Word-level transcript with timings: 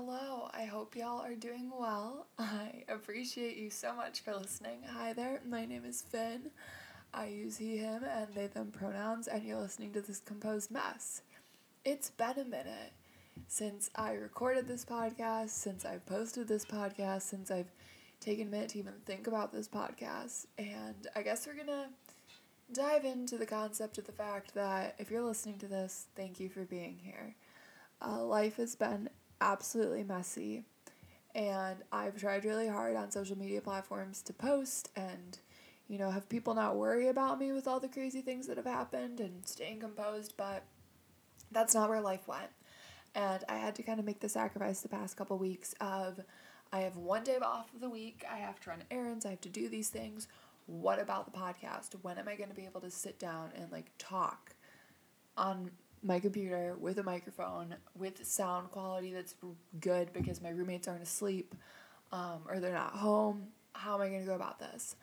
Hello, 0.00 0.48
I 0.54 0.64
hope 0.64 0.94
y'all 0.94 1.20
are 1.22 1.34
doing 1.34 1.72
well. 1.76 2.28
I 2.38 2.84
appreciate 2.88 3.56
you 3.56 3.68
so 3.68 3.92
much 3.92 4.20
for 4.20 4.32
listening. 4.32 4.84
Hi 4.88 5.12
there, 5.12 5.40
my 5.44 5.64
name 5.64 5.84
is 5.84 6.02
Finn. 6.02 6.52
I 7.12 7.26
use 7.26 7.56
he, 7.56 7.78
him, 7.78 8.04
and 8.04 8.32
they, 8.32 8.46
them 8.46 8.70
pronouns, 8.70 9.26
and 9.26 9.42
you're 9.42 9.58
listening 9.58 9.92
to 9.94 10.00
this 10.00 10.20
composed 10.20 10.70
mess. 10.70 11.22
It's 11.84 12.10
been 12.10 12.38
a 12.38 12.44
minute 12.44 12.92
since 13.48 13.90
I 13.96 14.12
recorded 14.12 14.68
this 14.68 14.84
podcast, 14.84 15.48
since 15.48 15.84
I've 15.84 16.06
posted 16.06 16.46
this 16.46 16.64
podcast, 16.64 17.22
since 17.22 17.50
I've 17.50 17.72
taken 18.20 18.46
a 18.46 18.50
minute 18.52 18.68
to 18.68 18.78
even 18.78 18.94
think 19.04 19.26
about 19.26 19.52
this 19.52 19.66
podcast, 19.66 20.46
and 20.58 21.08
I 21.16 21.22
guess 21.22 21.44
we're 21.44 21.56
gonna 21.56 21.88
dive 22.72 23.04
into 23.04 23.36
the 23.36 23.46
concept 23.46 23.98
of 23.98 24.06
the 24.06 24.12
fact 24.12 24.54
that 24.54 24.94
if 25.00 25.10
you're 25.10 25.22
listening 25.22 25.58
to 25.58 25.66
this, 25.66 26.06
thank 26.14 26.38
you 26.38 26.48
for 26.48 26.64
being 26.64 26.98
here. 27.02 27.34
Uh, 28.00 28.22
life 28.22 28.58
has 28.58 28.76
been 28.76 29.10
absolutely 29.40 30.04
messy. 30.04 30.64
And 31.34 31.78
I've 31.92 32.18
tried 32.18 32.44
really 32.44 32.68
hard 32.68 32.96
on 32.96 33.10
social 33.10 33.38
media 33.38 33.60
platforms 33.60 34.22
to 34.22 34.32
post 34.32 34.90
and, 34.96 35.38
you 35.88 35.98
know, 35.98 36.10
have 36.10 36.28
people 36.28 36.54
not 36.54 36.76
worry 36.76 37.08
about 37.08 37.38
me 37.38 37.52
with 37.52 37.68
all 37.68 37.80
the 37.80 37.88
crazy 37.88 38.20
things 38.20 38.46
that 38.46 38.56
have 38.56 38.66
happened 38.66 39.20
and 39.20 39.46
staying 39.46 39.80
composed, 39.80 40.34
but 40.36 40.64
that's 41.52 41.74
not 41.74 41.88
where 41.88 42.00
life 42.00 42.26
went. 42.26 42.50
And 43.14 43.44
I 43.48 43.56
had 43.58 43.74
to 43.76 43.82
kind 43.82 43.98
of 43.98 44.06
make 44.06 44.20
the 44.20 44.28
sacrifice 44.28 44.80
the 44.80 44.88
past 44.88 45.16
couple 45.16 45.38
weeks 45.38 45.74
of 45.80 46.20
I 46.72 46.80
have 46.80 46.96
one 46.96 47.24
day 47.24 47.36
off 47.36 47.72
of 47.74 47.80
the 47.80 47.88
week, 47.88 48.24
I 48.30 48.36
have 48.38 48.60
to 48.60 48.70
run 48.70 48.82
errands, 48.90 49.24
I 49.24 49.30
have 49.30 49.40
to 49.42 49.48
do 49.48 49.68
these 49.68 49.88
things. 49.88 50.28
What 50.66 50.98
about 50.98 51.32
the 51.32 51.38
podcast? 51.38 51.94
When 52.02 52.18
am 52.18 52.28
I 52.28 52.36
going 52.36 52.50
to 52.50 52.54
be 52.54 52.66
able 52.66 52.82
to 52.82 52.90
sit 52.90 53.18
down 53.18 53.52
and 53.56 53.72
like 53.72 53.90
talk 53.96 54.54
on 55.36 55.70
my 56.02 56.20
computer 56.20 56.76
with 56.78 56.98
a 56.98 57.02
microphone 57.02 57.74
with 57.96 58.24
sound 58.26 58.70
quality 58.70 59.12
that's 59.12 59.34
good 59.80 60.12
because 60.12 60.40
my 60.40 60.50
roommates 60.50 60.88
aren't 60.88 61.02
asleep 61.02 61.54
um, 62.12 62.40
or 62.48 62.60
they're 62.60 62.72
not 62.72 62.92
home. 62.92 63.48
How 63.72 63.94
am 63.94 64.02
I 64.02 64.08
going 64.08 64.20
to 64.20 64.26
go 64.26 64.34
about 64.34 64.58
this? 64.58 64.96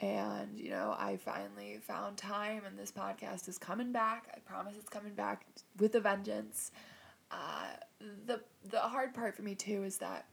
And, 0.00 0.58
you 0.58 0.70
know, 0.70 0.96
I 0.98 1.16
finally 1.16 1.78
found 1.80 2.16
time, 2.16 2.62
and 2.66 2.76
this 2.76 2.90
podcast 2.90 3.48
is 3.48 3.56
coming 3.56 3.92
back. 3.92 4.26
I 4.34 4.40
promise 4.40 4.74
it's 4.76 4.88
coming 4.88 5.14
back 5.14 5.46
with 5.78 5.94
a 5.94 6.00
vengeance. 6.00 6.72
Uh, 7.30 7.66
the, 8.26 8.40
the 8.68 8.80
hard 8.80 9.14
part 9.14 9.36
for 9.36 9.42
me, 9.42 9.54
too, 9.54 9.84
is 9.84 9.98
that 9.98 10.26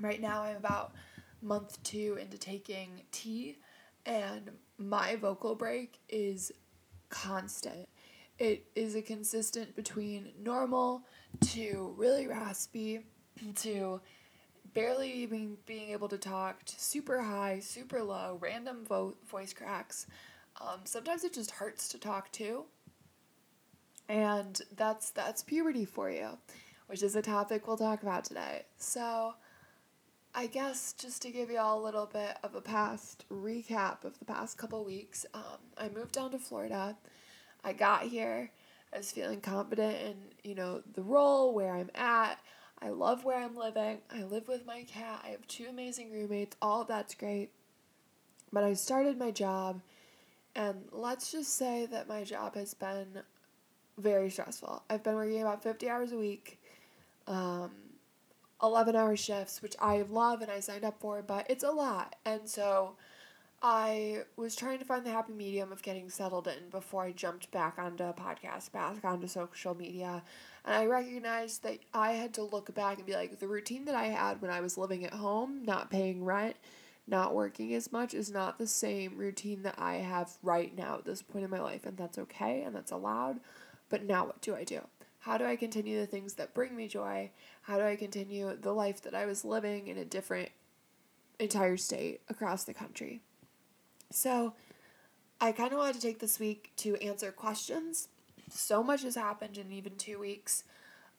right 0.00 0.20
now 0.20 0.42
I'm 0.42 0.56
about 0.56 0.94
month 1.40 1.80
two 1.84 2.18
into 2.20 2.38
taking 2.38 3.02
T, 3.12 3.58
and 4.04 4.50
my 4.78 5.14
vocal 5.14 5.54
break 5.54 6.00
is 6.08 6.50
constant 7.08 7.88
it 8.42 8.66
is 8.74 8.96
a 8.96 9.02
consistent 9.02 9.76
between 9.76 10.32
normal 10.42 11.06
to 11.40 11.94
really 11.96 12.26
raspy 12.26 12.98
to 13.54 14.00
barely 14.74 15.12
even 15.12 15.56
being 15.64 15.90
able 15.90 16.08
to 16.08 16.18
talk 16.18 16.64
to 16.64 16.80
super 16.80 17.20
high, 17.20 17.60
super 17.60 18.02
low, 18.02 18.38
random 18.40 18.84
vo- 18.84 19.14
voice 19.30 19.52
cracks. 19.52 20.08
Um, 20.60 20.80
sometimes 20.82 21.22
it 21.22 21.32
just 21.32 21.52
hurts 21.52 21.88
to 21.90 22.00
talk 22.00 22.32
too. 22.32 22.64
And 24.08 24.60
that's 24.74 25.10
that's 25.10 25.44
puberty 25.44 25.84
for 25.84 26.10
you, 26.10 26.30
which 26.88 27.04
is 27.04 27.14
a 27.14 27.22
topic 27.22 27.68
we'll 27.68 27.76
talk 27.76 28.02
about 28.02 28.24
today. 28.24 28.62
So, 28.76 29.34
I 30.34 30.48
guess 30.48 30.94
just 30.94 31.22
to 31.22 31.30
give 31.30 31.48
you 31.48 31.58
all 31.58 31.80
a 31.80 31.84
little 31.84 32.06
bit 32.12 32.36
of 32.42 32.56
a 32.56 32.60
past 32.60 33.24
recap 33.30 34.02
of 34.02 34.18
the 34.18 34.24
past 34.24 34.58
couple 34.58 34.84
weeks, 34.84 35.24
um, 35.32 35.60
I 35.78 35.88
moved 35.90 36.12
down 36.12 36.32
to 36.32 36.40
Florida 36.40 36.96
I 37.64 37.72
got 37.72 38.02
here. 38.02 38.50
I 38.92 38.98
was 38.98 39.10
feeling 39.12 39.40
confident 39.40 39.96
in, 39.96 40.14
you 40.50 40.54
know, 40.54 40.82
the 40.94 41.02
role, 41.02 41.54
where 41.54 41.74
I'm 41.74 41.90
at. 41.94 42.38
I 42.80 42.90
love 42.90 43.24
where 43.24 43.38
I'm 43.38 43.56
living. 43.56 43.98
I 44.10 44.24
live 44.24 44.48
with 44.48 44.66
my 44.66 44.82
cat. 44.82 45.22
I 45.24 45.28
have 45.28 45.46
two 45.46 45.66
amazing 45.68 46.12
roommates. 46.12 46.56
All 46.60 46.82
of 46.82 46.88
that's 46.88 47.14
great. 47.14 47.50
But 48.52 48.64
I 48.64 48.74
started 48.74 49.18
my 49.18 49.30
job, 49.30 49.80
and 50.54 50.84
let's 50.90 51.32
just 51.32 51.56
say 51.56 51.86
that 51.86 52.08
my 52.08 52.22
job 52.22 52.54
has 52.54 52.74
been 52.74 53.22
very 53.96 54.28
stressful. 54.28 54.82
I've 54.90 55.02
been 55.02 55.14
working 55.14 55.40
about 55.40 55.62
50 55.62 55.88
hours 55.88 56.12
a 56.12 56.18
week, 56.18 56.60
um, 57.26 57.70
11 58.62 58.94
hour 58.94 59.16
shifts, 59.16 59.62
which 59.62 59.74
I 59.80 60.02
love 60.02 60.42
and 60.42 60.50
I 60.50 60.60
signed 60.60 60.84
up 60.84 61.00
for, 61.00 61.22
but 61.22 61.46
it's 61.48 61.64
a 61.64 61.70
lot. 61.70 62.16
And 62.26 62.48
so, 62.48 62.96
I 63.64 64.24
was 64.36 64.56
trying 64.56 64.80
to 64.80 64.84
find 64.84 65.06
the 65.06 65.12
happy 65.12 65.32
medium 65.32 65.70
of 65.70 65.82
getting 65.82 66.10
settled 66.10 66.48
in 66.48 66.68
before 66.68 67.04
I 67.04 67.12
jumped 67.12 67.48
back 67.52 67.78
onto 67.78 68.02
a 68.02 68.12
podcast, 68.12 68.72
back 68.72 69.04
onto 69.04 69.28
social 69.28 69.76
media. 69.76 70.24
And 70.64 70.74
I 70.74 70.86
recognized 70.86 71.62
that 71.62 71.78
I 71.94 72.12
had 72.12 72.34
to 72.34 72.42
look 72.42 72.74
back 72.74 72.96
and 72.96 73.06
be 73.06 73.14
like, 73.14 73.38
the 73.38 73.46
routine 73.46 73.84
that 73.84 73.94
I 73.94 74.06
had 74.06 74.42
when 74.42 74.50
I 74.50 74.60
was 74.60 74.76
living 74.76 75.04
at 75.04 75.14
home, 75.14 75.62
not 75.64 75.92
paying 75.92 76.24
rent, 76.24 76.56
not 77.06 77.36
working 77.36 77.72
as 77.72 77.92
much, 77.92 78.14
is 78.14 78.32
not 78.32 78.58
the 78.58 78.66
same 78.66 79.16
routine 79.16 79.62
that 79.62 79.78
I 79.78 79.94
have 79.94 80.38
right 80.42 80.76
now 80.76 80.96
at 80.96 81.04
this 81.04 81.22
point 81.22 81.44
in 81.44 81.50
my 81.50 81.60
life. 81.60 81.86
And 81.86 81.96
that's 81.96 82.18
okay 82.18 82.62
and 82.62 82.74
that's 82.74 82.90
allowed. 82.90 83.38
But 83.88 84.04
now 84.04 84.26
what 84.26 84.40
do 84.40 84.56
I 84.56 84.64
do? 84.64 84.80
How 85.20 85.38
do 85.38 85.44
I 85.44 85.54
continue 85.54 86.00
the 86.00 86.06
things 86.06 86.34
that 86.34 86.52
bring 86.52 86.74
me 86.74 86.88
joy? 86.88 87.30
How 87.62 87.78
do 87.78 87.84
I 87.84 87.94
continue 87.94 88.56
the 88.60 88.72
life 88.72 89.02
that 89.02 89.14
I 89.14 89.24
was 89.24 89.44
living 89.44 89.86
in 89.86 89.98
a 89.98 90.04
different 90.04 90.48
entire 91.38 91.76
state 91.76 92.22
across 92.28 92.64
the 92.64 92.74
country? 92.74 93.22
So 94.12 94.54
I 95.40 95.52
kind 95.52 95.72
of 95.72 95.78
wanted 95.78 95.96
to 95.96 96.00
take 96.00 96.20
this 96.20 96.38
week 96.38 96.72
to 96.78 96.96
answer 97.02 97.32
questions. 97.32 98.08
So 98.50 98.82
much 98.82 99.02
has 99.02 99.14
happened 99.14 99.58
in 99.58 99.72
even 99.72 99.96
two 99.96 100.18
weeks. 100.18 100.64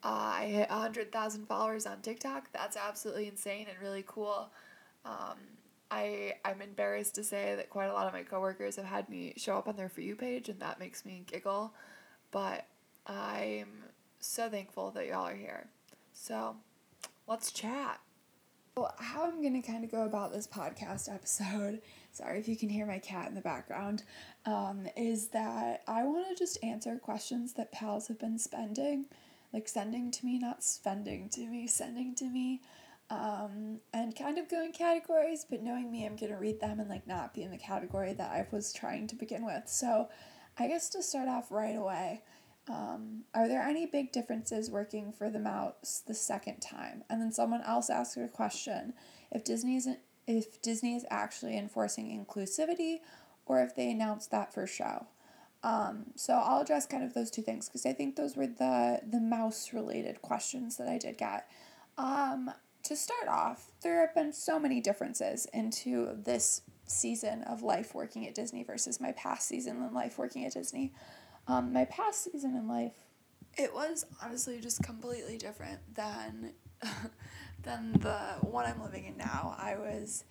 Uh, 0.03 0.33
I 0.35 0.45
hit 0.47 0.69
100,000 0.69 1.47
followers 1.47 1.85
on 1.85 2.01
TikTok. 2.01 2.49
That's 2.51 2.77
absolutely 2.77 3.27
insane 3.27 3.67
and 3.69 3.81
really 3.81 4.03
cool. 4.05 4.49
Um, 5.05 5.37
I, 5.89 6.33
I'm 6.43 6.61
embarrassed 6.61 7.15
to 7.15 7.23
say 7.23 7.55
that 7.55 7.69
quite 7.69 7.87
a 7.87 7.93
lot 7.93 8.07
of 8.07 8.13
my 8.13 8.23
coworkers 8.23 8.75
have 8.77 8.85
had 8.85 9.09
me 9.09 9.33
show 9.37 9.57
up 9.57 9.67
on 9.67 9.75
their 9.75 9.89
For 9.89 10.01
You 10.01 10.15
page, 10.15 10.49
and 10.49 10.59
that 10.59 10.79
makes 10.79 11.05
me 11.05 11.23
giggle. 11.25 11.73
But 12.31 12.65
I'm 13.05 13.67
so 14.19 14.49
thankful 14.49 14.91
that 14.91 15.07
y'all 15.07 15.27
are 15.27 15.35
here. 15.35 15.67
So 16.13 16.55
let's 17.27 17.51
chat. 17.51 17.99
Well, 18.75 18.93
how 18.97 19.25
I'm 19.25 19.41
going 19.41 19.61
to 19.61 19.65
kind 19.65 19.83
of 19.83 19.91
go 19.91 20.03
about 20.03 20.33
this 20.33 20.47
podcast 20.47 21.13
episode 21.13 21.81
sorry 22.13 22.39
if 22.39 22.47
you 22.47 22.55
can 22.55 22.69
hear 22.69 22.85
my 22.85 22.99
cat 22.99 23.27
in 23.27 23.35
the 23.35 23.41
background, 23.41 24.03
um, 24.45 24.87
is 24.95 25.29
that 25.29 25.83
I 25.87 26.03
want 26.03 26.27
to 26.29 26.35
just 26.35 26.63
answer 26.63 26.97
questions 26.97 27.53
that 27.53 27.71
pals 27.71 28.07
have 28.07 28.19
been 28.19 28.37
spending, 28.37 29.05
like 29.51 29.67
sending 29.67 30.11
to 30.11 30.25
me, 30.25 30.39
not 30.39 30.63
spending 30.63 31.27
to 31.29 31.41
me, 31.47 31.67
sending 31.67 32.15
to 32.15 32.25
me. 32.25 32.61
Um, 33.09 33.79
and 33.93 34.15
kind 34.15 34.39
of 34.39 34.49
go 34.49 34.63
in 34.63 34.71
categories, 34.71 35.45
but 35.47 35.61
knowing 35.61 35.91
me, 35.91 36.05
I'm 36.05 36.15
gonna 36.15 36.39
read 36.39 36.59
them 36.59 36.79
and 36.79 36.89
like 36.89 37.05
not 37.05 37.33
be 37.33 37.43
in 37.43 37.51
the 37.51 37.57
category 37.57 38.13
that 38.13 38.31
I 38.31 38.47
was 38.49 38.73
trying 38.73 39.07
to 39.07 39.15
begin 39.15 39.45
with. 39.45 39.67
So, 39.67 40.09
I 40.57 40.67
guess 40.67 40.89
to 40.89 41.03
start 41.03 41.27
off 41.27 41.51
right 41.51 41.75
away, 41.75 42.21
um, 42.69 43.23
are 43.33 43.47
there 43.47 43.61
any 43.61 43.85
big 43.85 44.11
differences 44.13 44.71
working 44.71 45.11
for 45.11 45.29
the 45.29 45.39
mouse 45.39 46.01
the 46.07 46.13
second 46.13 46.61
time? 46.61 47.03
And 47.09 47.21
then 47.21 47.31
someone 47.31 47.61
else 47.63 47.89
asked 47.89 48.17
a 48.17 48.27
question: 48.27 48.93
If 49.31 49.43
Disney 49.43 49.75
isn't 49.75 49.99
if 50.27 50.61
Disney 50.61 50.95
is 50.95 51.05
actually 51.09 51.57
enforcing 51.57 52.07
inclusivity 52.25 52.99
or 53.45 53.61
if 53.61 53.75
they 53.75 53.89
announced 53.89 54.31
that 54.31 54.53
for 54.53 54.65
show. 54.65 55.07
Um, 55.63 56.07
so 56.15 56.33
I'll 56.33 56.61
address 56.61 56.85
kind 56.85 57.03
of 57.03 57.13
those 57.13 57.31
two 57.31 57.41
things 57.41 57.69
because 57.69 57.85
I 57.85 57.93
think 57.93 58.15
those 58.15 58.35
were 58.35 58.47
the 58.47 58.99
the 59.09 59.21
mouse 59.21 59.71
related 59.71 60.21
questions 60.21 60.77
that 60.77 60.89
I 60.89 60.97
did 60.97 61.17
get. 61.17 61.49
Um, 61.97 62.51
to 62.83 62.97
start 62.97 63.29
off, 63.29 63.71
there 63.81 64.01
have 64.01 64.13
been 64.13 64.33
so 64.33 64.59
many 64.59 64.81
differences 64.81 65.47
into 65.53 66.17
this 66.21 66.61
season 66.85 67.43
of 67.43 67.63
life 67.63 67.95
working 67.95 68.27
at 68.27 68.35
Disney 68.35 68.63
versus 68.63 68.99
my 68.99 69.13
past 69.13 69.47
season 69.47 69.77
in 69.77 69.93
life 69.93 70.17
working 70.17 70.45
at 70.45 70.53
Disney. 70.53 70.91
Um, 71.47 71.71
my 71.71 71.85
past 71.85 72.25
season 72.25 72.55
in 72.57 72.67
life, 72.67 72.95
it 73.57 73.73
was 73.73 74.05
honestly 74.21 74.59
just 74.59 74.83
completely 74.83 75.37
different 75.37 75.79
than 75.95 76.51
than 77.63 77.93
the 77.93 78.17
one 78.41 78.65
I'm 78.65 78.81
living 78.81 79.05
in 79.05 79.17
now. 79.17 79.55
I 79.57 79.75
was 79.75 80.25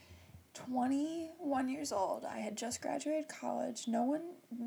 21 0.54 1.68
years 1.68 1.92
old. 1.92 2.24
I 2.24 2.38
had 2.38 2.56
just 2.56 2.82
graduated 2.82 3.28
college. 3.28 3.88
No 3.88 4.04
one 4.04 4.22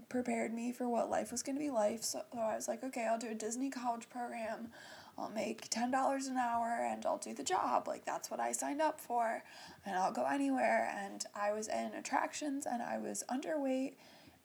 prepared 0.10 0.54
me 0.54 0.72
for 0.72 0.90
what 0.90 1.10
life 1.10 1.32
was 1.32 1.44
going 1.44 1.56
to 1.56 1.60
be 1.60 1.70
like. 1.70 2.04
So, 2.04 2.22
I 2.34 2.56
was 2.56 2.68
like, 2.68 2.84
okay, 2.84 3.08
I'll 3.10 3.20
do 3.20 3.30
a 3.30 3.36
Disney 3.36 3.70
college 3.70 4.10
program. 4.10 4.70
I'll 5.18 5.30
make 5.30 5.70
$10 5.70 6.28
an 6.28 6.38
hour 6.38 6.86
and 6.92 7.06
I'll 7.06 7.18
do 7.18 7.34
the 7.34 7.44
job. 7.44 7.88
Like, 7.88 8.04
that's 8.04 8.30
what 8.30 8.40
I 8.40 8.52
signed 8.52 8.82
up 8.82 9.00
for. 9.00 9.44
And 9.86 9.96
I'll 9.96 10.12
go 10.12 10.26
anywhere. 10.26 10.94
And 10.94 11.24
I 11.34 11.54
was 11.54 11.68
in 11.68 11.94
attractions 11.94 12.66
and 12.66 12.82
I 12.82 12.98
was 12.98 13.24
underweight. 13.30 13.94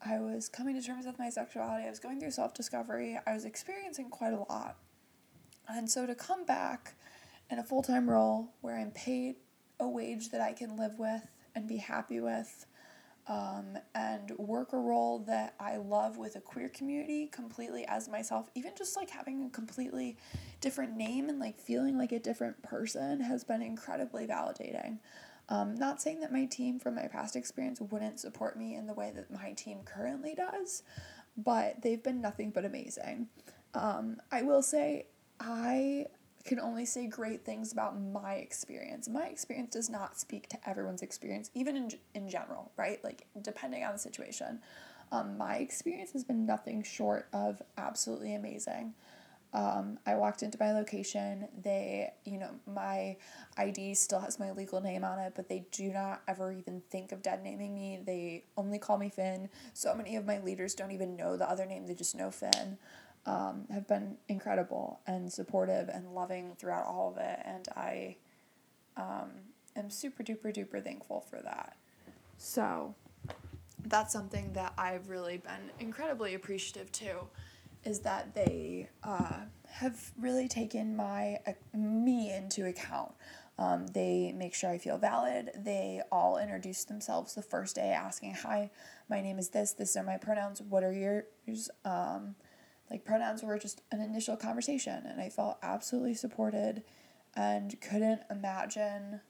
I 0.03 0.19
was 0.19 0.47
coming 0.47 0.79
to 0.79 0.85
terms 0.85 1.05
with 1.05 1.19
my 1.19 1.29
sexuality. 1.29 1.85
I 1.85 1.89
was 1.89 1.99
going 1.99 2.19
through 2.19 2.31
self 2.31 2.53
discovery. 2.53 3.19
I 3.27 3.33
was 3.33 3.45
experiencing 3.45 4.09
quite 4.09 4.33
a 4.33 4.45
lot. 4.49 4.77
And 5.67 5.89
so 5.89 6.05
to 6.05 6.15
come 6.15 6.45
back 6.45 6.95
in 7.51 7.59
a 7.59 7.63
full 7.63 7.83
time 7.83 8.09
role 8.09 8.53
where 8.61 8.77
I'm 8.77 8.91
paid 8.91 9.35
a 9.79 9.87
wage 9.87 10.29
that 10.29 10.41
I 10.41 10.53
can 10.53 10.77
live 10.77 10.97
with 10.97 11.27
and 11.53 11.67
be 11.67 11.77
happy 11.77 12.19
with, 12.21 12.65
um, 13.27 13.77
and 13.93 14.31
work 14.37 14.73
a 14.73 14.77
role 14.77 15.19
that 15.19 15.55
I 15.59 15.77
love 15.77 16.17
with 16.17 16.35
a 16.35 16.41
queer 16.41 16.69
community 16.69 17.27
completely 17.27 17.85
as 17.85 18.07
myself. 18.07 18.49
Even 18.55 18.71
just 18.77 18.95
like 18.95 19.09
having 19.09 19.43
a 19.43 19.49
completely 19.49 20.17
different 20.61 20.95
name 20.95 21.29
and 21.29 21.39
like 21.39 21.59
feeling 21.59 21.97
like 21.97 22.11
a 22.11 22.19
different 22.19 22.61
person 22.63 23.19
has 23.21 23.43
been 23.43 23.61
incredibly 23.61 24.25
validating. 24.25 24.99
Um, 25.49 25.75
not 25.75 26.01
saying 26.01 26.21
that 26.21 26.31
my 26.31 26.45
team 26.45 26.79
from 26.79 26.95
my 26.95 27.07
past 27.07 27.35
experience 27.35 27.81
wouldn't 27.81 28.19
support 28.19 28.57
me 28.57 28.75
in 28.75 28.87
the 28.87 28.93
way 28.93 29.11
that 29.13 29.29
my 29.29 29.51
team 29.51 29.79
currently 29.83 30.33
does, 30.33 30.83
but 31.35 31.81
they've 31.81 32.01
been 32.01 32.21
nothing 32.21 32.51
but 32.51 32.63
amazing. 32.63 33.27
Um, 33.73 34.17
I 34.31 34.43
will 34.43 34.61
say, 34.61 35.07
I 35.39 36.05
can 36.43 36.59
only 36.59 36.85
say 36.85 37.07
great 37.07 37.45
things 37.45 37.71
about 37.71 37.99
my 37.99 38.35
experience. 38.35 39.07
My 39.07 39.25
experience 39.27 39.73
does 39.73 39.89
not 39.89 40.19
speak 40.19 40.47
to 40.49 40.69
everyone's 40.69 41.01
experience, 41.01 41.51
even 41.53 41.75
in, 41.75 41.91
in 42.13 42.29
general, 42.29 42.71
right? 42.77 43.03
Like, 43.03 43.27
depending 43.41 43.83
on 43.83 43.93
the 43.93 43.99
situation. 43.99 44.59
Um, 45.11 45.37
my 45.37 45.57
experience 45.57 46.11
has 46.13 46.23
been 46.23 46.45
nothing 46.45 46.83
short 46.83 47.27
of 47.33 47.61
absolutely 47.77 48.33
amazing. 48.33 48.93
Um, 49.53 49.99
I 50.05 50.15
walked 50.15 50.43
into 50.43 50.57
my 50.57 50.71
location. 50.71 51.49
They, 51.61 52.13
you 52.23 52.37
know, 52.37 52.51
my 52.65 53.17
ID 53.57 53.95
still 53.95 54.21
has 54.21 54.39
my 54.39 54.51
legal 54.51 54.79
name 54.79 55.03
on 55.03 55.19
it, 55.19 55.33
but 55.35 55.49
they 55.49 55.65
do 55.71 55.91
not 55.91 56.21
ever 56.27 56.53
even 56.53 56.81
think 56.89 57.11
of 57.11 57.21
dead 57.21 57.43
naming 57.43 57.75
me. 57.75 57.99
They 58.05 58.45
only 58.55 58.79
call 58.79 58.97
me 58.97 59.09
Finn. 59.09 59.49
So 59.73 59.93
many 59.93 60.15
of 60.15 60.25
my 60.25 60.39
leaders 60.39 60.73
don't 60.73 60.91
even 60.91 61.17
know 61.17 61.35
the 61.35 61.49
other 61.49 61.65
name, 61.65 61.85
they 61.85 61.93
just 61.93 62.15
know 62.15 62.31
Finn 62.31 62.77
um, 63.25 63.65
have 63.71 63.87
been 63.87 64.17
incredible 64.27 64.99
and 65.05 65.31
supportive 65.31 65.89
and 65.89 66.13
loving 66.13 66.55
throughout 66.57 66.85
all 66.85 67.11
of 67.11 67.17
it. 67.17 67.39
And 67.45 67.67
I 67.75 68.17
um, 68.97 69.29
am 69.75 69.89
super 69.89 70.23
duper 70.23 70.55
duper 70.55 70.83
thankful 70.83 71.21
for 71.21 71.41
that. 71.41 71.77
So 72.37 72.95
that's 73.85 74.13
something 74.13 74.53
that 74.53 74.73
I've 74.77 75.09
really 75.09 75.37
been 75.37 75.71
incredibly 75.79 76.33
appreciative 76.33 76.91
to 76.93 77.27
is 77.83 77.99
that 78.01 78.35
they 78.35 78.89
uh, 79.03 79.39
have 79.67 80.11
really 80.19 80.47
taken 80.47 80.95
my 80.95 81.39
uh, 81.47 81.53
me 81.75 82.33
into 82.33 82.67
account. 82.67 83.11
Um, 83.57 83.87
they 83.87 84.33
make 84.35 84.53
sure 84.53 84.69
I 84.69 84.77
feel 84.77 84.97
valid. 84.97 85.51
They 85.55 86.01
all 86.11 86.37
introduce 86.37 86.83
themselves 86.83 87.35
the 87.35 87.41
first 87.41 87.75
day, 87.75 87.89
asking, 87.89 88.35
"Hi, 88.35 88.71
my 89.09 89.21
name 89.21 89.39
is 89.39 89.49
this. 89.49 89.73
This 89.73 89.95
are 89.95 90.03
my 90.03 90.17
pronouns. 90.17 90.61
What 90.61 90.83
are 90.83 90.93
yours?" 90.93 91.69
Um, 91.83 92.35
like 92.91 93.05
pronouns 93.05 93.41
were 93.41 93.57
just 93.57 93.81
an 93.91 94.01
initial 94.01 94.35
conversation 94.35 95.05
and 95.05 95.21
I 95.21 95.29
felt 95.29 95.57
absolutely 95.63 96.13
supported 96.13 96.83
and 97.35 97.79
couldn't 97.79 98.21
imagine 98.29 99.21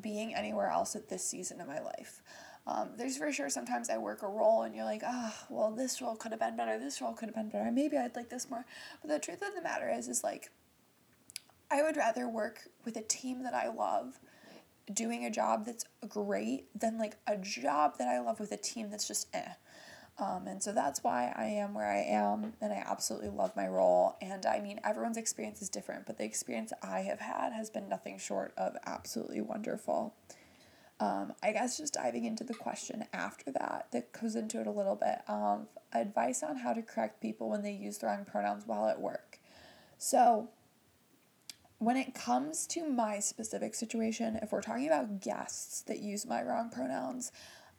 being 0.00 0.32
anywhere 0.32 0.68
else 0.68 0.94
at 0.94 1.08
this 1.08 1.24
season 1.24 1.60
of 1.60 1.66
my 1.66 1.80
life. 1.80 2.22
Um, 2.68 2.90
there's 2.96 3.16
for 3.16 3.32
sure 3.32 3.50
sometimes 3.50 3.90
I 3.90 3.98
work 3.98 4.22
a 4.22 4.28
role 4.28 4.62
and 4.62 4.76
you're 4.76 4.84
like, 4.84 5.02
ah, 5.04 5.34
oh, 5.36 5.46
well, 5.50 5.70
this 5.72 6.00
role 6.00 6.14
could 6.14 6.30
have 6.30 6.38
been 6.38 6.56
better, 6.56 6.78
this 6.78 7.02
role 7.02 7.12
could 7.12 7.26
have 7.26 7.34
been 7.34 7.48
better, 7.48 7.70
maybe 7.72 7.96
I'd 7.96 8.14
like 8.14 8.30
this 8.30 8.48
more. 8.48 8.64
But 9.02 9.10
the 9.10 9.18
truth 9.18 9.42
of 9.42 9.56
the 9.56 9.62
matter 9.62 9.90
is, 9.90 10.06
is 10.06 10.22
like, 10.22 10.50
I 11.68 11.82
would 11.82 11.96
rather 11.96 12.28
work 12.28 12.68
with 12.84 12.96
a 12.96 13.02
team 13.02 13.42
that 13.42 13.54
I 13.54 13.68
love 13.68 14.20
doing 14.92 15.24
a 15.24 15.30
job 15.30 15.66
that's 15.66 15.84
great 16.08 16.66
than 16.78 16.98
like 16.98 17.16
a 17.26 17.36
job 17.36 17.98
that 17.98 18.08
I 18.08 18.20
love 18.20 18.38
with 18.38 18.52
a 18.52 18.56
team 18.56 18.90
that's 18.90 19.08
just 19.08 19.28
eh. 19.34 19.52
Um, 20.20 20.46
and 20.46 20.62
so 20.62 20.72
that's 20.72 21.02
why 21.02 21.32
I 21.34 21.46
am 21.46 21.72
where 21.72 21.90
I 21.90 22.02
am, 22.02 22.52
and 22.60 22.72
I 22.72 22.84
absolutely 22.86 23.30
love 23.30 23.56
my 23.56 23.66
role. 23.66 24.16
And 24.20 24.44
I 24.44 24.60
mean, 24.60 24.78
everyone's 24.84 25.16
experience 25.16 25.62
is 25.62 25.70
different, 25.70 26.04
but 26.04 26.18
the 26.18 26.24
experience 26.24 26.74
I 26.82 27.00
have 27.00 27.20
had 27.20 27.54
has 27.54 27.70
been 27.70 27.88
nothing 27.88 28.18
short 28.18 28.52
of 28.58 28.76
absolutely 28.86 29.40
wonderful. 29.40 30.14
Um, 31.00 31.32
I 31.42 31.52
guess 31.52 31.78
just 31.78 31.94
diving 31.94 32.26
into 32.26 32.44
the 32.44 32.52
question 32.52 33.06
after 33.14 33.50
that, 33.52 33.86
that 33.92 34.12
goes 34.12 34.36
into 34.36 34.60
it 34.60 34.66
a 34.66 34.70
little 34.70 34.96
bit 34.96 35.20
of 35.26 35.66
advice 35.94 36.42
on 36.42 36.56
how 36.56 36.74
to 36.74 36.82
correct 36.82 37.22
people 37.22 37.48
when 37.48 37.62
they 37.62 37.72
use 37.72 37.96
the 37.96 38.06
wrong 38.06 38.26
pronouns 38.30 38.64
while 38.66 38.86
at 38.86 39.00
work. 39.00 39.38
So, 39.96 40.50
when 41.78 41.96
it 41.96 42.14
comes 42.14 42.66
to 42.66 42.86
my 42.86 43.20
specific 43.20 43.74
situation, 43.74 44.38
if 44.42 44.52
we're 44.52 44.60
talking 44.60 44.86
about 44.86 45.22
guests 45.22 45.80
that 45.82 46.00
use 46.00 46.26
my 46.26 46.42
wrong 46.42 46.68
pronouns, 46.68 47.32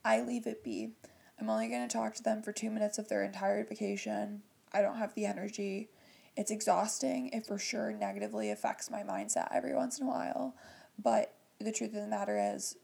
I 0.04 0.22
leave 0.22 0.48
it 0.48 0.64
be. 0.64 0.94
I'm 1.42 1.50
only 1.50 1.68
going 1.70 1.88
to 1.88 1.92
talk 1.92 2.14
to 2.16 2.24
them 2.24 2.44
for 2.44 2.52
two 2.52 2.70
minutes 2.70 3.00
of 3.00 3.10
their 3.10 3.24
entire 3.24 3.66
vacation. 3.66 4.44
I 4.72 4.84
don't 4.84 4.98
have 4.98 5.16
the 5.16 5.26
energy. 5.26 5.90
It's 6.38 6.52
exhausting. 6.52 7.30
It 7.30 7.48
for 7.48 7.58
sure 7.58 7.92
negatively 7.92 8.52
affects 8.52 8.92
my 8.92 9.02
mindset 9.02 9.48
every 9.52 9.74
once 9.74 10.00
in 10.00 10.06
a 10.06 10.10
while. 10.10 10.56
But 11.04 11.34
the 11.60 11.72
truth 11.72 11.96
of 11.96 12.02
the 12.02 12.08
matter 12.08 12.38
is, 12.56 12.78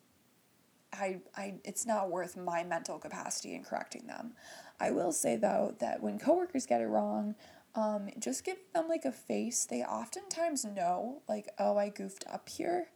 I, 0.92 1.20
I 1.36 1.56
it's 1.64 1.86
not 1.86 2.10
worth 2.10 2.36
my 2.36 2.64
mental 2.64 2.98
capacity 2.98 3.54
in 3.54 3.64
correcting 3.64 4.08
them. 4.08 4.34
I 4.80 4.92
will 4.92 5.12
say 5.12 5.36
though 5.36 5.76
that 5.80 6.02
when 6.02 6.18
coworkers 6.18 6.66
get 6.66 6.82
it 6.82 6.86
wrong, 6.86 7.36
um, 7.76 8.10
just 8.18 8.44
giving 8.44 8.64
them 8.74 8.88
like 8.88 9.06
a 9.06 9.12
face, 9.12 9.66
they 9.66 9.84
oftentimes 9.84 10.66
know 10.66 11.22
like, 11.30 11.50
oh, 11.60 11.78
I 11.78 11.90
goofed 11.90 12.26
up 12.32 12.50
here 12.50 12.88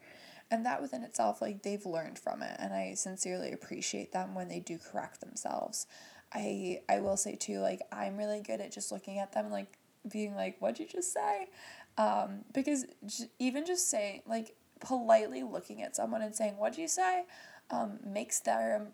and 0.51 0.65
that 0.65 0.81
within 0.81 1.03
itself 1.03 1.41
like 1.41 1.63
they've 1.63 1.85
learned 1.85 2.19
from 2.19 2.43
it 2.43 2.55
and 2.59 2.73
i 2.73 2.93
sincerely 2.93 3.51
appreciate 3.51 4.11
them 4.11 4.35
when 4.35 4.47
they 4.49 4.59
do 4.59 4.77
correct 4.77 5.21
themselves. 5.21 5.87
I 6.33 6.81
i 6.89 6.99
will 6.99 7.17
say 7.17 7.35
too 7.35 7.59
like 7.59 7.81
i'm 7.91 8.17
really 8.17 8.41
good 8.41 8.61
at 8.61 8.71
just 8.71 8.91
looking 8.91 9.19
at 9.19 9.33
them 9.33 9.45
and 9.45 9.53
like 9.53 9.77
being 10.11 10.35
like 10.35 10.57
what'd 10.59 10.79
you 10.79 10.87
just 10.87 11.13
say? 11.13 11.49
Um, 11.97 12.45
because 12.53 12.85
j- 13.05 13.25
even 13.39 13.65
just 13.65 13.89
saying 13.89 14.21
like 14.25 14.55
politely 14.79 15.43
looking 15.43 15.81
at 15.83 15.95
someone 15.95 16.21
and 16.21 16.35
saying 16.35 16.57
what'd 16.57 16.77
you 16.77 16.87
say? 16.87 17.25
um, 17.71 17.99
makes 18.05 18.39
their 18.41 18.87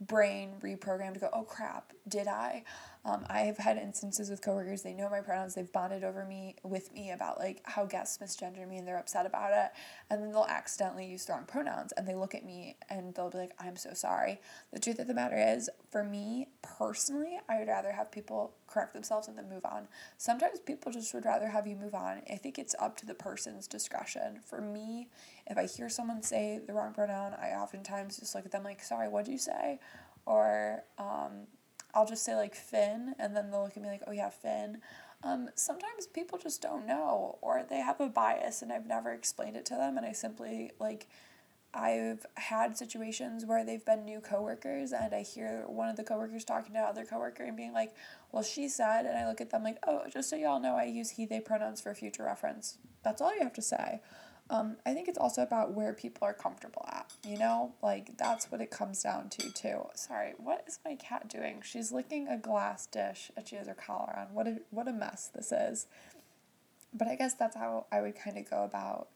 brain 0.00 0.54
reprogram 0.62 1.14
to 1.14 1.20
go 1.20 1.28
oh 1.32 1.42
crap 1.42 1.92
did 2.08 2.28
i 2.28 2.62
um, 3.06 3.24
I 3.30 3.40
have 3.42 3.58
had 3.58 3.76
instances 3.76 4.30
with 4.30 4.42
coworkers, 4.42 4.82
they 4.82 4.92
know 4.92 5.08
my 5.08 5.20
pronouns, 5.20 5.54
they've 5.54 5.70
bonded 5.70 6.02
over 6.02 6.24
me 6.24 6.56
with 6.64 6.92
me 6.92 7.12
about 7.12 7.38
like 7.38 7.60
how 7.62 7.84
guests 7.86 8.18
misgender 8.18 8.68
me 8.68 8.78
and 8.78 8.88
they're 8.88 8.98
upset 8.98 9.26
about 9.26 9.52
it. 9.52 9.70
And 10.10 10.20
then 10.20 10.32
they'll 10.32 10.44
accidentally 10.48 11.06
use 11.06 11.24
the 11.24 11.34
wrong 11.34 11.44
pronouns 11.46 11.92
and 11.92 12.06
they 12.06 12.16
look 12.16 12.34
at 12.34 12.44
me 12.44 12.76
and 12.90 13.14
they'll 13.14 13.30
be 13.30 13.38
like, 13.38 13.52
I'm 13.60 13.76
so 13.76 13.94
sorry. 13.94 14.40
The 14.72 14.80
truth 14.80 14.98
of 14.98 15.06
the 15.06 15.14
matter 15.14 15.36
is, 15.36 15.70
for 15.92 16.02
me 16.02 16.48
personally, 16.62 17.38
I 17.48 17.60
would 17.60 17.68
rather 17.68 17.92
have 17.92 18.10
people 18.10 18.54
correct 18.66 18.92
themselves 18.92 19.28
and 19.28 19.38
then 19.38 19.48
move 19.48 19.64
on. 19.64 19.86
Sometimes 20.18 20.58
people 20.58 20.90
just 20.90 21.14
would 21.14 21.24
rather 21.24 21.46
have 21.46 21.68
you 21.68 21.76
move 21.76 21.94
on. 21.94 22.22
I 22.28 22.34
think 22.34 22.58
it's 22.58 22.74
up 22.80 22.96
to 22.96 23.06
the 23.06 23.14
person's 23.14 23.68
discretion. 23.68 24.40
For 24.44 24.60
me, 24.60 25.10
if 25.46 25.56
I 25.56 25.66
hear 25.66 25.88
someone 25.88 26.22
say 26.24 26.58
the 26.66 26.72
wrong 26.72 26.92
pronoun, 26.92 27.34
I 27.40 27.50
oftentimes 27.50 28.18
just 28.18 28.34
look 28.34 28.46
at 28.46 28.50
them 28.50 28.64
like, 28.64 28.82
sorry, 28.82 29.08
what'd 29.08 29.32
you 29.32 29.38
say? 29.38 29.78
Or, 30.24 30.82
um, 30.98 31.46
I'll 31.96 32.06
just 32.06 32.24
say 32.24 32.36
like 32.36 32.54
Finn, 32.54 33.14
and 33.18 33.34
then 33.34 33.50
they'll 33.50 33.62
look 33.64 33.76
at 33.76 33.82
me 33.82 33.88
like, 33.88 34.02
oh 34.06 34.12
yeah, 34.12 34.28
Finn. 34.28 34.82
Um, 35.24 35.48
sometimes 35.54 36.06
people 36.06 36.36
just 36.36 36.60
don't 36.60 36.86
know, 36.86 37.38
or 37.40 37.64
they 37.68 37.78
have 37.78 38.00
a 38.02 38.08
bias, 38.10 38.60
and 38.60 38.70
I've 38.70 38.86
never 38.86 39.12
explained 39.12 39.56
it 39.56 39.64
to 39.66 39.74
them, 39.74 39.96
and 39.96 40.06
I 40.06 40.12
simply 40.12 40.72
like. 40.78 41.08
I've 41.74 42.24
had 42.36 42.78
situations 42.78 43.44
where 43.44 43.62
they've 43.62 43.84
been 43.84 44.06
new 44.06 44.20
coworkers 44.20 44.92
and 44.92 45.12
I 45.12 45.20
hear 45.20 45.64
one 45.66 45.90
of 45.90 45.96
the 45.96 46.04
coworkers 46.04 46.42
talking 46.42 46.72
to 46.72 46.78
another 46.78 47.04
coworker 47.04 47.42
and 47.42 47.54
being 47.54 47.74
like, 47.74 47.92
"Well, 48.32 48.42
she 48.42 48.66
said," 48.68 49.04
and 49.04 49.18
I 49.18 49.28
look 49.28 49.42
at 49.42 49.50
them 49.50 49.62
like, 49.62 49.76
"Oh, 49.86 50.04
just 50.08 50.30
so 50.30 50.36
y'all 50.36 50.58
know, 50.58 50.74
I 50.74 50.84
use 50.84 51.10
he 51.10 51.26
they 51.26 51.38
pronouns 51.40 51.82
for 51.82 51.94
future 51.94 52.24
reference." 52.24 52.78
That's 53.02 53.20
all 53.20 53.34
you 53.34 53.42
have 53.42 53.52
to 53.54 53.62
say. 53.62 54.00
Um, 54.48 54.76
I 54.86 54.94
think 54.94 55.08
it's 55.08 55.18
also 55.18 55.42
about 55.42 55.72
where 55.72 55.92
people 55.92 56.26
are 56.26 56.32
comfortable 56.32 56.84
at, 56.88 57.12
you 57.26 57.36
know? 57.36 57.72
Like, 57.82 58.16
that's 58.16 58.50
what 58.52 58.60
it 58.60 58.70
comes 58.70 59.02
down 59.02 59.28
to, 59.30 59.52
too. 59.52 59.86
Sorry, 59.94 60.34
what 60.38 60.64
is 60.68 60.78
my 60.84 60.94
cat 60.94 61.28
doing? 61.28 61.62
She's 61.64 61.90
licking 61.90 62.28
a 62.28 62.38
glass 62.38 62.86
dish 62.86 63.32
and 63.36 63.46
she 63.46 63.56
has 63.56 63.66
her 63.66 63.74
collar 63.74 64.16
on. 64.16 64.32
What 64.32 64.46
a, 64.46 64.58
what 64.70 64.86
a 64.86 64.92
mess 64.92 65.30
this 65.34 65.50
is. 65.50 65.88
But 66.94 67.08
I 67.08 67.16
guess 67.16 67.34
that's 67.34 67.56
how 67.56 67.86
I 67.90 68.00
would 68.00 68.16
kind 68.16 68.38
of 68.38 68.48
go 68.48 68.62
about 68.62 69.08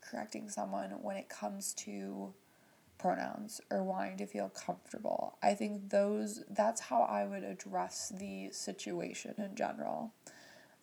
correcting 0.00 0.48
someone 0.48 0.90
when 1.02 1.16
it 1.16 1.28
comes 1.28 1.74
to 1.74 2.32
pronouns 2.98 3.60
or 3.70 3.82
wanting 3.82 4.16
to 4.18 4.26
feel 4.26 4.48
comfortable. 4.48 5.38
I 5.42 5.54
think 5.54 5.90
those, 5.90 6.44
that's 6.48 6.82
how 6.82 7.02
I 7.02 7.26
would 7.26 7.42
address 7.42 8.12
the 8.16 8.50
situation 8.52 9.34
in 9.38 9.56
general. 9.56 10.12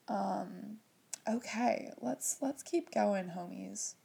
Um, 0.08 0.78
Okay, 1.28 1.92
let's 2.02 2.38
let's 2.42 2.62
keep 2.62 2.92
going, 2.92 3.32
homies. 3.36 3.96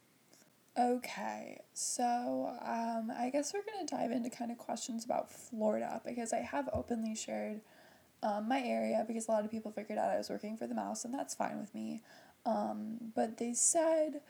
Okay, 0.78 1.60
so 1.74 2.56
um, 2.62 3.12
I 3.16 3.30
guess 3.32 3.54
we're 3.54 3.62
gonna 3.62 3.86
dive 3.86 4.12
into 4.12 4.30
kind 4.30 4.50
of 4.52 4.58
questions 4.58 5.04
about 5.04 5.30
Florida 5.32 6.00
because 6.06 6.32
I 6.32 6.38
have 6.38 6.68
openly 6.72 7.14
shared 7.16 7.60
um, 8.22 8.48
my 8.48 8.62
area 8.62 9.04
because 9.06 9.28
a 9.28 9.32
lot 9.32 9.44
of 9.44 9.50
people 9.50 9.72
figured 9.72 9.98
out 9.98 10.10
I 10.10 10.18
was 10.18 10.30
working 10.30 10.56
for 10.56 10.66
the 10.66 10.74
mouse 10.74 11.04
and 11.04 11.14
that's 11.14 11.34
fine 11.34 11.60
with 11.60 11.74
me. 11.74 12.02
Um, 12.46 13.12
but 13.14 13.38
they 13.38 13.54
said, 13.54 14.22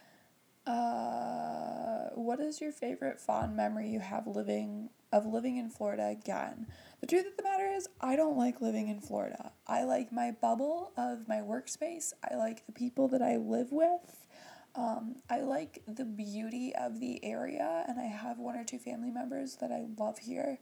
uh, 0.66 2.10
"What 2.14 2.40
is 2.40 2.60
your 2.60 2.72
favorite 2.72 3.20
fond 3.20 3.56
memory 3.56 3.88
you 3.88 4.00
have 4.00 4.26
living 4.26 4.90
of 5.12 5.26
living 5.26 5.56
in 5.56 5.70
Florida 5.70 6.06
again?" 6.08 6.66
The 7.00 7.06
truth 7.06 7.26
of 7.26 7.36
the 7.36 7.42
matter 7.42 7.66
is, 7.66 7.88
I 8.00 8.14
don't 8.14 8.36
like 8.36 8.60
living 8.60 8.88
in 8.88 9.00
Florida. 9.00 9.52
I 9.66 9.84
like 9.84 10.12
my 10.12 10.32
bubble 10.32 10.92
of 10.98 11.26
my 11.26 11.38
workspace. 11.38 12.12
I 12.30 12.36
like 12.36 12.66
the 12.66 12.72
people 12.72 13.08
that 13.08 13.22
I 13.22 13.36
live 13.36 13.72
with. 13.72 14.26
Um, 14.74 15.16
I 15.30 15.40
like 15.40 15.82
the 15.88 16.04
beauty 16.04 16.74
of 16.76 17.00
the 17.00 17.24
area, 17.24 17.84
and 17.88 17.98
I 17.98 18.04
have 18.04 18.38
one 18.38 18.56
or 18.56 18.64
two 18.64 18.78
family 18.78 19.10
members 19.10 19.56
that 19.56 19.72
I 19.72 19.86
love 19.98 20.18
here. 20.18 20.58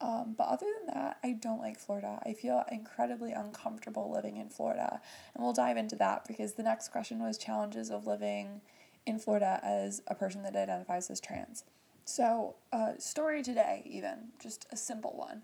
Um, 0.00 0.34
but 0.36 0.48
other 0.48 0.66
than 0.78 0.94
that, 0.94 1.18
I 1.22 1.32
don't 1.32 1.60
like 1.60 1.78
Florida. 1.78 2.20
I 2.26 2.32
feel 2.32 2.64
incredibly 2.70 3.32
uncomfortable 3.32 4.10
living 4.12 4.36
in 4.36 4.50
Florida. 4.50 5.00
And 5.34 5.42
we'll 5.42 5.54
dive 5.54 5.76
into 5.76 5.96
that 5.96 6.26
because 6.26 6.54
the 6.54 6.62
next 6.62 6.88
question 6.88 7.20
was 7.20 7.38
challenges 7.38 7.90
of 7.90 8.06
living 8.06 8.60
in 9.06 9.18
Florida 9.18 9.60
as 9.62 10.02
a 10.08 10.14
person 10.14 10.42
that 10.42 10.56
identifies 10.56 11.08
as 11.10 11.20
trans. 11.20 11.64
So, 12.04 12.56
uh, 12.72 12.92
story 12.98 13.42
today, 13.42 13.82
even, 13.86 14.28
just 14.40 14.66
a 14.70 14.76
simple 14.76 15.14
one. 15.16 15.42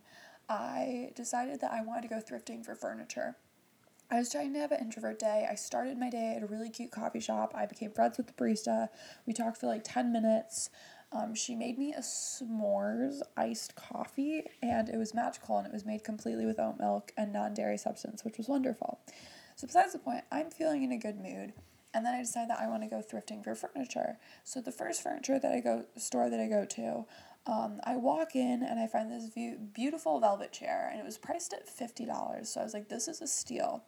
I 0.52 1.12
decided 1.14 1.60
that 1.60 1.72
I 1.72 1.82
wanted 1.82 2.02
to 2.02 2.08
go 2.08 2.20
thrifting 2.20 2.62
for 2.64 2.74
furniture. 2.74 3.36
I 4.10 4.18
was 4.18 4.30
trying 4.30 4.52
to 4.52 4.58
have 4.58 4.70
an 4.70 4.80
introvert 4.80 5.18
day. 5.18 5.48
I 5.50 5.54
started 5.54 5.96
my 5.96 6.10
day 6.10 6.34
at 6.36 6.42
a 6.42 6.46
really 6.46 6.68
cute 6.68 6.90
coffee 6.90 7.20
shop. 7.20 7.52
I 7.54 7.64
became 7.64 7.90
friends 7.90 8.18
with 8.18 8.26
the 8.26 8.34
barista. 8.34 8.88
We 9.26 9.32
talked 9.32 9.56
for 9.56 9.66
like 9.66 9.82
10 9.82 10.12
minutes. 10.12 10.68
Um, 11.10 11.34
she 11.34 11.54
made 11.54 11.78
me 11.78 11.94
a 11.94 12.00
s'mores 12.00 13.22
iced 13.34 13.76
coffee, 13.76 14.44
and 14.62 14.90
it 14.90 14.98
was 14.98 15.14
magical, 15.14 15.56
and 15.56 15.66
it 15.66 15.72
was 15.72 15.86
made 15.86 16.04
completely 16.04 16.44
with 16.44 16.60
oat 16.60 16.78
milk 16.78 17.12
and 17.16 17.32
non 17.32 17.54
dairy 17.54 17.78
substance, 17.78 18.22
which 18.22 18.36
was 18.36 18.48
wonderful. 18.48 18.98
So, 19.56 19.66
besides 19.66 19.92
the 19.92 19.98
point, 19.98 20.24
I'm 20.30 20.50
feeling 20.50 20.82
in 20.82 20.92
a 20.92 20.98
good 20.98 21.20
mood, 21.20 21.52
and 21.94 22.04
then 22.04 22.14
I 22.14 22.20
decide 22.20 22.48
that 22.48 22.60
I 22.60 22.66
want 22.66 22.82
to 22.82 22.88
go 22.88 23.02
thrifting 23.02 23.44
for 23.44 23.54
furniture. 23.54 24.18
So, 24.44 24.62
the 24.62 24.72
first 24.72 25.02
furniture 25.02 25.38
that 25.38 25.52
I 25.52 25.60
go 25.60 25.84
store 25.96 26.30
that 26.30 26.40
I 26.40 26.46
go 26.46 26.64
to, 26.64 27.04
um, 27.46 27.80
I 27.84 27.96
walk 27.96 28.36
in 28.36 28.62
and 28.62 28.78
I 28.78 28.86
find 28.86 29.10
this 29.10 29.28
view, 29.28 29.58
beautiful 29.74 30.20
velvet 30.20 30.52
chair, 30.52 30.88
and 30.90 31.00
it 31.00 31.04
was 31.04 31.18
priced 31.18 31.52
at 31.52 31.68
fifty 31.68 32.04
dollars. 32.04 32.48
So 32.50 32.60
I 32.60 32.64
was 32.64 32.74
like, 32.74 32.88
"This 32.88 33.08
is 33.08 33.20
a 33.20 33.26
steal." 33.26 33.84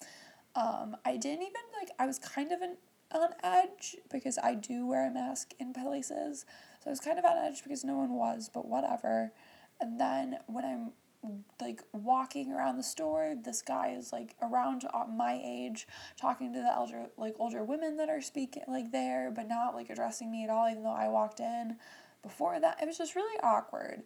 Um, 0.57 0.97
I 1.05 1.17
didn't 1.17 1.43
even 1.43 1.63
like. 1.79 1.91
I 1.99 2.07
was 2.07 2.19
kind 2.19 2.51
of 2.53 2.63
an, 2.63 2.77
on 3.13 3.29
edge 3.45 3.97
because 4.11 4.39
I 4.43 4.55
do 4.55 4.87
wear 4.87 5.07
a 5.07 5.11
mask 5.13 5.53
in 5.61 5.73
places, 5.73 6.47
so 6.83 6.89
I 6.89 6.91
was 6.91 7.01
kind 7.01 7.19
of 7.19 7.25
on 7.25 7.37
edge 7.39 7.63
because 7.63 7.85
no 7.85 7.97
one 7.97 8.15
was, 8.15 8.51
but 8.53 8.67
whatever. 8.67 9.33
And 9.81 10.01
then 10.01 10.39
when 10.47 10.65
I'm 10.65 10.93
like 11.61 11.83
walking 11.93 12.53
around 12.53 12.77
the 12.77 12.83
store, 12.83 13.35
this 13.41 13.63
guy 13.63 13.95
is 13.97 14.13
like 14.13 14.35
around 14.43 14.85
my 15.17 15.41
age, 15.45 15.87
talking 16.21 16.53
to 16.53 16.61
the 16.61 16.73
elder 16.73 17.07
like 17.17 17.35
older 17.39 17.63
women 17.63 17.97
that 17.99 18.09
are 18.09 18.21
speaking 18.21 18.65
like 18.67 18.91
there, 18.91 19.31
but 19.31 19.49
not 19.49 19.75
like 19.75 19.91
addressing 19.91 20.31
me 20.31 20.45
at 20.45 20.51
all, 20.51 20.69
even 20.69 20.83
though 20.83 20.91
I 20.91 21.09
walked 21.09 21.41
in. 21.41 21.77
Before 22.25 22.59
that, 22.59 22.83
it 22.83 22.87
was 22.87 22.99
just 22.99 23.15
really 23.15 23.39
awkward. 23.43 24.03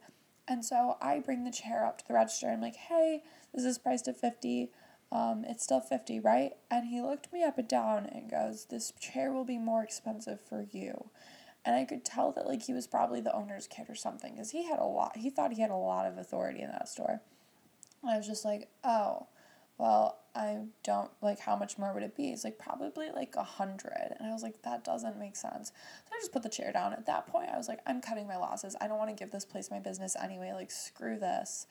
And 0.47 0.65
so 0.65 0.97
I 1.01 1.21
bring 1.21 1.45
the 1.45 1.51
chair 1.51 1.87
up 1.87 1.99
to 1.99 2.07
the 2.07 2.15
register. 2.15 2.49
I'm 2.49 2.61
like, 2.61 2.77
hey, 2.77 3.23
this 3.55 3.65
is 3.65 3.79
priced 3.79 4.09
at 4.09 4.21
50 4.21 4.71
um, 5.11 5.43
it's 5.49 5.65
still 5.65 5.81
50 5.81 6.21
right 6.21 6.53
and 6.71 6.87
he 6.87 7.01
looked 7.01 7.33
me 7.33 7.43
up 7.43 7.57
and 7.57 7.67
down 7.67 8.05
and 8.05 8.31
goes 8.31 8.67
this 8.67 8.93
chair 9.01 9.33
will 9.33 9.47
be 9.47 9.57
more 9.57 9.83
expensive 9.83 10.39
for 10.39 10.67
you 10.71 11.09
and 11.69 11.77
I 11.77 11.85
could 11.85 12.05
tell 12.05 12.33
that 12.33 12.47
like 12.47 12.63
he 12.63 12.73
was 12.73 12.87
probably 12.87 13.21
the 13.21 13.35
owner's 13.35 13.67
kid 13.67 13.91
or 13.91 13.95
something 13.95 14.33
because 14.33 14.53
he 14.53 14.65
had 14.65 14.79
a 14.79 14.85
lot. 14.85 15.19
He 15.19 15.29
thought 15.29 15.53
he 15.53 15.61
had 15.61 15.71
a 15.71 15.77
lot 15.77 16.07
of 16.07 16.17
authority 16.17 16.63
in 16.63 16.71
that 16.71 16.89
store. 16.89 17.21
And 18.03 18.11
I 18.11 18.17
was 18.17 18.27
just 18.27 18.43
like, 18.43 18.69
oh, 18.85 19.27
well, 19.79 20.19
I 20.35 20.59
don't 20.85 21.11
like 21.23 21.39
how 21.39 21.57
much 21.57 21.79
more 21.79 21.95
would 21.95 22.03
it 22.03 22.17
be? 22.17 22.31
It's 22.31 22.45
like 22.45 22.59
probably 22.59 23.11
like 23.15 23.35
a 23.37 23.45
hundred. 23.45 24.15
And 24.19 24.29
I 24.29 24.33
was 24.33 24.43
like, 24.43 24.63
that 24.63 24.85
doesn't 24.85 25.19
make 25.19 25.37
sense. 25.37 25.69
So 25.69 26.13
I 26.13 26.21
just 26.21 26.33
put 26.33 26.43
the 26.43 26.49
chair 26.49 26.73
down. 26.73 26.93
At 26.93 27.07
that 27.07 27.29
point, 27.29 27.49
I 27.53 27.57
was 27.57 27.69
like, 27.69 27.81
I'm 27.87 28.01
cutting 28.01 28.27
my 28.27 28.37
losses. 28.37 28.77
I 28.81 28.89
don't 28.89 28.99
want 28.99 29.11
to 29.11 29.17
give 29.17 29.31
this 29.31 29.45
place 29.45 29.71
my 29.71 29.79
business 29.79 30.17
anyway. 30.21 30.53
Like, 30.53 30.71
screw 30.71 31.19
this. 31.19 31.67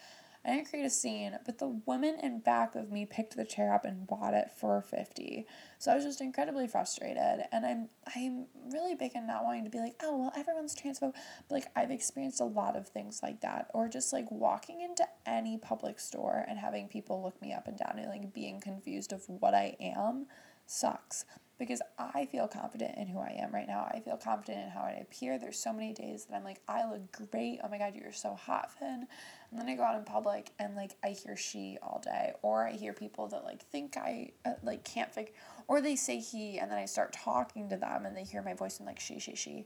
I 0.47 0.51
didn't 0.51 0.69
create 0.69 0.85
a 0.85 0.89
scene, 0.89 1.37
but 1.45 1.57
the 1.57 1.67
woman 1.67 2.17
in 2.23 2.39
back 2.39 2.75
of 2.75 2.89
me 2.89 3.05
picked 3.05 3.35
the 3.35 3.43
chair 3.43 3.73
up 3.73 3.83
and 3.83 4.07
bought 4.07 4.33
it 4.33 4.49
for 4.57 4.81
50. 4.81 5.45
So 5.77 5.91
I 5.91 5.95
was 5.95 6.05
just 6.05 6.21
incredibly 6.21 6.67
frustrated. 6.67 7.43
And 7.51 7.65
I'm 7.65 7.89
I'm 8.15 8.45
really 8.71 8.95
big 8.95 9.13
in 9.13 9.27
not 9.27 9.43
wanting 9.43 9.65
to 9.65 9.69
be 9.69 9.79
like, 9.79 9.95
oh 10.01 10.17
well 10.17 10.33
everyone's 10.37 10.73
transphobe. 10.73 11.13
But 11.49 11.51
like 11.51 11.67
I've 11.75 11.91
experienced 11.91 12.39
a 12.39 12.45
lot 12.45 12.77
of 12.77 12.87
things 12.87 13.19
like 13.21 13.41
that. 13.41 13.69
Or 13.73 13.89
just 13.89 14.13
like 14.13 14.31
walking 14.31 14.79
into 14.79 15.05
any 15.25 15.57
public 15.57 15.99
store 15.99 16.45
and 16.47 16.57
having 16.57 16.87
people 16.87 17.21
look 17.21 17.41
me 17.41 17.51
up 17.51 17.67
and 17.67 17.77
down 17.77 17.95
and 17.97 18.09
like 18.09 18.33
being 18.33 18.61
confused 18.61 19.11
of 19.11 19.25
what 19.27 19.53
I 19.53 19.75
am 19.81 20.27
sucks 20.65 21.25
because 21.57 21.81
I 21.97 22.25
feel 22.25 22.47
confident 22.47 22.97
in 22.97 23.07
who 23.07 23.19
I 23.19 23.35
am 23.39 23.53
right 23.53 23.67
now. 23.67 23.89
I 23.91 23.99
feel 23.99 24.17
confident 24.17 24.65
in 24.65 24.69
how 24.69 24.81
I 24.81 24.99
appear. 25.01 25.39
There's 25.39 25.57
so 25.57 25.73
many 25.73 25.93
days 25.93 26.25
that 26.25 26.35
I'm 26.35 26.43
like, 26.43 26.61
I 26.67 26.89
look 26.89 27.11
great. 27.31 27.59
Oh 27.63 27.69
my 27.69 27.77
God, 27.77 27.93
you're 27.95 28.11
so 28.11 28.35
hot, 28.35 28.71
Finn. 28.77 29.07
And 29.49 29.59
then 29.59 29.67
I 29.67 29.75
go 29.75 29.83
out 29.83 29.97
in 29.97 30.03
public 30.03 30.51
and 30.59 30.75
like 30.75 30.95
I 31.03 31.09
hear 31.09 31.35
she 31.35 31.77
all 31.81 32.01
day, 32.03 32.33
or 32.41 32.67
I 32.67 32.73
hear 32.73 32.93
people 32.93 33.27
that 33.29 33.43
like 33.43 33.63
think 33.63 33.97
I 33.97 34.31
uh, 34.45 34.53
like 34.61 34.83
can't 34.83 35.11
figure, 35.13 35.33
or 35.67 35.81
they 35.81 35.95
say 35.95 36.19
he, 36.19 36.59
and 36.59 36.69
then 36.69 36.77
I 36.77 36.85
start 36.85 37.13
talking 37.13 37.69
to 37.69 37.77
them 37.77 38.05
and 38.05 38.15
they 38.15 38.23
hear 38.23 38.41
my 38.41 38.53
voice 38.53 38.77
and 38.77 38.85
like 38.85 38.99
she, 38.99 39.19
she, 39.19 39.35
she. 39.35 39.65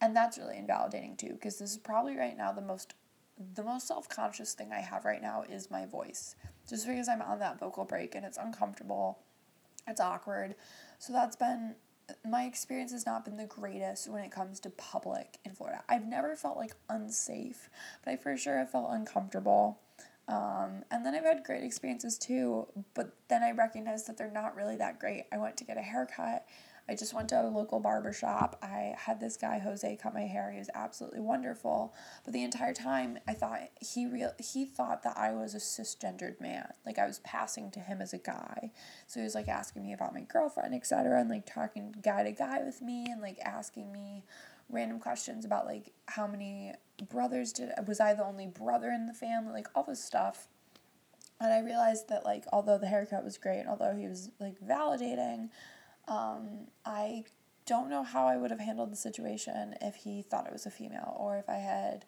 And 0.00 0.14
that's 0.14 0.38
really 0.38 0.58
invalidating 0.58 1.16
too, 1.16 1.32
because 1.32 1.58
this 1.58 1.70
is 1.72 1.78
probably 1.78 2.16
right 2.16 2.36
now 2.36 2.52
the 2.52 2.62
most 2.62 2.94
the 3.54 3.62
most 3.62 3.86
self-conscious 3.86 4.54
thing 4.54 4.72
I 4.72 4.80
have 4.80 5.04
right 5.04 5.20
now 5.20 5.42
is 5.42 5.70
my 5.70 5.84
voice. 5.84 6.36
Just 6.68 6.86
because 6.86 7.06
I'm 7.06 7.20
on 7.20 7.38
that 7.40 7.60
vocal 7.60 7.84
break 7.84 8.14
and 8.14 8.24
it's 8.24 8.38
uncomfortable, 8.38 9.18
it's 9.86 10.00
awkward. 10.00 10.54
So 10.98 11.12
that's 11.12 11.36
been 11.36 11.74
my 12.24 12.44
experience 12.44 12.92
has 12.92 13.04
not 13.04 13.24
been 13.24 13.36
the 13.36 13.46
greatest 13.46 14.08
when 14.08 14.22
it 14.22 14.30
comes 14.30 14.60
to 14.60 14.70
public 14.70 15.38
in 15.44 15.52
Florida. 15.52 15.82
I've 15.88 16.06
never 16.06 16.36
felt 16.36 16.56
like 16.56 16.74
unsafe, 16.88 17.68
but 18.04 18.12
I 18.12 18.16
for 18.16 18.36
sure 18.36 18.58
have 18.58 18.70
felt 18.70 18.88
uncomfortable. 18.90 19.80
Um, 20.28 20.84
and 20.90 21.04
then 21.04 21.14
I've 21.14 21.24
had 21.24 21.44
great 21.44 21.62
experiences 21.62 22.18
too, 22.18 22.66
but 22.94 23.12
then 23.28 23.42
I 23.42 23.52
recognized 23.52 24.08
that 24.08 24.16
they're 24.16 24.30
not 24.30 24.56
really 24.56 24.76
that 24.76 24.98
great. 24.98 25.24
I 25.32 25.38
went 25.38 25.56
to 25.58 25.64
get 25.64 25.78
a 25.78 25.82
haircut 25.82 26.46
I 26.88 26.94
just 26.94 27.14
went 27.14 27.28
to 27.30 27.42
a 27.42 27.48
local 27.48 27.80
barber 27.80 28.12
shop. 28.12 28.58
I 28.62 28.94
had 28.96 29.18
this 29.18 29.36
guy 29.36 29.58
Jose 29.58 29.98
cut 30.00 30.14
my 30.14 30.22
hair. 30.22 30.50
He 30.52 30.58
was 30.58 30.70
absolutely 30.74 31.20
wonderful. 31.20 31.94
But 32.24 32.32
the 32.32 32.44
entire 32.44 32.74
time, 32.74 33.18
I 33.26 33.34
thought 33.34 33.60
he 33.80 34.06
real 34.06 34.32
he 34.38 34.64
thought 34.64 35.02
that 35.02 35.16
I 35.16 35.32
was 35.32 35.54
a 35.54 35.58
cisgendered 35.58 36.40
man. 36.40 36.72
Like 36.84 36.98
I 36.98 37.06
was 37.06 37.18
passing 37.20 37.70
to 37.72 37.80
him 37.80 38.00
as 38.00 38.12
a 38.12 38.18
guy. 38.18 38.70
So 39.06 39.20
he 39.20 39.24
was 39.24 39.34
like 39.34 39.48
asking 39.48 39.82
me 39.82 39.92
about 39.92 40.14
my 40.14 40.20
girlfriend, 40.20 40.74
etc., 40.74 41.20
and 41.20 41.28
like 41.28 41.46
talking 41.46 41.94
guy 42.02 42.22
to 42.22 42.32
guy 42.32 42.62
with 42.62 42.80
me, 42.80 43.06
and 43.10 43.20
like 43.20 43.38
asking 43.44 43.92
me 43.92 44.22
random 44.68 44.98
questions 44.98 45.44
about 45.44 45.66
like 45.66 45.92
how 46.06 46.26
many 46.26 46.72
brothers 47.08 47.52
did 47.52 47.70
was 47.86 48.00
I 48.00 48.14
the 48.14 48.24
only 48.24 48.46
brother 48.46 48.90
in 48.90 49.06
the 49.06 49.14
family, 49.14 49.52
like 49.52 49.68
all 49.74 49.84
this 49.84 50.02
stuff. 50.02 50.46
And 51.40 51.52
I 51.52 51.60
realized 51.60 52.08
that 52.08 52.24
like 52.24 52.44
although 52.52 52.78
the 52.78 52.86
haircut 52.86 53.24
was 53.24 53.38
great, 53.38 53.60
and 53.60 53.68
although 53.68 53.94
he 53.94 54.06
was 54.06 54.30
like 54.38 54.60
validating, 54.60 55.50
um, 56.08 56.68
I 56.84 57.24
don't 57.66 57.90
know 57.90 58.04
how 58.04 58.26
I 58.26 58.36
would 58.36 58.50
have 58.50 58.60
handled 58.60 58.92
the 58.92 58.96
situation 58.96 59.74
if 59.80 59.96
he 59.96 60.22
thought 60.22 60.46
it 60.46 60.52
was 60.52 60.66
a 60.66 60.70
female 60.70 61.16
or 61.18 61.36
if 61.36 61.48
I 61.48 61.56
had, 61.56 62.04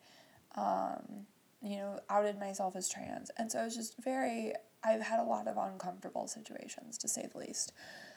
um, 0.55 1.27
you 1.61 1.77
know, 1.77 2.01
outed 2.09 2.39
myself 2.39 2.77
as 2.77 2.89
trans. 2.89 3.31
And 3.37 3.51
so 3.51 3.65
it's 3.65 3.75
just 3.75 3.97
very, 4.03 4.53
I've 4.85 5.03
had 5.03 5.19
a 5.19 5.25
lot 5.25 5.49
of 5.49 5.57
uncomfortable 5.57 6.29
situations 6.29 6.97
to 6.99 7.09
say 7.09 7.29
the 7.31 7.39
least. 7.39 7.73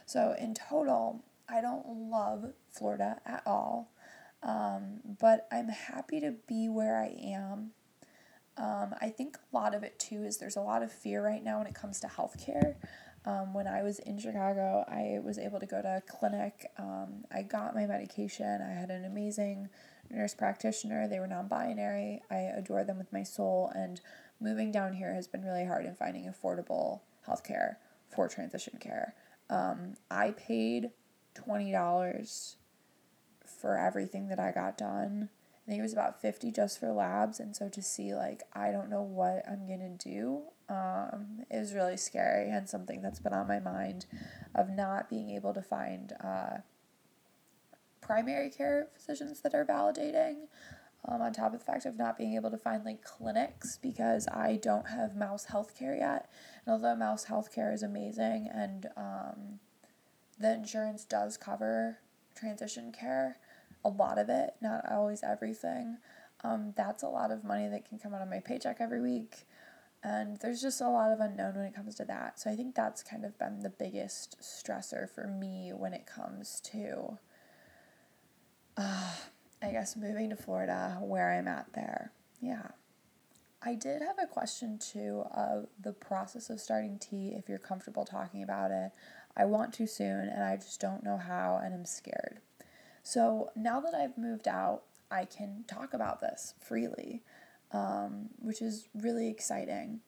So 0.06 0.36
in 0.40 0.54
total, 0.54 1.24
I 1.50 1.62
don't 1.62 1.86
love 1.88 2.54
Florida 2.70 3.20
at 3.26 3.42
all, 3.46 3.92
um, 4.44 5.00
but 5.20 5.48
I'm 5.52 5.70
happy 5.70 6.20
to 6.20 6.36
be 6.48 6.70
where 6.70 7.02
I 7.02 7.08
am. 7.08 7.72
Um, 8.58 8.94
I 9.02 9.10
think 9.10 9.38
a 9.38 9.56
lot 9.56 9.74
of 9.74 9.82
it 9.84 9.98
too 9.98 10.24
is 10.24 10.38
there's 10.38 10.56
a 10.58 10.62
lot 10.62 10.84
of 10.84 10.92
fear 10.92 11.24
right 11.24 11.44
now 11.44 11.58
when 11.58 11.68
it 11.68 11.74
comes 11.74 12.00
to 12.02 12.08
healthcare. 12.08 12.76
Um, 13.24 13.54
when 13.54 13.68
I 13.68 13.84
was 13.84 14.00
in 14.00 14.18
Chicago, 14.18 14.84
I 14.88 15.20
was 15.24 15.38
able 15.38 15.60
to 15.60 15.68
go 15.68 15.82
to 15.82 15.98
a 15.98 16.02
clinic. 16.02 16.72
Um, 16.80 17.26
I 17.32 17.44
got 17.44 17.76
my 17.76 17.86
medication. 17.86 18.62
I 18.62 18.72
had 18.72 18.90
an 18.90 19.06
amazing 19.06 19.70
nurse 20.10 20.34
practitioner. 20.34 21.08
They 21.08 21.20
were 21.20 21.28
non 21.28 21.48
binary. 21.48 22.22
I 22.32 22.38
adore 22.38 22.84
them 22.84 22.98
with 22.98 23.14
my 23.14 23.24
soul. 23.24 23.72
And 23.76 24.02
moving 24.40 24.72
down 24.72 24.94
here 24.94 25.14
has 25.14 25.28
been 25.28 25.44
really 25.44 25.66
hard 25.66 25.86
in 25.86 25.96
finding 25.96 26.32
affordable 26.32 27.02
healthcare 27.28 27.76
for 28.10 28.28
transition 28.28 28.78
care. 28.80 29.14
Um, 29.50 29.96
I 30.10 30.32
paid 30.32 30.90
$20 31.36 32.56
for 33.46 33.78
everything 33.78 34.30
that 34.30 34.40
I 34.40 34.52
got 34.52 34.78
done. 34.78 35.30
I 35.66 35.70
think 35.70 35.80
it 35.80 35.84
was 35.84 35.94
about 35.94 36.22
50 36.22 36.52
just 36.52 36.80
for 36.80 36.92
labs. 36.92 37.40
And 37.40 37.56
so 37.56 37.70
to 37.70 37.82
see, 37.82 38.16
like, 38.16 38.42
I 38.54 38.72
don't 38.72 38.90
know 38.90 39.04
what 39.04 39.44
I'm 39.48 39.68
going 39.68 39.98
to 39.98 40.10
do 40.10 40.42
um, 40.72 41.44
is 41.52 41.74
really 41.74 41.98
scary 41.98 42.50
and 42.50 42.68
something 42.68 43.02
that's 43.02 43.20
been 43.20 43.34
on 43.34 43.48
my 43.48 43.60
mind 43.60 44.06
of 44.56 44.70
not 44.70 45.10
being 45.10 45.30
able 45.32 45.54
to 45.54 45.62
find 45.62 46.14
uh, 46.24 46.58
primary 48.00 48.50
care 48.50 48.88
physicians 48.96 49.42
that 49.42 49.54
are 49.54 49.66
validating. 49.66 50.48
Um, 51.08 51.20
on 51.20 51.34
top 51.34 51.52
of 51.54 51.60
the 51.60 51.66
fact 51.66 51.88
of 51.88 51.98
not 51.98 52.16
being 52.16 52.36
able 52.36 52.52
to 52.52 52.60
find 52.60 52.86
like 52.86 53.04
clinics 53.04 53.80
because 53.82 54.28
I 54.28 54.60
don't 54.62 54.88
have 54.88 55.16
mouse 55.16 55.48
healthcare 55.48 55.98
yet. 55.98 56.30
And 56.64 56.74
although 56.74 56.96
mouse 56.96 57.26
healthcare 57.26 57.74
is 57.74 57.82
amazing 57.82 58.48
and 58.54 58.86
um, 58.96 59.60
the 60.40 60.54
insurance 60.54 61.04
does 61.04 61.38
cover 61.38 61.98
transition 62.36 62.92
care, 62.92 63.38
a 63.84 63.90
lot 63.90 64.20
of 64.20 64.30
it, 64.30 64.54
not 64.62 64.84
always 64.92 65.24
everything. 65.24 65.98
Um, 66.44 66.74
that's 66.78 67.02
a 67.02 67.08
lot 67.08 67.32
of 67.32 67.44
money 67.44 67.68
that 67.68 67.90
can 67.90 67.98
come 67.98 68.14
out 68.14 68.22
of 68.22 68.30
my 68.30 68.40
paycheck 68.40 68.78
every 68.80 69.02
week. 69.02 69.48
And 70.04 70.38
there's 70.40 70.62
just 70.62 70.82
a 70.82 70.90
lot 70.90 71.12
of 71.12 71.20
unknown 71.20 71.56
when 71.56 71.66
it 71.66 71.76
comes 71.76 71.96
to 71.96 72.06
that. 72.06 72.40
So 72.40 72.50
I 72.50 72.56
think 72.56 72.74
that's 72.74 73.04
kind 73.04 73.24
of 73.24 73.38
been 73.38 73.62
the 73.62 73.70
biggest 73.70 74.38
stressor 74.42 75.08
for 75.10 75.28
me 75.28 75.74
when 75.76 75.94
it 75.94 76.08
comes 76.08 76.60
to, 76.72 77.20
uh, 78.78 79.12
I 79.62 79.72
guess, 79.72 79.96
moving 79.96 80.32
to 80.32 80.36
Florida, 80.36 80.98
where 81.02 81.32
I'm 81.32 81.48
at 81.48 81.74
there. 81.74 82.12
Yeah. 82.42 82.70
I 83.64 83.76
did 83.76 84.02
have 84.02 84.18
a 84.18 84.26
question 84.26 84.80
too 84.80 85.24
of 85.32 85.68
the 85.80 85.94
process 85.94 86.50
of 86.50 86.60
starting 86.60 86.98
T 86.98 87.36
if 87.38 87.48
you're 87.48 87.60
comfortable 87.60 88.06
talking 88.06 88.42
about 88.42 88.72
it. 88.72 88.92
I 89.38 89.46
want 89.46 89.72
to 89.76 89.86
soon 89.86 90.28
and 90.30 90.44
I 90.44 90.56
just 90.56 90.82
don't 90.82 91.04
know 91.04 91.18
how 91.18 91.62
and 91.64 91.76
I'm 91.76 91.86
scared. 91.86 92.40
So 93.04 93.52
now 93.56 93.80
that 93.82 93.94
I've 93.94 94.18
moved 94.18 94.48
out, 94.48 94.84
I 95.12 95.26
can 95.26 95.64
talk 95.68 95.94
about 95.94 96.22
this 96.22 96.56
freely, 96.60 97.22
um, 97.74 98.30
which 98.40 98.62
is 98.62 98.88
really 98.94 99.30
exciting. 99.30 100.02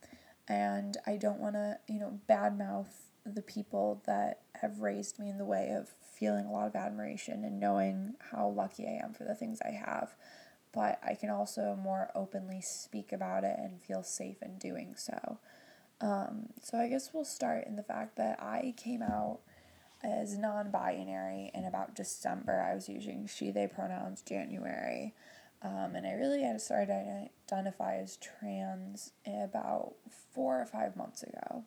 And 0.48 0.98
I 1.08 1.18
don't 1.18 1.40
want 1.40 1.56
to, 1.56 1.78
you 1.88 2.00
know, 2.00 2.20
badmouth 2.30 2.88
the 3.26 3.42
people 3.42 4.02
that 4.06 4.42
have 4.56 4.80
raised 4.80 5.18
me 5.18 5.30
in 5.30 5.38
the 5.38 5.46
way 5.46 5.70
of 5.78 5.90
feeling 6.02 6.46
a 6.46 6.52
lot 6.52 6.68
of 6.68 6.76
admiration 6.76 7.44
and 7.46 7.60
knowing 7.60 8.16
how 8.32 8.50
lucky 8.50 8.86
I 8.86 9.04
am 9.04 9.14
for 9.14 9.24
the 9.24 9.36
things 9.36 9.60
I 9.62 9.72
have. 9.72 10.16
But 10.74 11.00
I 11.06 11.16
can 11.16 11.30
also 11.30 11.78
more 11.82 12.10
openly 12.16 12.62
speak 12.62 13.12
about 13.12 13.44
it 13.44 13.56
and 13.58 13.82
feel 13.82 14.04
safe 14.04 14.42
in 14.42 14.58
doing 14.58 14.96
so. 14.98 15.40
Um, 16.02 16.48
so 16.62 16.78
I 16.78 16.90
guess 16.90 17.12
we'll 17.14 17.26
start 17.26 17.66
in 17.68 17.76
the 17.76 17.84
fact 17.84 18.18
that 18.18 18.42
I 18.42 18.74
came 18.76 19.02
out 19.02 19.40
as 20.04 20.38
non 20.38 20.70
binary 20.72 21.52
in 21.54 21.64
about 21.64 21.96
December. 21.96 22.62
I 22.62 22.76
was 22.76 22.90
using 22.90 23.28
she, 23.28 23.52
they 23.52 23.68
pronouns 23.68 24.22
January. 24.22 25.14
Um, 25.64 25.96
and 25.96 26.06
I 26.06 26.12
really 26.12 26.44
had 26.44 26.60
started 26.60 26.88
to 26.88 27.30
identify 27.56 27.96
as 27.96 28.18
trans 28.18 29.12
about 29.26 29.94
four 30.34 30.62
or 30.62 30.66
five 30.66 30.96
months 30.98 31.24
ago. 31.24 31.64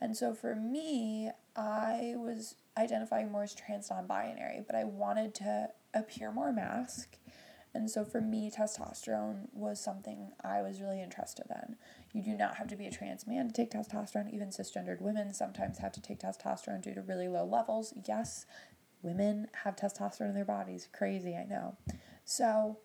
And 0.00 0.16
so 0.16 0.34
for 0.34 0.54
me, 0.54 1.30
I 1.54 2.14
was 2.16 2.56
identifying 2.78 3.30
more 3.30 3.42
as 3.42 3.54
trans 3.54 3.90
non 3.90 4.06
binary, 4.06 4.62
but 4.66 4.74
I 4.76 4.84
wanted 4.84 5.34
to 5.36 5.68
appear 5.94 6.32
more 6.32 6.52
masc. 6.52 7.16
And 7.74 7.90
so 7.90 8.06
for 8.06 8.22
me, 8.22 8.50
testosterone 8.50 9.48
was 9.52 9.78
something 9.78 10.32
I 10.42 10.62
was 10.62 10.80
really 10.80 11.02
interested 11.02 11.44
in. 11.50 11.76
You 12.14 12.22
do 12.22 12.34
not 12.34 12.56
have 12.56 12.68
to 12.68 12.76
be 12.76 12.86
a 12.86 12.90
trans 12.90 13.26
man 13.26 13.48
to 13.48 13.52
take 13.52 13.70
testosterone. 13.70 14.32
Even 14.32 14.48
cisgendered 14.48 15.02
women 15.02 15.34
sometimes 15.34 15.78
have 15.78 15.92
to 15.92 16.00
take 16.00 16.20
testosterone 16.20 16.80
due 16.80 16.94
to 16.94 17.02
really 17.02 17.28
low 17.28 17.44
levels. 17.44 17.92
Yes, 18.08 18.46
women 19.02 19.48
have 19.64 19.76
testosterone 19.76 20.30
in 20.30 20.34
their 20.34 20.46
bodies. 20.46 20.88
Crazy, 20.90 21.36
I 21.36 21.44
know. 21.44 21.76
So 22.24 22.78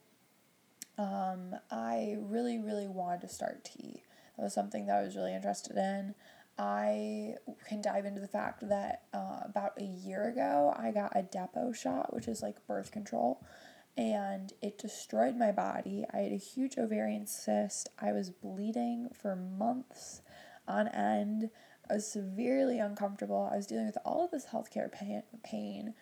um, 1.02 1.56
I 1.72 2.18
really, 2.20 2.60
really 2.60 2.88
wanted 2.88 3.22
to 3.22 3.28
start 3.28 3.66
T. 3.66 4.04
That 4.38 4.44
was 4.44 4.54
something 4.54 4.86
that 4.86 4.98
I 5.00 5.02
was 5.02 5.16
really 5.16 5.34
interested 5.34 5.76
in. 5.76 6.14
I 6.60 7.36
can 7.68 7.82
dive 7.82 8.06
into 8.06 8.22
the 8.22 8.28
fact 8.28 8.68
that 8.70 9.04
uh, 9.14 9.40
about 9.44 9.72
a 9.80 9.84
year 9.84 10.30
ago, 10.30 10.76
I 10.78 10.92
got 10.92 11.16
a 11.16 11.24
Depo 11.24 11.76
shot, 11.76 12.14
which 12.14 12.28
is 12.28 12.44
like 12.44 12.68
birth 12.68 12.92
control, 12.92 13.44
and 13.98 14.54
it 14.62 14.78
destroyed 14.78 15.36
my 15.36 15.52
body. 15.52 16.06
I 16.14 16.18
had 16.18 16.32
a 16.34 16.38
huge 16.38 16.78
ovarian 16.78 17.26
cyst. 17.26 17.90
I 17.98 18.12
was 18.12 18.30
bleeding 18.30 19.10
for 19.20 19.36
months 19.36 20.22
on 20.68 20.88
end. 20.90 21.50
I 21.90 21.96
was 21.96 22.12
severely 22.12 22.78
uncomfortable. 22.78 23.50
I 23.52 23.58
was 23.58 23.66
dealing 23.66 23.88
with 23.88 23.98
all 24.06 24.26
of 24.26 24.32
this 24.32 24.46
healthcare 24.54 24.90
pain. 25.44 25.94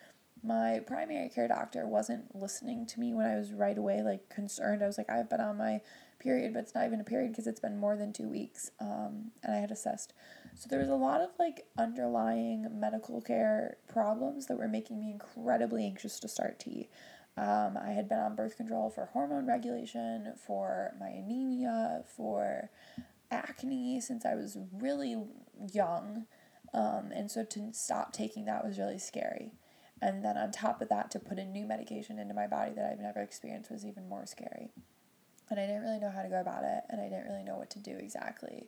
My 0.44 0.80
primary 0.88 1.30
care 1.30 1.48
doctor 1.48 1.86
wasn't 1.86 2.34
listening 2.36 2.86
to 2.88 3.00
me 3.00 3.14
when 3.14 3.26
I 3.26 3.36
was 3.36 3.52
right 3.52 3.78
away 3.78 4.02
like 4.02 4.30
concerned. 4.30 4.82
I 4.82 4.88
was 4.88 4.98
like, 4.98 5.10
I've 5.10 5.30
been 5.30 5.42
on 5.42 5.58
my 5.58 5.82
period, 6.20 6.54
but 6.54 6.64
it's 6.64 6.76
not 6.76 6.86
even 6.86 7.02
a 7.02 7.04
period 7.04 7.32
because 7.32 7.48
it's 7.48 7.60
been 7.60 7.78
more 7.78 7.98
than 7.98 8.14
two 8.14 8.28
weeks. 8.30 8.72
Um, 8.80 9.32
and 9.44 9.54
I 9.54 9.58
had 9.58 9.72
a 9.72 9.76
cyst. 9.76 10.14
So 10.56 10.68
there 10.70 10.80
was 10.80 10.90
a 10.90 10.96
lot 10.96 11.22
of 11.22 11.30
like 11.40 11.66
underlying 11.78 12.68
medical 12.80 13.22
care 13.22 13.78
problems 13.88 14.48
that 14.48 14.58
were 14.58 14.68
making 14.68 15.00
me 15.00 15.12
incredibly 15.12 15.86
anxious 15.86 16.20
to 16.22 16.28
start 16.28 16.60
T. 16.60 16.90
Um, 17.38 17.78
I 17.82 17.92
had 17.92 18.10
been 18.10 18.20
on 18.20 18.36
birth 18.36 18.58
control 18.58 18.90
for 18.90 19.06
hormone 19.06 19.48
regulation, 19.48 20.34
for 20.46 20.94
my 21.00 21.08
anemia, 21.08 22.04
for 22.18 22.70
acne 23.32 24.02
since 24.02 24.26
I 24.26 24.36
was 24.36 24.58
really 24.74 25.16
young. 25.74 26.26
Um, 26.74 27.12
and 27.14 27.32
so 27.32 27.46
to 27.46 27.74
stop 27.74 28.12
taking 28.12 28.46
that 28.46 28.66
was 28.66 28.78
really 28.78 29.00
scary. 29.00 29.54
And 30.02 30.24
then 30.24 30.38
on 30.38 30.52
top 30.52 30.82
of 30.82 30.90
that, 30.90 31.12
to 31.12 31.20
put 31.20 31.40
a 31.40 31.46
new 31.46 31.66
medication 31.66 32.20
into 32.20 32.34
my 32.34 32.48
body 32.48 32.72
that 32.76 32.90
I've 32.92 33.00
never 33.00 33.22
experienced 33.22 33.72
was 33.72 33.86
even 33.86 34.08
more 34.08 34.26
scary. 34.26 34.72
And 35.50 35.60
I 35.60 35.66
didn't 35.66 35.82
really 35.82 36.00
know 36.00 36.12
how 36.12 36.22
to 36.22 36.30
go 36.30 36.40
about 36.40 36.64
it, 36.64 36.84
and 36.90 37.02
I 37.02 37.06
didn't 37.06 37.26
really 37.26 37.44
know 37.44 37.58
what 37.58 37.70
to 37.72 37.80
do 37.80 37.98
exactly. 37.98 38.68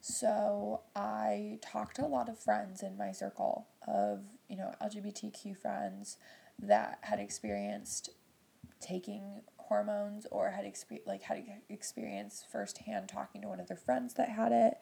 So 0.00 0.80
I 0.96 1.58
talked 1.62 1.96
to 1.96 2.04
a 2.04 2.08
lot 2.08 2.28
of 2.28 2.38
friends 2.38 2.82
in 2.82 2.98
my 2.98 3.12
circle 3.12 3.68
of, 3.86 4.24
you 4.48 4.56
know, 4.56 4.72
LGBTQ 4.82 5.56
friends 5.56 6.16
that 6.58 6.98
had 7.02 7.20
experienced 7.20 8.10
taking 8.80 9.42
hormones 9.58 10.26
or 10.30 10.50
had 10.50 10.64
exper- 10.64 11.06
like 11.06 11.22
had 11.22 11.44
experience 11.68 12.44
firsthand 12.50 13.08
talking 13.08 13.42
to 13.42 13.48
one 13.48 13.60
of 13.60 13.68
their 13.68 13.76
friends 13.76 14.14
that 14.14 14.28
had 14.28 14.50
it. 14.50 14.74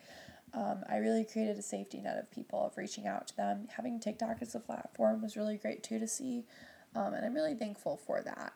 Um, 0.53 0.83
I 0.89 0.97
really 0.97 1.25
created 1.25 1.59
a 1.59 1.63
safety 1.63 2.01
net 2.01 2.19
of 2.19 2.31
people 2.31 2.67
of 2.67 2.77
reaching 2.77 3.07
out 3.07 3.29
to 3.29 3.37
them. 3.37 3.69
Having 3.77 4.01
TikTok 4.01 4.39
as 4.41 4.55
a 4.55 4.61
platform 4.61 5.23
was 5.23 5.37
really 5.37 5.57
great 5.57 5.83
too 5.83 5.99
to 5.99 6.09
see, 6.09 6.45
um, 6.95 7.15
and 7.15 7.25
I'm 7.25 7.35
really 7.35 7.55
thankful 7.55 7.97
for 7.97 8.23
that. 8.23 8.53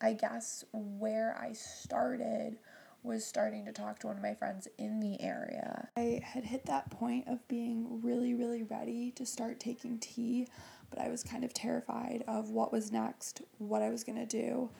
I 0.00 0.12
guess 0.12 0.64
where 0.72 1.36
I 1.40 1.52
started 1.54 2.58
was 3.02 3.24
starting 3.24 3.64
to 3.64 3.72
talk 3.72 3.98
to 4.00 4.08
one 4.08 4.16
of 4.16 4.22
my 4.22 4.34
friends 4.34 4.68
in 4.76 5.00
the 5.00 5.20
area. 5.20 5.88
I 5.96 6.20
had 6.22 6.44
hit 6.44 6.66
that 6.66 6.90
point 6.90 7.26
of 7.28 7.46
being 7.48 8.00
really, 8.02 8.34
really 8.34 8.62
ready 8.62 9.12
to 9.12 9.24
start 9.24 9.60
taking 9.60 9.98
T, 9.98 10.48
but 10.90 11.00
I 11.00 11.08
was 11.08 11.22
kind 11.22 11.44
of 11.44 11.54
terrified 11.54 12.24
of 12.26 12.50
what 12.50 12.72
was 12.72 12.92
next, 12.92 13.42
what 13.58 13.82
I 13.82 13.90
was 13.90 14.04
going 14.04 14.18
to 14.18 14.26
do, 14.26 14.70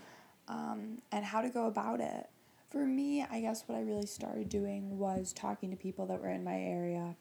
um, 0.49 0.99
and 1.13 1.25
how 1.25 1.41
to 1.41 1.49
go 1.49 1.67
about 1.67 2.01
it. 2.01 2.29
For 2.71 2.85
me, 2.85 3.25
I 3.31 3.41
guess 3.41 3.65
what 3.67 3.79
I 3.79 3.81
really 3.81 4.07
started 4.07 4.49
doing 4.49 4.99
was 4.99 5.33
talking 5.33 5.71
to 5.71 5.77
people 5.77 6.07
that 6.07 6.21
were 6.21 6.31
in 6.31 6.45
my 6.45 6.59
area. 6.61 7.17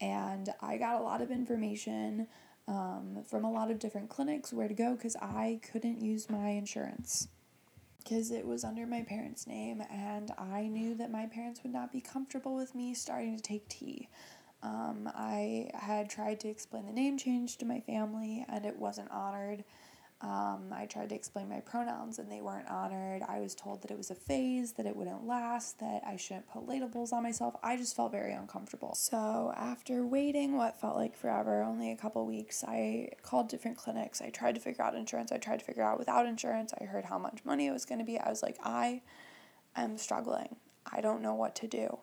And 0.00 0.48
I 0.60 0.78
got 0.78 1.00
a 1.00 1.04
lot 1.04 1.22
of 1.22 1.30
information 1.30 2.26
um, 2.66 3.24
from 3.26 3.44
a 3.44 3.50
lot 3.50 3.70
of 3.70 3.78
different 3.78 4.08
clinics 4.08 4.52
where 4.52 4.68
to 4.68 4.74
go 4.74 4.94
because 4.94 5.16
I 5.16 5.60
couldn't 5.72 6.02
use 6.02 6.28
my 6.28 6.50
insurance 6.50 7.28
because 8.08 8.30
it 8.30 8.46
was 8.46 8.64
under 8.64 8.86
my 8.86 9.02
parents' 9.02 9.46
name, 9.46 9.82
and 9.90 10.32
I 10.38 10.62
knew 10.68 10.94
that 10.94 11.10
my 11.10 11.26
parents 11.26 11.62
would 11.62 11.72
not 11.72 11.92
be 11.92 12.00
comfortable 12.00 12.54
with 12.54 12.74
me 12.74 12.94
starting 12.94 13.36
to 13.36 13.42
take 13.42 13.68
T. 13.68 14.08
Um, 14.62 15.10
I 15.14 15.70
had 15.74 16.08
tried 16.08 16.40
to 16.40 16.48
explain 16.48 16.86
the 16.86 16.92
name 16.92 17.18
change 17.18 17.58
to 17.58 17.66
my 17.66 17.80
family, 17.80 18.46
and 18.48 18.64
it 18.64 18.78
wasn't 18.78 19.10
honored. 19.10 19.62
Um, 20.20 20.72
I 20.72 20.86
tried 20.86 21.10
to 21.10 21.14
explain 21.14 21.48
my 21.48 21.60
pronouns 21.60 22.18
and 22.18 22.30
they 22.30 22.40
weren't 22.40 22.68
honored. 22.68 23.22
I 23.28 23.38
was 23.38 23.54
told 23.54 23.82
that 23.82 23.92
it 23.92 23.96
was 23.96 24.10
a 24.10 24.16
phase, 24.16 24.72
that 24.72 24.84
it 24.84 24.96
wouldn't 24.96 25.24
last, 25.24 25.78
that 25.78 26.02
I 26.04 26.16
shouldn't 26.16 26.48
put 26.48 26.66
labels 26.66 27.12
on 27.12 27.22
myself. 27.22 27.54
I 27.62 27.76
just 27.76 27.94
felt 27.94 28.10
very 28.10 28.32
uncomfortable. 28.32 28.96
So, 28.96 29.52
after 29.56 30.04
waiting 30.04 30.56
what 30.56 30.80
felt 30.80 30.96
like 30.96 31.16
forever, 31.16 31.62
only 31.62 31.92
a 31.92 31.96
couple 31.96 32.26
weeks, 32.26 32.64
I 32.66 33.10
called 33.22 33.48
different 33.48 33.76
clinics. 33.76 34.20
I 34.20 34.30
tried 34.30 34.56
to 34.56 34.60
figure 34.60 34.82
out 34.82 34.96
insurance. 34.96 35.30
I 35.30 35.38
tried 35.38 35.60
to 35.60 35.64
figure 35.64 35.84
out 35.84 36.00
without 36.00 36.26
insurance. 36.26 36.74
I 36.80 36.84
heard 36.84 37.04
how 37.04 37.18
much 37.18 37.44
money 37.44 37.68
it 37.68 37.72
was 37.72 37.84
going 37.84 38.00
to 38.00 38.04
be. 38.04 38.18
I 38.18 38.28
was 38.28 38.42
like, 38.42 38.58
I 38.64 39.02
am 39.76 39.98
struggling. 39.98 40.56
I 40.84 41.00
don't 41.00 41.22
know 41.22 41.34
what 41.34 41.54
to 41.56 41.68
do. 41.68 41.98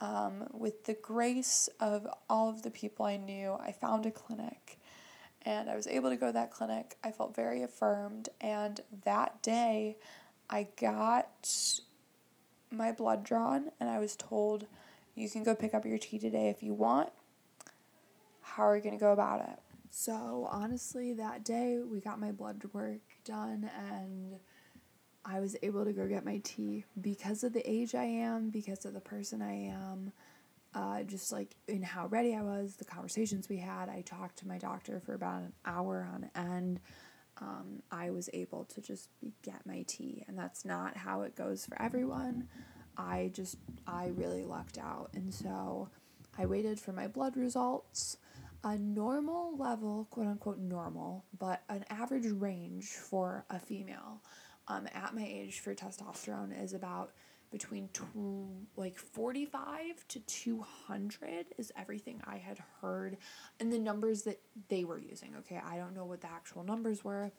Um, 0.00 0.48
with 0.52 0.84
the 0.84 0.94
grace 0.94 1.70
of 1.80 2.06
all 2.28 2.50
of 2.50 2.62
the 2.62 2.70
people 2.70 3.06
I 3.06 3.16
knew, 3.16 3.56
I 3.58 3.72
found 3.72 4.04
a 4.04 4.10
clinic 4.10 4.77
and 5.48 5.70
I 5.70 5.76
was 5.76 5.86
able 5.86 6.10
to 6.10 6.16
go 6.16 6.26
to 6.26 6.32
that 6.34 6.50
clinic. 6.50 6.98
I 7.02 7.10
felt 7.10 7.34
very 7.34 7.62
affirmed, 7.62 8.28
and 8.38 8.82
that 9.04 9.42
day 9.42 9.96
I 10.50 10.68
got 10.78 11.80
my 12.70 12.92
blood 12.92 13.24
drawn, 13.24 13.70
and 13.80 13.88
I 13.88 13.98
was 13.98 14.14
told, 14.14 14.66
You 15.14 15.30
can 15.30 15.44
go 15.44 15.54
pick 15.54 15.72
up 15.72 15.86
your 15.86 15.96
T 15.96 16.18
today 16.18 16.50
if 16.50 16.62
you 16.62 16.74
want. 16.74 17.08
How 18.42 18.64
are 18.64 18.76
you 18.76 18.82
going 18.82 18.98
to 18.98 19.00
go 19.00 19.12
about 19.12 19.40
it? 19.40 19.58
So, 19.90 20.46
honestly, 20.52 21.14
that 21.14 21.44
day 21.46 21.78
we 21.78 22.00
got 22.00 22.20
my 22.20 22.30
blood 22.30 22.62
work 22.74 23.00
done, 23.24 23.70
and 23.90 24.36
I 25.24 25.40
was 25.40 25.56
able 25.62 25.86
to 25.86 25.94
go 25.94 26.06
get 26.06 26.26
my 26.26 26.42
T 26.44 26.84
because 27.00 27.42
of 27.42 27.54
the 27.54 27.68
age 27.68 27.94
I 27.94 28.04
am, 28.04 28.50
because 28.50 28.84
of 28.84 28.92
the 28.92 29.00
person 29.00 29.40
I 29.40 29.54
am 29.54 30.12
uh, 30.74 31.02
just 31.02 31.32
like 31.32 31.56
in 31.66 31.82
how 31.82 32.06
ready 32.06 32.34
I 32.34 32.42
was, 32.42 32.76
the 32.76 32.84
conversations 32.84 33.48
we 33.48 33.58
had. 33.58 33.88
I 33.88 34.02
talked 34.02 34.38
to 34.38 34.48
my 34.48 34.58
doctor 34.58 35.00
for 35.00 35.14
about 35.14 35.42
an 35.42 35.52
hour 35.64 36.08
on 36.12 36.30
end. 36.34 36.80
Um, 37.40 37.82
I 37.90 38.10
was 38.10 38.28
able 38.32 38.64
to 38.64 38.80
just 38.80 39.08
get 39.42 39.64
my 39.64 39.84
T, 39.86 40.24
and 40.28 40.36
that's 40.36 40.64
not 40.64 40.96
how 40.96 41.22
it 41.22 41.36
goes 41.36 41.64
for 41.64 41.80
everyone. 41.80 42.48
I 42.96 43.30
just, 43.32 43.58
I 43.86 44.08
really 44.16 44.44
lucked 44.44 44.78
out. 44.78 45.10
And 45.14 45.32
so 45.32 45.88
I 46.36 46.46
waited 46.46 46.80
for 46.80 46.92
my 46.92 47.06
blood 47.06 47.36
results. 47.36 48.16
A 48.64 48.76
normal 48.76 49.56
level, 49.56 50.08
quote 50.10 50.26
unquote 50.26 50.58
normal, 50.58 51.24
but 51.38 51.62
an 51.68 51.84
average 51.90 52.26
range 52.26 52.86
for 52.86 53.44
a 53.50 53.58
female 53.60 54.20
um, 54.66 54.88
at 54.92 55.14
my 55.14 55.24
age 55.24 55.60
for 55.60 55.74
testosterone 55.74 56.60
is 56.60 56.74
about 56.74 57.12
between 57.50 57.88
two, 57.92 58.48
like 58.76 58.98
45 58.98 60.06
to 60.08 60.20
200 60.20 61.46
is 61.56 61.72
everything 61.76 62.20
I 62.24 62.36
had 62.36 62.58
heard 62.80 63.16
and 63.58 63.72
the 63.72 63.78
numbers 63.78 64.22
that 64.22 64.40
they 64.68 64.84
were 64.84 64.98
using. 64.98 65.34
Okay, 65.38 65.60
I 65.64 65.76
don't 65.76 65.94
know 65.94 66.04
what 66.04 66.20
the 66.20 66.30
actual 66.30 66.62
numbers 66.62 67.04
were, 67.04 67.32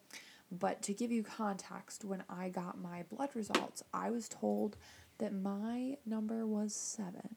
but 0.51 0.81
to 0.83 0.93
give 0.93 1.11
you 1.11 1.23
context, 1.23 2.03
when 2.03 2.23
I 2.29 2.49
got 2.49 2.81
my 2.81 3.03
blood 3.03 3.29
results, 3.35 3.83
I 3.93 4.09
was 4.09 4.27
told 4.27 4.77
that 5.19 5.33
my 5.33 5.97
number 6.05 6.45
was 6.45 6.73
seven. 6.73 7.35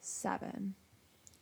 Seven. 0.00 0.74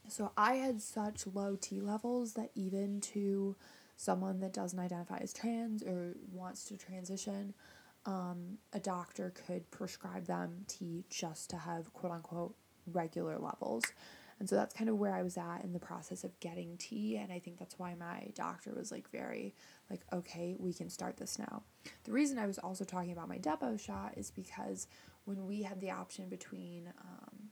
So 0.08 0.32
I 0.36 0.54
had 0.54 0.80
such 0.80 1.26
low 1.26 1.56
T 1.60 1.80
levels 1.80 2.34
that 2.34 2.50
even 2.54 3.00
to 3.00 3.56
someone 3.96 4.40
that 4.40 4.52
doesn't 4.52 4.78
identify 4.78 5.18
as 5.18 5.32
trans 5.32 5.82
or 5.82 6.16
wants 6.32 6.64
to 6.64 6.76
transition, 6.76 7.54
um, 8.06 8.58
a 8.72 8.80
doctor 8.80 9.32
could 9.46 9.70
prescribe 9.70 10.26
them 10.26 10.64
T 10.66 11.04
just 11.08 11.50
to 11.50 11.56
have 11.56 11.92
quote 11.92 12.12
unquote 12.12 12.54
regular 12.86 13.38
levels. 13.38 13.84
And 14.40 14.48
so 14.48 14.56
that's 14.56 14.74
kind 14.74 14.90
of 14.90 14.98
where 14.98 15.14
I 15.14 15.22
was 15.22 15.36
at 15.36 15.62
in 15.62 15.72
the 15.72 15.78
process 15.78 16.24
of 16.24 16.38
getting 16.40 16.76
T. 16.76 17.16
And 17.16 17.32
I 17.32 17.38
think 17.38 17.58
that's 17.58 17.78
why 17.78 17.94
my 17.94 18.28
doctor 18.34 18.72
was 18.76 18.90
like 18.90 19.08
very, 19.10 19.54
like, 19.88 20.00
okay, 20.12 20.56
we 20.58 20.72
can 20.72 20.90
start 20.90 21.16
this 21.16 21.38
now. 21.38 21.62
The 22.02 22.10
reason 22.10 22.38
I 22.38 22.46
was 22.46 22.58
also 22.58 22.84
talking 22.84 23.12
about 23.12 23.28
my 23.28 23.38
Depo 23.38 23.78
shot 23.78 24.14
is 24.16 24.32
because 24.32 24.88
when 25.26 25.46
we 25.46 25.62
had 25.62 25.80
the 25.80 25.92
option 25.92 26.28
between 26.28 26.92
um, 27.00 27.50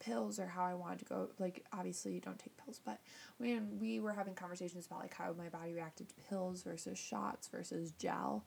pills 0.00 0.40
or 0.40 0.46
how 0.46 0.64
I 0.64 0.74
wanted 0.74 0.98
to 1.00 1.04
go, 1.04 1.28
like, 1.38 1.64
obviously 1.72 2.12
you 2.14 2.20
don't 2.20 2.40
take 2.40 2.56
pills, 2.56 2.80
but 2.84 2.98
when 3.38 3.78
we 3.78 4.00
were 4.00 4.12
having 4.12 4.34
conversations 4.34 4.86
about 4.86 4.98
like 4.98 5.14
how 5.14 5.32
my 5.38 5.48
body 5.48 5.74
reacted 5.74 6.08
to 6.08 6.14
pills 6.28 6.64
versus 6.64 6.98
shots 6.98 7.46
versus 7.46 7.92
gel, 7.92 8.44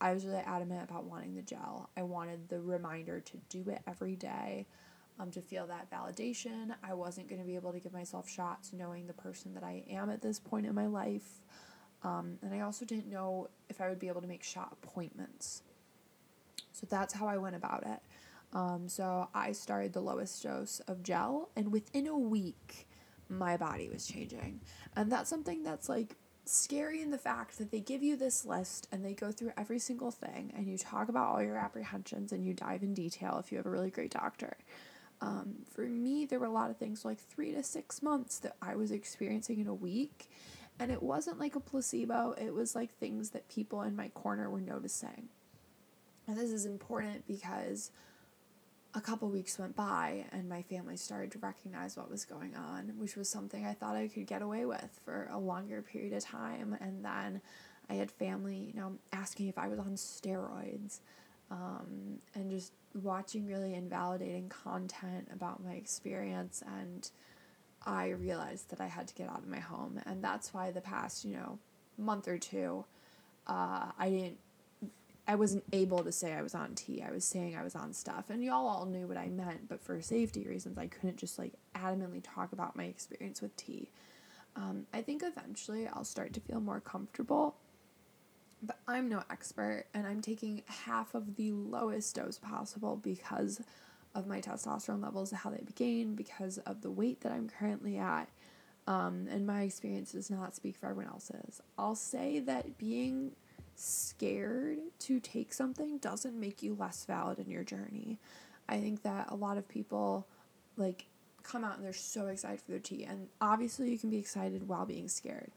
I 0.00 0.14
was 0.14 0.24
really 0.24 0.38
adamant 0.38 0.88
about 0.88 1.04
wanting 1.04 1.34
the 1.34 1.42
gel. 1.42 1.90
I 1.96 2.02
wanted 2.02 2.48
the 2.48 2.60
reminder 2.60 3.20
to 3.20 3.36
do 3.48 3.68
it 3.70 3.82
every 3.86 4.16
day 4.16 4.66
um, 5.18 5.30
to 5.32 5.42
feel 5.42 5.66
that 5.66 5.90
validation. 5.90 6.74
I 6.82 6.94
wasn't 6.94 7.28
going 7.28 7.40
to 7.40 7.46
be 7.46 7.54
able 7.54 7.72
to 7.72 7.80
give 7.80 7.92
myself 7.92 8.28
shots 8.28 8.72
knowing 8.72 9.06
the 9.06 9.12
person 9.12 9.52
that 9.54 9.62
I 9.62 9.84
am 9.90 10.08
at 10.08 10.22
this 10.22 10.38
point 10.38 10.66
in 10.66 10.74
my 10.74 10.86
life. 10.86 11.42
Um, 12.02 12.38
and 12.42 12.54
I 12.54 12.60
also 12.60 12.86
didn't 12.86 13.10
know 13.10 13.48
if 13.68 13.80
I 13.80 13.88
would 13.90 13.98
be 13.98 14.08
able 14.08 14.22
to 14.22 14.26
make 14.26 14.42
shot 14.42 14.74
appointments. 14.82 15.62
So 16.72 16.86
that's 16.88 17.12
how 17.12 17.26
I 17.26 17.36
went 17.36 17.56
about 17.56 17.84
it. 17.86 18.00
Um, 18.52 18.88
so 18.88 19.28
I 19.34 19.52
started 19.52 19.92
the 19.92 20.00
lowest 20.00 20.42
dose 20.42 20.80
of 20.88 21.02
gel, 21.02 21.50
and 21.54 21.70
within 21.70 22.06
a 22.06 22.18
week, 22.18 22.88
my 23.28 23.56
body 23.56 23.88
was 23.88 24.06
changing. 24.06 24.60
And 24.96 25.12
that's 25.12 25.28
something 25.28 25.62
that's 25.62 25.88
like 25.88 26.16
scary 26.50 27.00
in 27.00 27.10
the 27.10 27.18
fact 27.18 27.58
that 27.58 27.70
they 27.70 27.80
give 27.80 28.02
you 28.02 28.16
this 28.16 28.44
list 28.44 28.88
and 28.90 29.04
they 29.04 29.14
go 29.14 29.30
through 29.32 29.52
every 29.56 29.78
single 29.78 30.10
thing, 30.10 30.52
and 30.56 30.66
you 30.66 30.76
talk 30.76 31.08
about 31.08 31.28
all 31.28 31.42
your 31.42 31.56
apprehensions 31.56 32.32
and 32.32 32.44
you 32.44 32.54
dive 32.54 32.82
in 32.82 32.94
detail 32.94 33.38
if 33.38 33.50
you 33.50 33.58
have 33.58 33.66
a 33.66 33.70
really 33.70 33.90
great 33.90 34.10
doctor. 34.10 34.56
Um, 35.20 35.56
for 35.70 35.82
me, 35.82 36.24
there 36.24 36.38
were 36.38 36.46
a 36.46 36.52
lot 36.52 36.70
of 36.70 36.76
things 36.76 37.04
like 37.04 37.18
three 37.18 37.52
to 37.52 37.62
six 37.62 38.02
months 38.02 38.38
that 38.38 38.56
I 38.62 38.74
was 38.74 38.90
experiencing 38.90 39.60
in 39.60 39.66
a 39.66 39.74
week. 39.74 40.30
And 40.78 40.90
it 40.90 41.02
wasn't 41.02 41.38
like 41.38 41.56
a 41.56 41.60
placebo, 41.60 42.34
it 42.40 42.54
was 42.54 42.74
like 42.74 42.90
things 42.94 43.30
that 43.30 43.48
people 43.48 43.82
in 43.82 43.94
my 43.94 44.08
corner 44.08 44.48
were 44.48 44.62
noticing. 44.62 45.28
And 46.26 46.38
this 46.38 46.50
is 46.50 46.64
important 46.64 47.26
because 47.26 47.90
a 48.94 49.00
couple 49.00 49.28
weeks 49.28 49.58
went 49.58 49.76
by 49.76 50.24
and 50.32 50.48
my 50.48 50.62
family 50.62 50.96
started 50.96 51.30
to 51.32 51.38
recognize 51.38 51.96
what 51.96 52.10
was 52.10 52.24
going 52.24 52.56
on, 52.56 52.92
which 52.98 53.16
was 53.16 53.28
something 53.28 53.64
I 53.64 53.72
thought 53.72 53.96
I 53.96 54.08
could 54.08 54.26
get 54.26 54.42
away 54.42 54.64
with 54.64 55.00
for 55.04 55.28
a 55.32 55.38
longer 55.38 55.80
period 55.82 56.12
of 56.12 56.24
time. 56.24 56.76
And 56.80 57.04
then 57.04 57.40
I 57.88 57.94
had 57.94 58.10
family, 58.10 58.72
you 58.74 58.80
know, 58.80 58.98
asking 59.12 59.48
if 59.48 59.58
I 59.58 59.68
was 59.68 59.78
on 59.78 59.92
steroids 59.92 61.00
um, 61.50 62.18
and 62.34 62.50
just 62.50 62.72
watching 62.94 63.46
really 63.46 63.74
invalidating 63.74 64.48
content 64.48 65.28
about 65.32 65.62
my 65.62 65.72
experience 65.72 66.62
and 66.66 67.10
I 67.86 68.08
realized 68.08 68.70
that 68.70 68.80
I 68.80 68.86
had 68.86 69.08
to 69.08 69.14
get 69.14 69.28
out 69.28 69.38
of 69.38 69.48
my 69.48 69.60
home 69.60 70.00
and 70.06 70.22
that's 70.22 70.52
why 70.52 70.70
the 70.70 70.80
past 70.80 71.24
you 71.24 71.34
know 71.34 71.58
month 71.96 72.28
or 72.28 72.38
two 72.38 72.84
uh, 73.46 73.90
I 73.98 74.10
didn't 74.10 74.38
I 75.30 75.36
wasn't 75.36 75.62
able 75.72 76.02
to 76.02 76.10
say 76.10 76.32
I 76.32 76.42
was 76.42 76.56
on 76.56 76.74
T. 76.74 77.04
I 77.06 77.12
was 77.12 77.24
saying 77.24 77.56
I 77.56 77.62
was 77.62 77.76
on 77.76 77.92
stuff 77.92 78.30
and 78.30 78.42
y'all 78.42 78.66
all 78.66 78.84
knew 78.84 79.06
what 79.06 79.16
I 79.16 79.28
meant 79.28 79.68
but 79.68 79.80
for 79.80 80.02
safety 80.02 80.44
reasons 80.44 80.76
I 80.76 80.88
couldn't 80.88 81.18
just 81.18 81.38
like 81.38 81.52
adamantly 81.76 82.20
talk 82.20 82.52
about 82.52 82.74
my 82.74 82.82
experience 82.82 83.40
with 83.40 83.54
T. 83.56 83.90
Um, 84.56 84.86
I 84.92 85.02
think 85.02 85.22
eventually 85.24 85.86
I'll 85.86 86.02
start 86.02 86.32
to 86.32 86.40
feel 86.40 86.58
more 86.58 86.80
comfortable 86.80 87.54
but 88.60 88.80
I'm 88.88 89.08
no 89.08 89.22
expert 89.30 89.84
and 89.94 90.04
I'm 90.04 90.20
taking 90.20 90.64
half 90.66 91.14
of 91.14 91.36
the 91.36 91.52
lowest 91.52 92.16
dose 92.16 92.38
possible 92.38 92.96
because 92.96 93.62
of 94.16 94.26
my 94.26 94.40
testosterone 94.40 95.00
levels, 95.00 95.30
how 95.30 95.50
they 95.50 95.62
began, 95.64 96.16
because 96.16 96.58
of 96.58 96.82
the 96.82 96.90
weight 96.90 97.20
that 97.20 97.30
I'm 97.30 97.48
currently 97.48 97.98
at. 97.98 98.28
Um, 98.88 99.28
and 99.30 99.46
my 99.46 99.62
experience 99.62 100.10
does 100.10 100.28
not 100.28 100.56
speak 100.56 100.76
for 100.76 100.86
everyone 100.90 101.12
else's. 101.12 101.62
I'll 101.78 101.94
say 101.94 102.40
that 102.40 102.76
being 102.76 103.30
scared 103.80 104.78
to 105.00 105.20
take 105.20 105.52
something 105.52 105.98
doesn't 105.98 106.38
make 106.38 106.62
you 106.62 106.76
less 106.78 107.04
valid 107.04 107.38
in 107.38 107.50
your 107.50 107.64
journey. 107.64 108.18
I 108.68 108.78
think 108.78 109.02
that 109.02 109.26
a 109.30 109.34
lot 109.34 109.56
of 109.56 109.68
people 109.68 110.26
like 110.76 111.06
come 111.42 111.64
out 111.64 111.76
and 111.76 111.84
they're 111.84 111.92
so 111.92 112.26
excited 112.26 112.60
for 112.60 112.70
their 112.70 112.80
T, 112.80 113.04
and 113.04 113.28
obviously 113.40 113.90
you 113.90 113.98
can 113.98 114.10
be 114.10 114.18
excited 114.18 114.68
while 114.68 114.86
being 114.86 115.08
scared. 115.08 115.50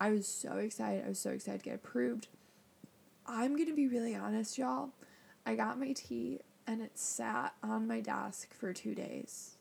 I 0.00 0.10
was 0.10 0.26
so 0.26 0.56
excited. 0.56 1.04
I 1.04 1.08
was 1.08 1.18
so 1.18 1.30
excited 1.30 1.60
to 1.60 1.64
get 1.64 1.74
approved. 1.76 2.28
I'm 3.26 3.54
going 3.56 3.68
to 3.68 3.74
be 3.74 3.88
really 3.88 4.14
honest, 4.14 4.58
y'all. 4.58 4.90
I 5.44 5.54
got 5.54 5.78
my 5.78 5.92
T 5.92 6.40
and 6.66 6.80
it 6.80 6.98
sat 6.98 7.54
on 7.62 7.86
my 7.86 8.00
desk 8.00 8.52
for 8.54 8.72
two 8.72 8.94
days. 8.94 9.56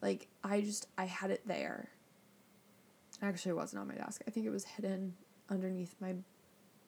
Like, 0.00 0.28
I 0.42 0.60
just, 0.60 0.86
I 0.96 1.06
had 1.06 1.30
it 1.30 1.42
there. 1.46 1.88
Actually, 3.22 3.50
it 3.50 3.56
wasn't 3.56 3.80
on 3.80 3.88
my 3.88 3.94
desk. 3.94 4.22
I 4.26 4.30
think 4.30 4.46
it 4.46 4.50
was 4.50 4.64
hidden 4.64 5.14
underneath 5.50 5.94
my 6.00 6.14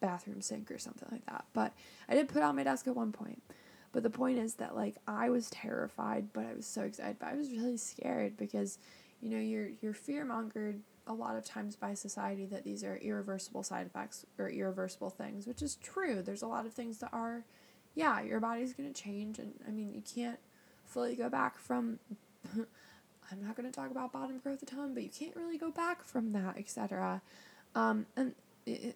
bathroom 0.01 0.41
sink 0.41 0.71
or 0.71 0.79
something 0.79 1.09
like 1.11 1.27
that. 1.27 1.45
But 1.53 1.73
I 2.09 2.15
did 2.15 2.29
put 2.29 2.43
on 2.43 2.57
my 2.57 2.65
desk 2.65 2.87
at 2.87 2.97
one 2.97 3.13
point. 3.13 3.43
But 3.93 4.03
the 4.03 4.11
point 4.11 4.39
is 4.39 4.55
that, 4.55 4.77
like, 4.77 4.97
I 5.09 5.31
was 5.31 5.49
terrified, 5.49 6.33
but 6.33 6.45
I 6.45 6.55
was 6.55 6.67
so 6.67 6.83
excited. 6.83 7.17
But 7.19 7.29
I 7.29 7.35
was 7.35 7.51
really 7.51 7.77
scared 7.77 8.37
because, 8.37 8.79
you 9.21 9.31
know, 9.31 9.39
you're, 9.39 9.71
you're 9.81 9.95
fear 9.95 10.27
mongered 10.27 10.81
a 11.07 11.15
lot 11.15 11.37
of 11.37 11.45
times 11.45 11.77
by 11.77 11.95
society 11.95 12.47
that 12.47 12.65
these 12.65 12.83
are 12.83 12.97
irreversible 12.97 13.63
side 13.63 13.87
effects 13.87 14.27
or 14.39 14.51
irreversible 14.51 15.11
things, 15.11 15.47
which 15.47 15.63
is 15.63 15.77
true. 15.77 16.21
There's 16.21 16.43
a 16.43 16.47
lot 16.47 16.67
of 16.67 16.73
things 16.73 16.99
that 16.99 17.11
are, 17.13 17.45
yeah, 17.95 18.21
your 18.21 18.41
body's 18.41 18.75
to 18.93 19.01
change. 19.01 19.39
And 19.39 19.55
I 19.67 19.71
mean, 19.71 19.93
you 19.95 20.03
can't 20.03 20.39
fully 20.85 21.15
go 21.15 21.29
back 21.29 21.59
from, 21.59 21.99
I'm 22.55 23.43
not 23.43 23.57
to 23.71 23.75
talk 23.75 23.91
about 23.91 24.13
bottom 24.13 24.39
growth 24.39 24.63
a 24.63 24.67
ton, 24.67 24.95
but 24.95 25.03
you 25.03 25.11
can't 25.11 25.37
really 25.37 25.59
go 25.59 25.71
back 25.71 26.05
from 26.05 26.33
that, 26.33 26.59
etc. 26.59 27.23
Um, 27.75 28.07
and 28.17 28.35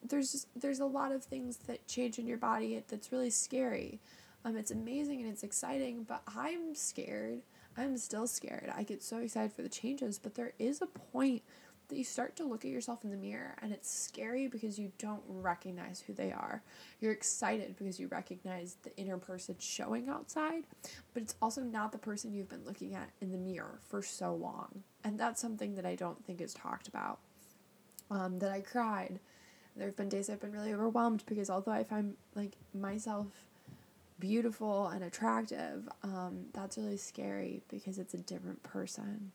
there's 0.02 0.46
there's 0.56 0.80
a 0.80 0.86
lot 0.86 1.12
of 1.12 1.22
things 1.22 1.58
that 1.68 1.86
change 1.86 2.18
in 2.18 2.26
your 2.26 2.38
body 2.38 2.82
that's 2.88 3.12
really 3.12 3.30
scary. 3.30 4.00
Um, 4.44 4.56
it's 4.56 4.70
amazing 4.70 5.20
and 5.20 5.30
it's 5.30 5.42
exciting, 5.42 6.04
but 6.04 6.22
I'm 6.34 6.74
scared. 6.74 7.42
I'm 7.76 7.96
still 7.98 8.26
scared. 8.26 8.72
I 8.74 8.82
get 8.82 9.02
so 9.02 9.18
excited 9.18 9.52
for 9.52 9.62
the 9.62 9.68
changes, 9.68 10.18
but 10.18 10.34
there 10.34 10.54
is 10.58 10.82
a 10.82 10.86
point 10.86 11.42
that 11.88 11.96
you 11.96 12.04
start 12.04 12.36
to 12.36 12.44
look 12.44 12.64
at 12.64 12.70
yourself 12.70 13.04
in 13.04 13.10
the 13.10 13.16
mirror 13.16 13.56
and 13.60 13.72
it's 13.72 13.90
scary 13.90 14.46
because 14.46 14.78
you 14.78 14.92
don't 14.98 15.22
recognize 15.26 16.00
who 16.00 16.14
they 16.14 16.32
are. 16.32 16.62
You're 17.00 17.12
excited 17.12 17.76
because 17.76 18.00
you 18.00 18.08
recognize 18.08 18.76
the 18.82 18.96
inner 18.96 19.18
person 19.18 19.56
showing 19.58 20.08
outside, 20.08 20.64
but 21.12 21.22
it's 21.22 21.34
also 21.42 21.62
not 21.62 21.92
the 21.92 21.98
person 21.98 22.32
you've 22.32 22.48
been 22.48 22.64
looking 22.64 22.94
at 22.94 23.10
in 23.20 23.32
the 23.32 23.38
mirror 23.38 23.80
for 23.88 24.02
so 24.02 24.34
long. 24.34 24.84
And 25.04 25.18
that's 25.18 25.40
something 25.40 25.74
that 25.74 25.84
I 25.84 25.96
don't 25.96 26.24
think 26.24 26.40
is 26.40 26.54
talked 26.54 26.88
about. 26.88 27.18
Um, 28.10 28.40
that 28.40 28.50
I 28.50 28.60
cried. 28.60 29.20
There 29.76 29.86
have 29.86 29.96
been 29.96 30.08
days 30.08 30.28
I've 30.28 30.40
been 30.40 30.52
really 30.52 30.72
overwhelmed 30.72 31.24
because 31.26 31.48
although 31.48 31.72
I 31.72 31.84
find 31.84 32.16
like 32.34 32.52
myself 32.74 33.26
beautiful 34.18 34.88
and 34.88 35.02
attractive, 35.02 35.88
um, 36.02 36.46
that's 36.52 36.76
really 36.76 36.96
scary 36.96 37.62
because 37.70 37.98
it's 37.98 38.14
a 38.14 38.18
different 38.18 38.62
person 38.62 39.32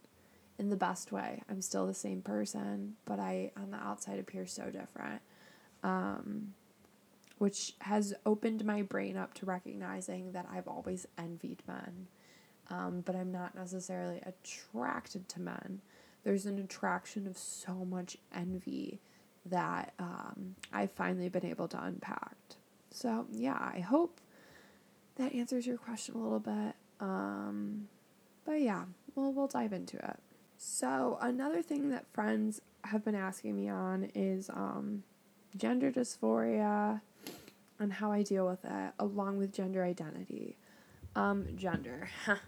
in 0.59 0.69
the 0.69 0.75
best 0.75 1.11
way. 1.11 1.41
I'm 1.49 1.61
still 1.61 1.87
the 1.87 1.93
same 1.93 2.21
person, 2.21 2.95
but 3.05 3.19
I 3.19 3.51
on 3.57 3.71
the 3.71 3.77
outside 3.77 4.19
appear 4.19 4.45
so 4.45 4.69
different. 4.69 5.21
Um, 5.83 6.53
which 7.37 7.73
has 7.81 8.13
opened 8.25 8.63
my 8.63 8.81
brain 8.81 9.17
up 9.17 9.33
to 9.35 9.45
recognizing 9.45 10.31
that 10.31 10.47
I've 10.51 10.67
always 10.67 11.05
envied 11.17 11.61
men. 11.67 12.07
Um, 12.69 13.01
but 13.05 13.15
I'm 13.15 13.31
not 13.31 13.55
necessarily 13.55 14.21
attracted 14.25 15.27
to 15.29 15.41
men. 15.41 15.81
There's 16.23 16.45
an 16.45 16.57
attraction 16.57 17.27
of 17.27 17.37
so 17.37 17.85
much 17.85 18.17
envy 18.33 18.99
that 19.45 19.93
um, 19.99 20.55
I've 20.73 20.91
finally 20.91 21.29
been 21.29 21.45
able 21.45 21.67
to 21.69 21.83
unpack. 21.83 22.35
So, 22.91 23.25
yeah, 23.31 23.57
I 23.73 23.79
hope 23.79 24.19
that 25.17 25.33
answers 25.33 25.67
your 25.67 25.77
question 25.77 26.15
a 26.15 26.17
little 26.17 26.39
bit. 26.39 26.75
Um, 26.99 27.87
but 28.45 28.61
yeah, 28.61 28.85
we'll, 29.15 29.33
we'll 29.33 29.47
dive 29.47 29.73
into 29.73 29.97
it. 29.97 30.19
So, 30.57 31.17
another 31.21 31.61
thing 31.61 31.89
that 31.89 32.05
friends 32.13 32.61
have 32.85 33.03
been 33.03 33.15
asking 33.15 33.55
me 33.55 33.67
on 33.69 34.09
is 34.15 34.49
um, 34.49 35.03
gender 35.57 35.91
dysphoria 35.91 37.01
and 37.79 37.93
how 37.93 38.11
I 38.11 38.23
deal 38.23 38.47
with 38.47 38.63
it, 38.63 38.93
along 38.99 39.37
with 39.37 39.51
gender 39.53 39.83
identity. 39.83 40.57
Um, 41.15 41.47
gender. 41.55 42.09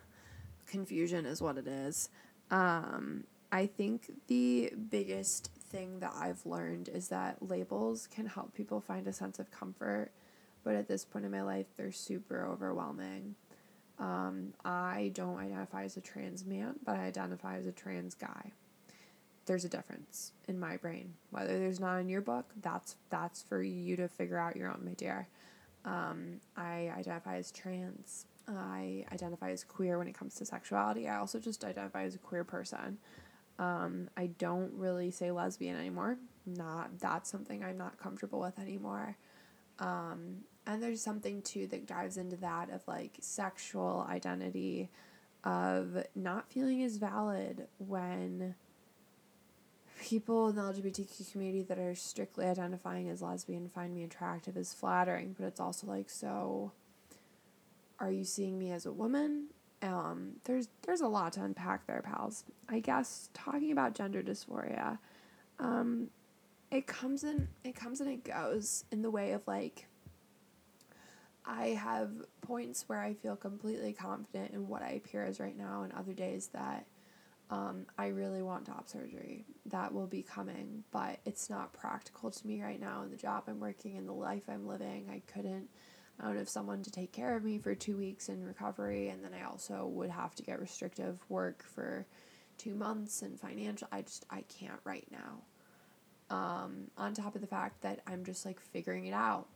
Confusion 0.68 1.26
is 1.26 1.42
what 1.42 1.58
it 1.58 1.68
is. 1.68 2.10
Um, 2.52 3.26
I 3.52 3.66
think 3.66 4.12
the 4.28 4.74
biggest 4.90 5.50
thing 5.70 6.00
that 6.00 6.14
I've 6.16 6.46
learned 6.46 6.90
is 6.90 7.10
that 7.10 7.38
labels 7.42 8.08
can 8.08 8.26
help 8.26 8.54
people 8.54 8.82
find 8.82 9.08
a 9.08 9.14
sense 9.14 9.40
of 9.40 9.52
comfort, 9.52 10.12
but 10.64 10.76
at 10.76 10.88
this 10.88 11.06
point 11.06 11.26
in 11.26 11.32
my 11.32 11.42
life, 11.42 11.68
they're 11.78 11.92
super 11.92 12.46
overwhelming. 12.46 13.36
Um, 14.00 14.54
I 14.64 15.12
don't 15.14 15.38
identify 15.38 15.84
as 15.84 15.98
a 15.98 16.02
trans 16.02 16.46
man, 16.46 16.76
but 16.86 16.96
I 16.96 17.06
identify 17.06 17.58
as 17.58 17.66
a 17.66 17.72
trans 17.72 18.14
guy. 18.16 18.52
There's 19.46 19.66
a 19.66 19.70
difference 19.70 20.34
in 20.48 20.60
my 20.60 20.78
brain. 20.78 21.14
Whether 21.32 21.58
there's 21.58 21.80
not 21.80 21.98
in 21.98 22.10
your 22.10 22.22
book, 22.22 22.54
that's 22.62 22.96
that's 23.10 23.42
for 23.42 23.62
you 23.62 23.96
to 23.96 24.08
figure 24.08 24.38
out 24.38 24.56
your 24.56 24.70
own, 24.70 24.82
my 24.84 24.92
dear. 24.92 25.28
Um, 25.86 26.42
I 26.56 26.92
identify 26.98 27.38
as 27.38 27.52
trans. 27.52 28.26
I 28.48 29.06
identify 29.12 29.52
as 29.52 29.64
queer 29.64 29.98
when 29.98 30.08
it 30.08 30.14
comes 30.14 30.36
to 30.36 30.46
sexuality. 30.46 31.08
I 31.08 31.18
also 31.18 31.40
just 31.40 31.64
identify 31.64 32.04
as 32.04 32.16
a 32.16 32.20
queer 32.20 32.44
person. 32.44 32.98
Um, 33.60 34.10
I 34.16 34.28
don't 34.28 34.72
really 34.74 35.12
say 35.12 35.32
lesbian 35.32 35.78
anymore. 35.78 36.18
Not 36.46 37.00
that's 37.00 37.30
something 37.30 37.64
I'm 37.64 37.78
not 37.78 37.98
comfortable 37.98 38.40
with 38.40 38.60
anymore. 38.60 39.18
Um, 39.80 40.44
and 40.66 40.82
there's 40.82 41.02
something 41.02 41.42
too 41.42 41.68
that 41.68 41.88
dives 41.88 42.18
into 42.18 42.36
that 42.38 42.70
of 42.70 42.88
like 42.88 43.18
sexual 43.20 44.06
identity, 44.10 44.90
of 45.44 46.04
not 46.16 46.52
feeling 46.52 46.84
as 46.84 46.98
valid 46.98 47.68
when 47.78 48.56
people 50.00 50.50
in 50.50 50.56
the 50.56 50.62
LGBTQ 50.62 51.32
community 51.32 51.64
that 51.64 51.80
are 51.80 51.96
strictly 51.96 52.46
identifying 52.46 53.10
as 53.10 53.22
lesbian 53.22 53.70
find 53.70 53.94
me 53.94 54.04
attractive 54.04 54.56
is 54.58 54.74
flattering, 54.74 55.36
but 55.38 55.46
it's 55.46 55.60
also 55.60 55.88
like 55.88 56.10
so 56.10 56.72
are 58.00 58.12
you 58.12 58.24
seeing 58.24 58.60
me 58.60 58.72
as 58.72 58.86
a 58.86 58.92
woman? 58.92 59.48
Um, 59.82 60.34
there's 60.46 60.70
there's 60.84 61.02
a 61.02 61.08
lot 61.08 61.34
to 61.34 61.44
unpack 61.44 61.86
there, 61.86 62.02
pals. 62.04 62.44
I 62.68 62.80
guess 62.80 63.30
talking 63.34 63.72
about 63.72 63.94
gender 63.94 64.24
dysphoria, 64.24 64.98
um, 65.60 66.10
it 66.72 66.88
comes 66.88 67.24
in 67.24 67.48
it 67.64 67.76
comes 67.76 68.02
and 68.02 68.10
it 68.10 68.24
goes 68.24 68.86
in 68.92 69.02
the 69.02 69.12
way 69.12 69.34
of 69.34 69.42
like 69.48 69.88
I 71.46 71.68
have 71.68 72.10
points 72.42 72.86
where 72.88 73.00
I 73.00 73.14
feel 73.14 73.36
completely 73.36 73.94
confident 73.94 74.52
in 74.52 74.68
what 74.68 74.82
I 74.82 74.90
appear 74.92 75.24
as 75.24 75.40
right 75.40 75.58
now, 75.58 75.84
and 75.84 75.94
other 75.94 76.14
days 76.14 76.48
that 76.54 76.86
um, 77.50 77.86
I 77.98 78.08
really 78.08 78.42
want 78.42 78.66
top 78.66 78.90
surgery. 78.90 79.46
That 79.68 79.94
will 79.94 80.08
be 80.08 80.22
coming, 80.22 80.84
but 80.92 81.20
it's 81.26 81.50
not 81.50 81.72
practical 81.72 82.30
to 82.30 82.48
me 82.48 82.62
right 82.62 82.80
now 82.80 83.04
in 83.04 83.12
the 83.12 83.18
job 83.18 83.44
I'm 83.48 83.60
working 83.60 83.96
in 83.96 84.06
the 84.06 84.14
life 84.14 84.44
I'm 84.50 84.68
living. 84.68 85.08
I 85.10 85.22
couldn't 85.32 85.70
I 86.20 86.26
don't 86.26 86.38
have 86.38 86.50
someone 86.50 86.82
to 86.84 86.92
take 86.92 87.12
care 87.12 87.36
of 87.36 87.44
me 87.44 87.60
for 87.60 87.76
two 87.76 87.98
weeks 87.98 88.30
in 88.30 88.44
recovery, 88.44 89.10
and 89.10 89.24
then 89.24 89.32
I 89.34 89.46
also 89.46 89.86
would 89.94 90.10
have 90.10 90.34
to 90.36 90.44
get 90.44 90.60
restrictive 90.60 91.20
work 91.30 91.64
for 91.64 92.06
two 92.58 92.74
months 92.74 93.22
and 93.22 93.40
financial. 93.40 93.88
I 93.92 94.02
just 94.02 94.26
I 94.30 94.42
can't 94.42 94.80
right 94.84 95.08
now. 95.12 95.44
Um, 96.30 96.88
on 96.98 97.14
top 97.14 97.36
of 97.36 97.42
the 97.42 97.48
fact 97.48 97.82
that 97.84 98.02
I'm 98.08 98.26
just 98.26 98.46
like 98.46 98.60
figuring 98.60 99.06
it 99.06 99.14
out. 99.14 99.48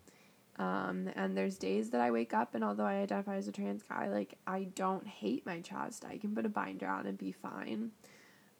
Um, 0.57 1.09
and 1.15 1.35
there's 1.35 1.57
days 1.57 1.89
that 1.89 2.01
I 2.01 2.11
wake 2.11 2.33
up 2.33 2.55
and 2.55 2.63
although 2.63 2.85
I 2.85 2.95
identify 2.95 3.37
as 3.37 3.47
a 3.47 3.51
trans 3.51 3.83
guy, 3.83 4.09
like 4.09 4.35
I 4.45 4.65
don't 4.75 5.07
hate 5.07 5.45
my 5.45 5.59
chest. 5.61 6.05
I 6.05 6.17
can 6.17 6.35
put 6.35 6.45
a 6.45 6.49
binder 6.49 6.87
on 6.87 7.07
and 7.07 7.17
be 7.17 7.31
fine. 7.31 7.91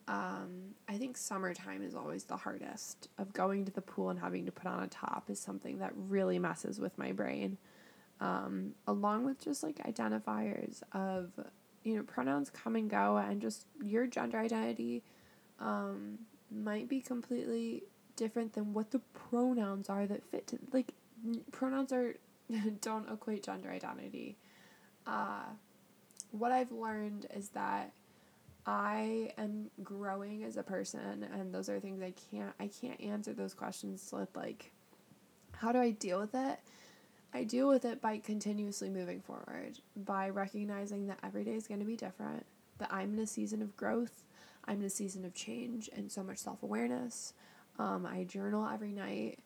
Um, 0.07 0.73
I 0.89 0.97
think 0.97 1.15
summertime 1.15 1.83
is 1.83 1.95
always 1.95 2.23
the 2.23 2.37
hardest. 2.37 3.07
Of 3.17 3.33
going 3.33 3.65
to 3.65 3.71
the 3.71 3.81
pool 3.81 4.09
and 4.09 4.19
having 4.19 4.45
to 4.45 4.51
put 4.51 4.65
on 4.65 4.83
a 4.83 4.87
top 4.87 5.29
is 5.29 5.39
something 5.39 5.79
that 5.79 5.91
really 5.95 6.39
messes 6.39 6.79
with 6.79 6.97
my 6.97 7.11
brain 7.11 7.57
um, 8.21 8.73
along 8.87 9.25
with 9.25 9.43
just 9.43 9.63
like 9.63 9.77
identifiers 9.77 10.81
of 10.93 11.31
you 11.83 11.95
know 11.95 12.03
pronouns 12.03 12.49
come 12.49 12.75
and 12.75 12.89
go 12.89 13.17
and 13.17 13.41
just 13.41 13.65
your 13.83 14.07
gender 14.07 14.37
identity 14.37 15.03
um, 15.59 16.19
might 16.51 16.87
be 16.87 17.01
completely 17.01 17.83
different 18.15 18.53
than 18.53 18.73
what 18.73 18.91
the 18.91 18.99
pronouns 19.13 19.89
are 19.89 20.05
that 20.05 20.23
fit 20.23 20.47
to 20.47 20.59
like 20.71 20.93
pronouns 21.51 21.91
are 21.91 22.15
don't 22.81 23.09
equate 23.11 23.43
gender 23.43 23.69
identity. 23.69 24.37
Uh, 25.07 25.45
what 26.31 26.51
i've 26.51 26.71
learned 26.71 27.25
is 27.35 27.49
that 27.49 27.91
i 28.65 29.31
am 29.37 29.69
growing 29.83 30.43
as 30.43 30.57
a 30.57 30.63
person 30.63 31.27
and 31.33 31.53
those 31.53 31.67
are 31.69 31.79
things 31.79 32.01
i 32.01 32.13
can't 32.31 32.53
i 32.59 32.67
can't 32.67 32.99
answer 33.01 33.33
those 33.33 33.53
questions 33.53 34.09
with 34.13 34.29
like 34.35 34.71
how 35.53 35.71
do 35.71 35.79
i 35.79 35.91
deal 35.91 36.19
with 36.19 36.33
it 36.33 36.59
I 37.33 37.43
deal 37.43 37.67
with 37.67 37.85
it 37.85 38.01
by 38.01 38.17
continuously 38.17 38.89
moving 38.89 39.21
forward, 39.21 39.79
by 39.95 40.29
recognizing 40.29 41.07
that 41.07 41.19
every 41.23 41.43
day 41.43 41.53
is 41.53 41.67
going 41.67 41.79
to 41.79 41.85
be 41.85 41.95
different, 41.95 42.45
that 42.77 42.89
I'm 42.91 43.13
in 43.13 43.19
a 43.19 43.27
season 43.27 43.61
of 43.61 43.77
growth, 43.77 44.23
I'm 44.65 44.79
in 44.79 44.85
a 44.85 44.89
season 44.89 45.23
of 45.25 45.33
change 45.33 45.89
and 45.95 46.11
so 46.11 46.23
much 46.23 46.37
self 46.37 46.61
awareness. 46.63 47.33
Um, 47.79 48.05
I 48.05 48.25
journal 48.25 48.67
every 48.71 48.91
night. 48.91 49.39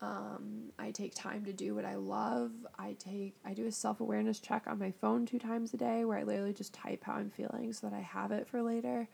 Um, 0.00 0.70
I 0.78 0.90
take 0.90 1.14
time 1.14 1.44
to 1.44 1.52
do 1.52 1.74
what 1.74 1.84
I 1.84 1.94
love. 1.96 2.50
I 2.78 2.94
take 2.98 3.34
I 3.44 3.54
do 3.54 3.66
a 3.66 3.72
self 3.72 4.00
awareness 4.00 4.40
check 4.40 4.64
on 4.66 4.78
my 4.78 4.90
phone 4.90 5.26
two 5.26 5.38
times 5.38 5.74
a 5.74 5.76
day 5.76 6.04
where 6.04 6.18
I 6.18 6.22
literally 6.24 6.52
just 6.52 6.72
type 6.72 7.04
how 7.04 7.14
I'm 7.14 7.30
feeling 7.30 7.72
so 7.72 7.88
that 7.88 7.96
I 7.96 8.00
have 8.00 8.30
it 8.32 8.48
for 8.48 8.62
later. 8.62 9.08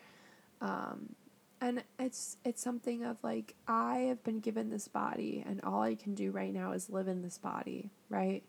Um, 0.60 1.14
and 1.60 1.82
it's 1.98 2.36
it's 2.44 2.62
something 2.62 3.04
of 3.04 3.22
like 3.22 3.54
I 3.66 3.98
have 4.08 4.22
been 4.24 4.40
given 4.40 4.70
this 4.70 4.88
body 4.88 5.44
and 5.46 5.60
all 5.62 5.82
I 5.82 5.94
can 5.94 6.14
do 6.14 6.30
right 6.30 6.52
now 6.52 6.72
is 6.72 6.90
live 6.90 7.08
in 7.08 7.22
this 7.22 7.38
body, 7.38 7.90
right? 8.08 8.42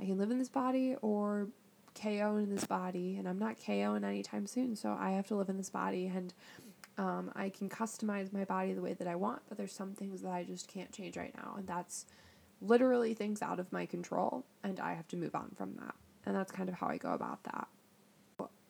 I 0.00 0.04
can 0.04 0.18
live 0.18 0.30
in 0.30 0.38
this 0.38 0.48
body 0.48 0.96
or 1.02 1.48
KO 1.94 2.36
in 2.36 2.54
this 2.54 2.64
body 2.64 3.16
and 3.16 3.28
I'm 3.28 3.38
not 3.38 3.56
ko 3.56 3.72
KOing 3.72 4.04
anytime 4.04 4.46
soon, 4.46 4.76
so 4.76 4.96
I 4.98 5.10
have 5.12 5.26
to 5.28 5.34
live 5.34 5.48
in 5.48 5.56
this 5.56 5.70
body 5.70 6.06
and 6.06 6.32
um, 6.98 7.30
I 7.36 7.48
can 7.48 7.68
customize 7.68 8.32
my 8.32 8.44
body 8.44 8.72
the 8.72 8.82
way 8.82 8.92
that 8.94 9.06
I 9.06 9.14
want, 9.14 9.42
but 9.48 9.56
there's 9.56 9.72
some 9.72 9.92
things 9.92 10.20
that 10.22 10.32
I 10.32 10.42
just 10.42 10.66
can't 10.66 10.92
change 10.92 11.16
right 11.16 11.32
now, 11.36 11.54
and 11.56 11.66
that's 11.66 12.06
literally 12.60 13.14
things 13.14 13.40
out 13.40 13.60
of 13.60 13.72
my 13.72 13.86
control, 13.86 14.44
and 14.64 14.80
I 14.80 14.94
have 14.94 15.06
to 15.08 15.16
move 15.16 15.36
on 15.36 15.52
from 15.56 15.74
that. 15.76 15.94
And 16.26 16.34
that's 16.34 16.50
kind 16.50 16.68
of 16.68 16.74
how 16.74 16.88
I 16.88 16.96
go 16.96 17.12
about 17.12 17.42
that. 17.44 17.68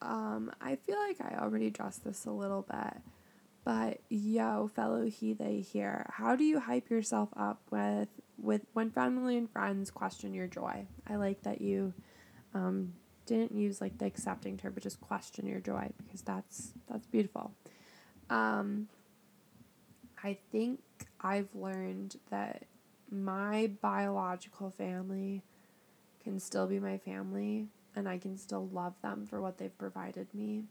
Um, 0.01 0.53
I 0.61 0.77
feel 0.77 0.97
like 0.99 1.21
I 1.21 1.39
already 1.41 1.69
addressed 1.69 2.05
this 2.05 2.27
a 2.27 2.31
little 2.31 2.67
bit, 2.71 2.99
but 3.69 4.01
yo, 4.09 4.71
fellow 4.75 5.05
he 5.05 5.35
they 5.35 5.61
here, 5.61 6.07
how 6.15 6.35
do 6.37 6.43
you 6.43 6.59
hype 6.59 6.89
yourself 6.89 7.29
up 7.37 7.61
with 7.71 8.09
with 8.39 8.63
when 8.73 8.91
family 8.91 9.37
and 9.37 9.51
friends 9.51 9.91
question 9.91 10.33
your 10.33 10.47
joy? 10.47 10.87
I 11.07 11.17
like 11.17 11.43
that 11.43 11.61
you 11.61 11.93
um, 12.55 12.95
didn't 13.27 13.55
use 13.55 13.79
like 13.83 13.99
the 13.99 14.07
accepting 14.07 14.57
term, 14.57 14.73
but 14.73 14.83
just 14.83 15.03
question 15.03 15.47
your 15.47 15.61
joy 15.61 15.91
because 15.99 16.23
that's 16.23 16.73
that's 16.89 17.07
beautiful. 17.09 17.53
Um, 18.31 18.89
I 20.25 20.39
think 20.51 20.81
I've 21.21 21.55
learned 21.55 22.17
that 22.31 22.65
my 23.11 23.71
biological 23.83 24.71
family 24.71 25.43
can 26.25 26.41
still 26.41 26.67
be 26.67 26.81
my 26.81 26.97
family 26.97 27.67
and 27.95 28.09
I 28.09 28.17
can 28.17 28.39
still 28.39 28.67
love 28.73 28.95
them 29.03 29.27
for 29.27 29.43
what 29.43 29.59
they've 29.59 29.77
provided 29.77 30.33
me 30.33 30.65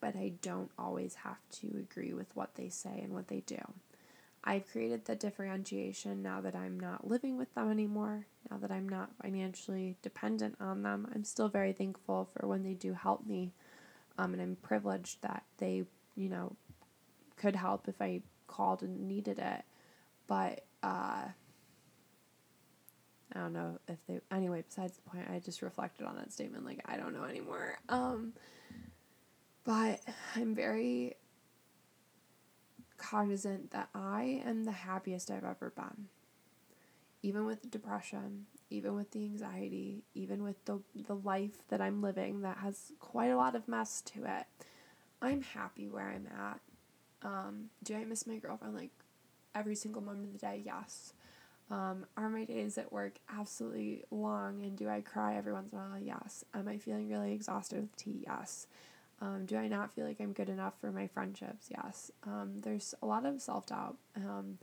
but 0.00 0.16
I 0.16 0.32
don't 0.42 0.70
always 0.78 1.14
have 1.16 1.38
to 1.60 1.68
agree 1.78 2.12
with 2.12 2.34
what 2.34 2.54
they 2.54 2.68
say 2.68 3.00
and 3.02 3.12
what 3.12 3.28
they 3.28 3.40
do. 3.40 3.60
I've 4.42 4.70
created 4.70 5.04
the 5.04 5.14
differentiation 5.14 6.22
now 6.22 6.40
that 6.40 6.56
I'm 6.56 6.80
not 6.80 7.06
living 7.06 7.36
with 7.36 7.54
them 7.54 7.70
anymore, 7.70 8.26
now 8.50 8.56
that 8.58 8.70
I'm 8.70 8.88
not 8.88 9.10
financially 9.22 9.96
dependent 10.00 10.56
on 10.60 10.82
them. 10.82 11.06
I'm 11.14 11.24
still 11.24 11.48
very 11.48 11.74
thankful 11.74 12.28
for 12.32 12.46
when 12.48 12.62
they 12.62 12.72
do 12.72 12.94
help 12.94 13.26
me. 13.26 13.52
Um, 14.16 14.32
and 14.32 14.40
I'm 14.40 14.56
privileged 14.56 15.22
that 15.22 15.44
they, 15.58 15.84
you 16.16 16.28
know, 16.30 16.56
could 17.36 17.54
help 17.56 17.86
if 17.86 18.00
I 18.00 18.22
called 18.46 18.82
and 18.82 19.06
needed 19.06 19.38
it. 19.38 19.62
But 20.26 20.64
uh, 20.82 21.26
I 23.32 23.38
don't 23.38 23.52
know 23.52 23.78
if 23.88 23.98
they. 24.06 24.20
Anyway, 24.30 24.64
besides 24.66 24.94
the 24.96 25.10
point, 25.10 25.26
I 25.30 25.38
just 25.38 25.62
reflected 25.62 26.06
on 26.06 26.16
that 26.16 26.32
statement. 26.32 26.64
Like, 26.64 26.80
I 26.86 26.96
don't 26.96 27.14
know 27.14 27.24
anymore. 27.24 27.78
Um, 27.88 28.32
but 29.64 30.00
I'm 30.36 30.54
very 30.54 31.16
cognizant 32.96 33.70
that 33.70 33.88
I 33.94 34.42
am 34.44 34.64
the 34.64 34.72
happiest 34.72 35.30
I've 35.30 35.44
ever 35.44 35.72
been. 35.74 36.08
Even 37.22 37.44
with 37.44 37.62
the 37.62 37.68
depression, 37.68 38.46
even 38.70 38.94
with 38.94 39.10
the 39.10 39.24
anxiety, 39.24 40.04
even 40.14 40.42
with 40.42 40.64
the, 40.64 40.80
the 40.94 41.14
life 41.16 41.66
that 41.68 41.80
I'm 41.80 42.00
living 42.00 42.40
that 42.42 42.58
has 42.58 42.92
quite 42.98 43.28
a 43.28 43.36
lot 43.36 43.54
of 43.54 43.68
mess 43.68 44.00
to 44.02 44.24
it, 44.24 44.46
I'm 45.20 45.42
happy 45.42 45.88
where 45.88 46.08
I'm 46.08 46.26
at. 46.26 46.60
Um, 47.22 47.66
do 47.82 47.94
I 47.94 48.04
miss 48.04 48.26
my 48.26 48.36
girlfriend 48.36 48.74
like 48.74 48.90
every 49.54 49.74
single 49.74 50.00
moment 50.02 50.26
of 50.26 50.32
the 50.32 50.38
day? 50.38 50.62
Yes. 50.64 51.12
Um, 51.70 52.06
are 52.16 52.28
my 52.30 52.44
days 52.44 52.78
at 52.78 52.92
work 52.92 53.18
absolutely 53.32 54.04
long 54.10 54.62
and 54.64 54.76
do 54.76 54.88
I 54.88 55.02
cry 55.02 55.36
every 55.36 55.52
once 55.52 55.72
in 55.72 55.78
a 55.78 55.82
while? 55.82 55.98
Yes. 56.00 56.44
Am 56.54 56.68
I 56.68 56.78
feeling 56.78 57.08
really 57.10 57.32
exhausted 57.32 57.80
with 57.82 57.96
T? 57.96 58.24
Yes. 58.26 58.66
Um, 59.20 59.44
do 59.44 59.56
I 59.56 59.68
not 59.68 59.92
feel 59.92 60.06
like 60.06 60.20
I'm 60.20 60.32
good 60.32 60.48
enough 60.48 60.74
for 60.80 60.90
my 60.90 61.06
friendships? 61.06 61.68
Yes. 61.70 62.10
Um, 62.26 62.60
there's 62.62 62.94
a 63.02 63.06
lot 63.06 63.26
of 63.26 63.42
self 63.42 63.66
doubt. 63.66 63.96
Um, 64.16 64.58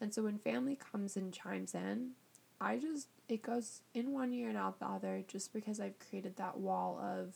and 0.00 0.12
so 0.12 0.22
when 0.22 0.38
family 0.38 0.76
comes 0.76 1.16
and 1.16 1.32
chimes 1.32 1.74
in, 1.74 2.12
I 2.60 2.78
just, 2.78 3.08
it 3.28 3.42
goes 3.42 3.82
in 3.94 4.12
one 4.12 4.32
ear 4.32 4.48
and 4.48 4.58
out 4.58 4.80
the 4.80 4.86
other 4.86 5.22
just 5.28 5.52
because 5.52 5.78
I've 5.78 5.98
created 5.98 6.36
that 6.36 6.58
wall 6.58 6.98
of 7.02 7.34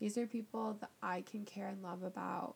these 0.00 0.16
are 0.16 0.26
people 0.26 0.76
that 0.80 0.90
I 1.02 1.22
can 1.22 1.44
care 1.44 1.68
and 1.68 1.82
love 1.82 2.02
about. 2.02 2.54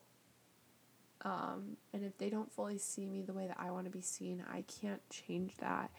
Um, 1.25 1.77
and 1.93 2.05
if 2.05 2.17
they 2.19 2.31
don't 2.31 2.53
fully 2.53 2.79
see 2.79 3.07
me 3.07 3.23
the 3.23 3.33
way 3.33 3.47
that 3.47 3.59
I 3.59 3.71
want 3.71 3.85
to 3.85 3.91
be 3.91 4.01
seen, 4.01 4.45
I 4.51 4.63
can't 4.63 5.03
change 5.11 5.57
that. 5.59 5.91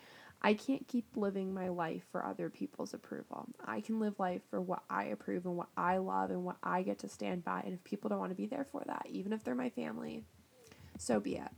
I 0.44 0.54
can't 0.54 0.86
keep 0.88 1.06
living 1.16 1.54
my 1.54 1.70
life 1.70 2.04
for 2.12 2.26
other 2.26 2.50
people's 2.50 2.94
approval. 2.94 3.48
I 3.66 3.80
can 3.80 4.00
live 4.00 4.20
life 4.20 4.42
for 4.50 4.60
what 4.60 4.84
I 4.90 5.06
approve 5.06 5.46
and 5.46 5.56
what 5.56 5.70
I 5.78 5.98
love 5.98 6.32
and 6.32 6.44
what 6.44 6.58
I 6.62 6.84
get 6.84 7.00
to 7.00 7.10
stand 7.10 7.46
by. 7.46 7.62
And 7.64 7.74
if 7.74 7.84
people 7.86 8.10
don't 8.10 8.20
want 8.20 8.32
to 8.32 8.36
be 8.36 8.46
there 8.46 8.66
for 8.70 8.84
that, 8.86 9.06
even 9.10 9.32
if 9.32 9.44
they're 9.44 9.56
my 9.56 9.70
family, 9.70 10.26
so 10.98 11.22
be 11.22 11.38
it. 11.38 11.50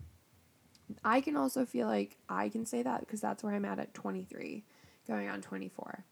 I 1.03 1.19
can 1.19 1.35
also 1.35 1.65
feel 1.65 1.87
like 1.87 2.17
I 2.29 2.49
can 2.49 2.67
say 2.67 2.83
that 2.83 2.99
because 2.99 3.21
that's 3.21 3.43
where 3.43 3.55
I'm 3.55 3.65
at 3.65 3.79
at 3.79 3.95
23, 3.95 4.63
going 5.07 5.29
on 5.29 5.41
24. 5.41 6.03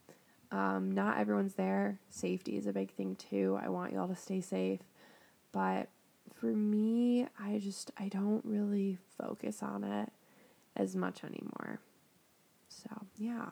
Um, 0.51 0.91
not 0.91 1.19
everyone's 1.19 1.53
there. 1.53 1.99
Safety 2.09 2.57
is 2.57 2.65
a 2.65 2.73
big 2.73 2.91
thing 2.91 3.15
too. 3.15 3.59
I 3.61 3.69
want 3.69 3.93
y'all 3.93 4.07
to 4.07 4.15
stay 4.15 4.41
safe. 4.41 4.81
But 5.51 5.89
for 6.33 6.47
me, 6.47 7.27
I 7.39 7.59
just, 7.59 7.91
I 7.99 8.07
don't 8.07 8.43
really 8.43 8.97
focus 9.19 9.61
on 9.61 9.83
it 9.83 10.11
as 10.75 10.95
much 10.95 11.23
anymore. 11.23 11.79
So, 12.83 13.05
yeah. 13.17 13.49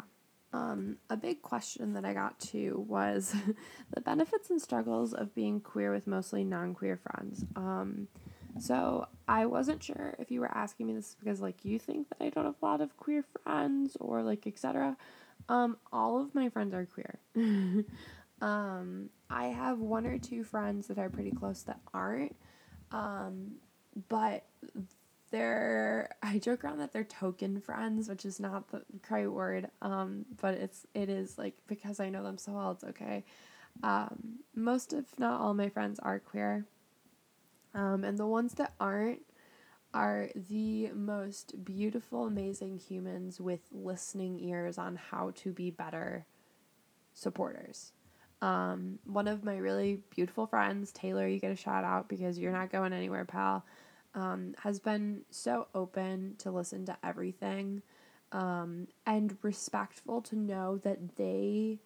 Um, 0.54 0.98
a 1.10 1.16
big 1.16 1.42
question 1.42 1.94
that 1.94 2.04
I 2.04 2.14
got 2.14 2.40
to 2.52 2.86
was 2.88 3.34
the 3.94 4.02
benefits 4.02 4.50
and 4.50 4.62
struggles 4.62 5.14
of 5.14 5.34
being 5.34 5.62
queer 5.62 5.94
with 5.94 6.08
mostly 6.08 6.44
non 6.44 6.74
queer 6.74 6.98
friends. 6.98 7.46
Um, 7.56 8.08
so 8.60 9.08
I 9.28 9.46
wasn't 9.46 9.82
sure 9.82 10.16
if 10.20 10.30
you 10.30 10.42
were 10.42 10.52
asking 10.52 10.88
me 10.88 10.94
this 10.94 11.16
because 11.20 11.40
like 11.40 11.64
you 11.64 11.80
think 11.80 12.10
that 12.10 12.26
I 12.26 12.30
don't 12.30 12.46
have 12.46 12.56
a 12.62 12.66
lot 12.66 12.82
of 12.82 12.98
queer 12.98 13.24
friends 13.44 13.96
or 14.00 14.24
like 14.24 14.46
etc. 14.46 14.98
Um, 15.48 15.78
all 15.92 16.22
of 16.22 16.36
my 16.36 16.50
friends 16.50 16.74
are 16.74 16.86
queer. 16.86 17.20
um, 18.42 19.10
I 19.30 19.46
have 19.46 19.80
one 19.80 20.06
or 20.06 20.18
two 20.18 20.44
friends 20.44 20.88
that 20.88 20.98
are 20.98 21.10
pretty 21.10 21.32
close 21.32 21.64
that 21.64 21.80
aren't. 21.94 22.36
Um, 22.92 23.54
but 24.10 24.44
they're 25.32 26.10
I 26.22 26.38
joke 26.38 26.64
around 26.64 26.80
that 26.80 26.94
they're 26.94 27.04
token 27.04 27.62
friends, 27.62 28.10
which 28.10 28.26
is 28.26 28.40
not 28.40 28.70
the 28.70 28.84
right 29.10 29.32
word. 29.32 29.70
Um, 29.82 30.26
but 30.42 30.56
it's 30.56 30.86
it 30.94 31.10
is 31.10 31.38
like 31.38 31.56
because 31.68 32.00
I 32.00 32.10
know 32.10 32.24
them 32.24 32.38
so 32.38 32.54
well, 32.54 32.72
it's 32.72 32.84
okay. 32.84 33.24
Um, 33.84 34.40
most 34.54 34.94
if 34.94 35.18
not 35.18 35.42
all 35.42 35.54
my 35.54 35.70
friends 35.70 36.00
are 36.00 36.20
queer. 36.20 36.66
Um, 37.74 38.04
and 38.04 38.18
the 38.18 38.28
ones 38.28 38.54
that 38.56 38.74
aren't 38.80 39.22
are 39.94 40.30
the 40.50 40.90
most 40.94 41.64
beautiful, 41.66 42.26
amazing 42.26 42.78
humans 42.78 43.40
with 43.42 43.62
listening 43.72 44.40
ears 44.40 44.78
on 44.78 44.96
how 44.96 45.32
to 45.36 45.52
be 45.52 45.70
better 45.70 46.26
supporters. 47.14 47.92
Um, 48.42 49.00
one 49.06 49.28
of 49.28 49.44
my 49.44 49.58
really 49.58 50.00
beautiful 50.10 50.48
friends, 50.48 50.92
Taylor, 50.92 51.28
you 51.28 51.40
get 51.40 51.52
a 51.52 51.56
shout 51.56 51.84
out 51.84 52.08
because 52.10 52.40
you're 52.40 52.52
not 52.52 52.72
going 52.72 52.94
anywhere, 52.94 53.26
pal 53.26 53.66
um, 54.14 54.54
has 54.64 54.80
been 54.80 55.22
so 55.30 55.68
open 55.74 56.36
to 56.40 56.52
listen 56.52 56.86
to 56.86 56.98
everything 57.04 57.82
um, 58.32 58.88
and 59.06 59.38
respectful 59.42 60.22
to 60.22 60.36
know 60.36 60.78
that 60.80 61.16
they, 61.16 61.80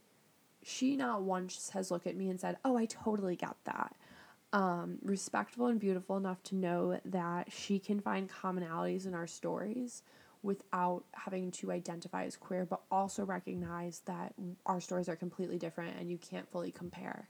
she 0.64 0.96
not 0.96 1.24
once 1.24 1.70
has 1.72 1.92
looked 1.92 2.08
at 2.08 2.16
me 2.16 2.30
and 2.30 2.40
said, 2.40 2.58
Oh, 2.64 2.78
I 2.78 2.86
totally 2.86 3.36
get 3.36 3.56
that. 3.66 3.96
Um, 4.54 5.00
respectful 5.04 5.68
and 5.68 5.80
beautiful 5.80 6.18
enough 6.18 6.42
to 6.44 6.56
know 6.56 7.00
that 7.06 7.52
she 7.52 7.78
can 7.80 8.00
find 8.00 8.30
commonalities 8.30 9.06
in 9.06 9.14
our 9.14 9.28
stories 9.28 10.04
without 10.44 11.04
having 11.12 11.52
to 11.52 11.72
identify 11.72 12.24
as 12.24 12.38
queer, 12.38 12.66
but 12.66 12.82
also 12.92 13.26
recognize 13.26 14.02
that 14.06 14.34
our 14.66 14.80
stories 14.80 15.10
are 15.10 15.16
completely 15.16 15.58
different 15.58 15.98
and 16.00 16.10
you 16.10 16.18
can't 16.18 16.50
fully 16.52 16.72
compare. 16.72 17.28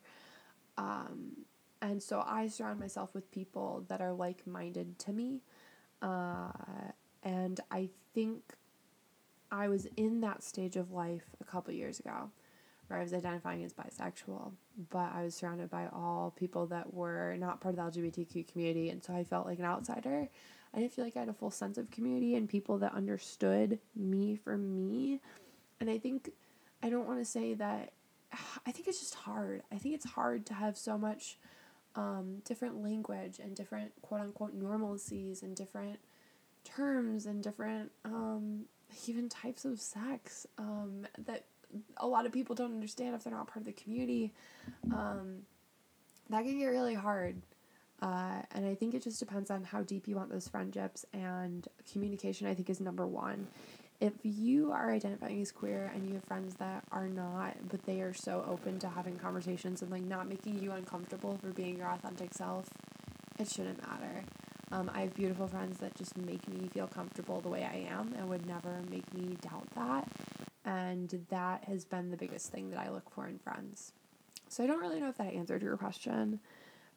Um, 0.78 1.46
and 1.86 2.02
so 2.02 2.24
I 2.26 2.48
surround 2.48 2.80
myself 2.80 3.14
with 3.14 3.32
people 3.32 3.86
that 3.88 4.02
are 4.02 4.14
like 4.14 4.46
minded 4.46 5.00
to 5.00 5.14
me. 5.14 5.42
Uh, 6.02 6.52
and 7.24 7.60
I 7.72 7.90
think 8.14 8.42
I 9.52 9.68
was 9.68 9.88
in 9.98 10.22
that 10.22 10.44
stage 10.44 10.76
of 10.76 10.92
life 10.92 11.26
a 11.40 11.44
couple 11.44 11.74
years 11.74 12.00
ago 12.00 12.30
where 12.88 13.00
I 13.00 13.04
was 13.04 13.14
identifying 13.14 13.64
as 13.64 13.74
bisexual, 13.74 14.52
but 14.92 15.12
I 15.14 15.24
was 15.24 15.34
surrounded 15.34 15.72
by 15.72 15.88
all 15.92 16.34
people 16.36 16.68
that 16.68 16.94
were 16.94 17.36
not 17.38 17.62
part 17.62 17.78
of 17.78 17.94
the 17.94 18.02
LGBTQ 18.02 18.52
community. 18.52 18.90
And 18.90 19.04
so 19.04 19.14
I 19.14 19.24
felt 19.24 19.48
like 19.48 19.60
an 19.60 19.66
outsider. 19.66 20.30
I 20.74 20.80
didn't 20.80 20.94
feel 20.94 21.06
like 21.06 21.18
I 21.18 21.22
had 21.22 21.30
a 21.30 21.34
full 21.34 21.52
sense 21.52 21.78
of 21.78 21.90
community 21.90 22.36
and 22.36 22.48
people 22.48 22.78
that 22.80 22.94
understood 22.94 23.80
me 23.96 24.36
for 24.36 24.58
me. 24.58 25.20
And 25.80 25.90
I 25.90 25.98
think, 25.98 26.30
I 26.84 26.90
don't 26.90 27.08
want 27.08 27.20
to 27.20 27.26
say 27.26 27.54
that, 27.56 27.94
I 28.68 28.72
think 28.72 28.88
it's 28.88 29.00
just 29.00 29.16
hard. 29.16 29.64
I 29.72 29.78
think 29.78 29.96
it's 29.96 30.06
hard 30.06 30.46
to 30.48 30.54
have 30.54 30.78
so 30.78 30.98
much 30.98 31.38
um, 31.96 32.42
different 32.46 32.84
language 32.84 33.40
and 33.40 33.56
different 33.56 33.92
quote 34.02 34.22
unquote 34.22 34.60
normalcies 34.60 35.44
and 35.44 35.56
different 35.56 36.00
terms 36.64 37.26
and 37.26 37.44
different 37.44 37.92
um, 38.04 38.66
even 39.08 39.30
types 39.30 39.66
of 39.66 39.80
sex 39.80 40.48
um, 40.58 41.08
that 41.26 41.46
a 41.98 42.08
lot 42.08 42.26
of 42.26 42.32
people 42.32 42.56
don't 42.56 42.74
understand 42.74 43.16
if 43.16 43.24
they're 43.24 43.34
not 43.34 43.48
part 43.48 43.58
of 43.58 43.66
the 43.66 43.72
community. 43.74 44.34
Um, 44.94 45.40
that 46.30 46.44
can 46.44 46.58
get 46.58 46.68
really 46.68 46.94
hard. 46.94 47.42
Uh, 48.02 48.42
and 48.52 48.66
I 48.66 48.76
think 48.76 48.94
it 48.94 49.04
just 49.04 49.20
depends 49.20 49.50
on 49.50 49.64
how 49.64 49.82
deep 49.82 50.08
you 50.08 50.16
want 50.16 50.30
those 50.30 50.48
friendships 50.48 51.06
and 51.14 51.68
communication. 51.92 52.48
I 52.48 52.54
think 52.54 52.70
is 52.70 52.80
number 52.82 53.08
one 53.08 53.48
if 54.00 54.14
you 54.24 54.72
are 54.72 54.92
identifying 54.92 55.42
as 55.42 55.52
queer 55.52 55.92
and 55.94 56.08
you 56.08 56.16
have 56.16 56.24
friends 56.26 56.56
that 56.56 56.84
are 56.92 57.08
not, 57.08 57.56
but 57.70 57.86
they 57.86 58.02
are 58.02 58.14
so 58.14 58.46
open 58.48 58.80
to 58.80 58.90
having 58.90 59.18
conversations 59.18 59.82
and 59.82 59.92
like 59.92 60.04
not 60.04 60.28
making 60.28 60.62
you 60.62 60.72
uncomfortable 60.72 61.38
for 61.42 61.50
being 61.50 61.78
your 61.78 61.88
authentic 61.88 62.34
self, 62.34 62.70
it 63.40 63.50
shouldn't 63.50 63.82
matter. 63.88 64.24
Um, 64.72 64.92
I 64.94 65.02
have 65.02 65.14
beautiful 65.14 65.48
friends 65.48 65.80
that 65.80 65.96
just 65.96 66.18
make 66.18 66.48
me 66.48 66.68
feel 66.68 66.88
comfortable 66.88 67.40
the 67.40 67.50
way 67.50 67.64
I 67.64 67.88
am 67.94 68.14
and 68.18 68.28
would 68.30 68.46
never 68.46 68.82
make 68.90 69.14
me 69.14 69.38
doubt 69.42 69.68
that. 69.76 70.08
And 70.66 71.26
that 71.30 71.66
has 71.66 71.86
been 71.86 72.12
the 72.12 72.18
biggest 72.18 72.52
thing 72.52 72.72
that 72.72 72.80
I 72.80 72.90
look 72.90 73.10
for 73.12 73.28
in 73.28 73.40
friends. 73.40 73.94
So 74.50 74.64
I 74.64 74.68
don't 74.68 74.80
really 74.80 75.00
know 75.00 75.10
if 75.10 75.18
that 75.18 75.34
answered 75.34 75.62
your 75.62 75.78
question, 75.78 76.40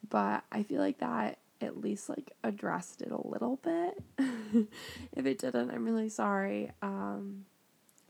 but 0.08 0.42
I 0.50 0.62
feel 0.62 0.80
like 0.80 0.98
that 0.98 1.38
at 1.60 1.80
least 1.80 2.08
like 2.08 2.32
addressed 2.44 3.02
it 3.02 3.10
a 3.10 3.26
little 3.26 3.56
bit. 3.56 4.02
if 5.12 5.26
it 5.26 5.38
didn't, 5.38 5.70
I'm 5.70 5.84
really 5.84 6.08
sorry. 6.08 6.70
Um, 6.82 7.44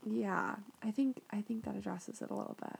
yeah, 0.05 0.55
I 0.83 0.91
think 0.91 1.21
I 1.31 1.41
think 1.41 1.65
that 1.65 1.75
addresses 1.75 2.21
it 2.21 2.29
a 2.29 2.35
little 2.35 2.57
bit. 2.59 2.79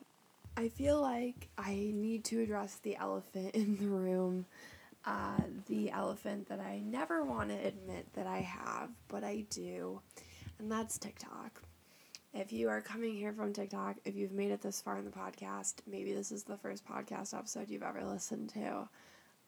I 0.58 0.70
feel 0.70 1.02
like 1.02 1.50
I 1.58 1.74
need 1.94 2.26
to 2.26 2.42
address 2.42 2.76
the 2.84 2.98
elephant 2.98 3.56
in 3.56 3.78
the 3.78 3.88
room. 3.88 4.46
Uh, 5.06 5.42
the 5.68 5.90
elephant 5.92 6.50
that 6.50 6.60
I 6.60 6.82
never 6.86 7.24
want 7.24 7.50
to 7.50 7.56
admit 7.56 8.06
that 8.14 8.28
I 8.28 8.40
have, 8.40 8.90
but 9.08 9.24
I 9.24 9.46
do, 9.50 10.02
and 10.60 10.70
that's 10.70 10.98
TikTok. 10.98 11.62
If 12.34 12.52
you 12.52 12.70
are 12.70 12.82
coming 12.82 13.16
here 13.16 13.34
from 13.34 13.54
TikTok, 13.54 13.96
if 14.06 14.16
you've 14.16 14.34
made 14.34 14.52
it 14.52 14.62
this 14.62 14.82
far 14.82 15.00
in 15.00 15.06
the 15.06 15.12
podcast, 15.12 15.76
maybe 15.88 16.14
this 16.14 16.32
is 16.32 16.44
the 16.44 16.58
first 16.58 16.86
podcast 16.86 17.36
episode 17.36 17.70
you've 17.70 17.82
ever 17.82 18.04
listened 18.04 18.50
to. 18.50 18.90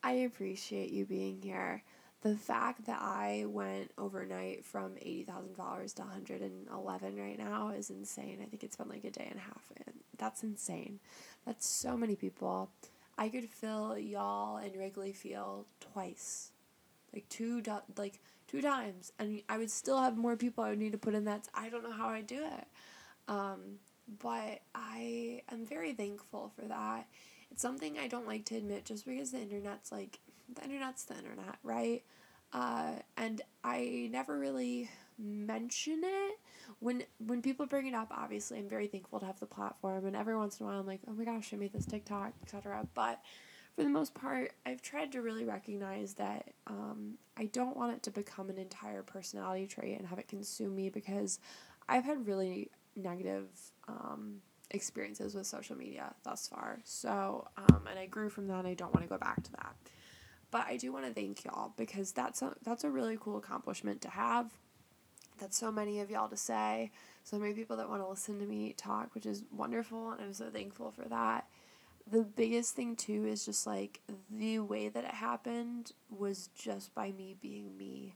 I 0.03 0.13
appreciate 0.13 0.91
you 0.91 1.05
being 1.05 1.41
here. 1.41 1.83
The 2.21 2.35
fact 2.35 2.85
that 2.85 3.01
I 3.01 3.45
went 3.47 3.91
overnight 3.97 4.63
from 4.63 4.91
$80,000 4.91 5.95
to 5.95 6.01
111 6.01 7.15
right 7.17 7.39
now 7.39 7.69
is 7.69 7.89
insane. 7.89 8.39
I 8.41 8.45
think 8.45 8.63
it's 8.63 8.75
been 8.75 8.89
like 8.89 9.03
a 9.03 9.09
day 9.09 9.27
and 9.29 9.39
a 9.39 9.43
half. 9.43 9.63
And 9.85 9.95
that's 10.17 10.43
insane. 10.43 10.99
That's 11.45 11.65
so 11.65 11.97
many 11.97 12.15
people. 12.15 12.69
I 13.17 13.29
could 13.29 13.49
fill 13.49 13.97
y'all 13.97 14.57
and 14.57 14.75
Wrigley 14.75 15.13
Field 15.13 15.65
twice. 15.79 16.51
Like 17.13 17.27
two 17.29 17.61
like 17.97 18.19
two 18.47 18.61
times 18.61 19.11
and 19.19 19.41
I 19.49 19.57
would 19.57 19.71
still 19.71 19.99
have 19.99 20.17
more 20.17 20.35
people 20.35 20.63
I 20.63 20.69
would 20.69 20.79
need 20.79 20.93
to 20.93 20.97
put 20.97 21.15
in 21.15 21.25
that. 21.25 21.47
I 21.53 21.69
don't 21.69 21.83
know 21.83 21.91
how 21.91 22.07
I 22.07 22.21
do 22.21 22.39
it. 22.39 22.67
Um, 23.27 23.79
but 24.19 24.61
I 24.75 25.41
am 25.51 25.65
very 25.65 25.93
thankful 25.93 26.51
for 26.55 26.65
that 26.67 27.07
it's 27.51 27.61
something 27.61 27.97
I 27.97 28.07
don't 28.07 28.27
like 28.27 28.45
to 28.45 28.55
admit 28.55 28.85
just 28.85 29.05
because 29.05 29.31
the 29.31 29.39
internet's 29.39 29.91
like, 29.91 30.19
the 30.53 30.63
internet's 30.63 31.03
the 31.03 31.17
internet, 31.17 31.57
right? 31.63 32.03
Uh, 32.53 32.93
and 33.17 33.41
I 33.63 34.09
never 34.11 34.37
really 34.37 34.89
mention 35.17 36.01
it 36.03 36.39
when 36.79 37.03
when 37.25 37.41
people 37.41 37.65
bring 37.65 37.85
it 37.85 37.93
up 37.93 38.11
obviously 38.11 38.57
i'm 38.57 38.67
very 38.67 38.87
thankful 38.87 39.19
to 39.19 39.25
have 39.25 39.39
the 39.39 39.45
platform 39.45 40.05
and 40.05 40.15
every 40.15 40.35
once 40.35 40.59
in 40.59 40.65
a 40.65 40.69
while 40.69 40.79
i'm 40.79 40.87
like 40.87 41.01
oh 41.07 41.13
my 41.13 41.23
gosh 41.23 41.53
i 41.53 41.57
made 41.57 41.71
this 41.73 41.85
tiktok 41.85 42.33
etc 42.41 42.85
but 42.95 43.21
for 43.75 43.83
the 43.83 43.89
most 43.89 44.13
part 44.15 44.51
i've 44.65 44.81
tried 44.81 45.11
to 45.11 45.21
really 45.21 45.45
recognize 45.45 46.13
that 46.15 46.49
um, 46.67 47.15
i 47.37 47.45
don't 47.45 47.77
want 47.77 47.93
it 47.93 48.01
to 48.01 48.09
become 48.09 48.49
an 48.49 48.57
entire 48.57 49.03
personality 49.03 49.67
trait 49.67 49.97
and 49.97 50.07
have 50.07 50.17
it 50.17 50.27
consume 50.27 50.75
me 50.75 50.89
because 50.89 51.39
i've 51.87 52.05
had 52.05 52.25
really 52.25 52.69
negative 52.95 53.47
um, 53.87 54.41
experiences 54.71 55.35
with 55.35 55.45
social 55.47 55.77
media 55.77 56.13
thus 56.23 56.47
far. 56.47 56.79
So, 56.83 57.47
um, 57.57 57.87
and 57.89 57.99
I 57.99 58.07
grew 58.07 58.29
from 58.29 58.47
that. 58.47 58.59
and 58.59 58.67
I 58.67 58.73
don't 58.73 58.93
want 58.93 59.05
to 59.05 59.09
go 59.09 59.17
back 59.17 59.43
to 59.43 59.51
that. 59.53 59.75
But 60.51 60.65
I 60.67 60.77
do 60.77 60.91
want 60.91 61.05
to 61.05 61.13
thank 61.13 61.45
y'all 61.45 61.73
because 61.77 62.11
that's 62.11 62.41
a, 62.41 62.55
that's 62.63 62.83
a 62.83 62.89
really 62.89 63.17
cool 63.19 63.37
accomplishment 63.37 64.01
to 64.01 64.09
have. 64.09 64.51
That's 65.39 65.57
so 65.57 65.71
many 65.71 65.99
of 66.01 66.11
y'all 66.11 66.27
to 66.29 66.37
say. 66.37 66.91
So 67.23 67.37
many 67.39 67.53
people 67.53 67.77
that 67.77 67.89
want 67.89 68.01
to 68.01 68.07
listen 68.07 68.39
to 68.39 68.45
me 68.45 68.73
talk, 68.77 69.13
which 69.15 69.25
is 69.25 69.43
wonderful, 69.51 70.11
and 70.11 70.21
I'm 70.21 70.33
so 70.33 70.49
thankful 70.49 70.91
for 70.91 71.07
that. 71.09 71.47
The 72.11 72.23
biggest 72.23 72.75
thing 72.75 72.95
too 72.95 73.25
is 73.25 73.45
just 73.45 73.65
like 73.67 74.01
the 74.29 74.59
way 74.59 74.89
that 74.89 75.03
it 75.05 75.11
happened 75.11 75.91
was 76.09 76.49
just 76.55 76.93
by 76.95 77.11
me 77.11 77.35
being 77.41 77.77
me. 77.77 78.15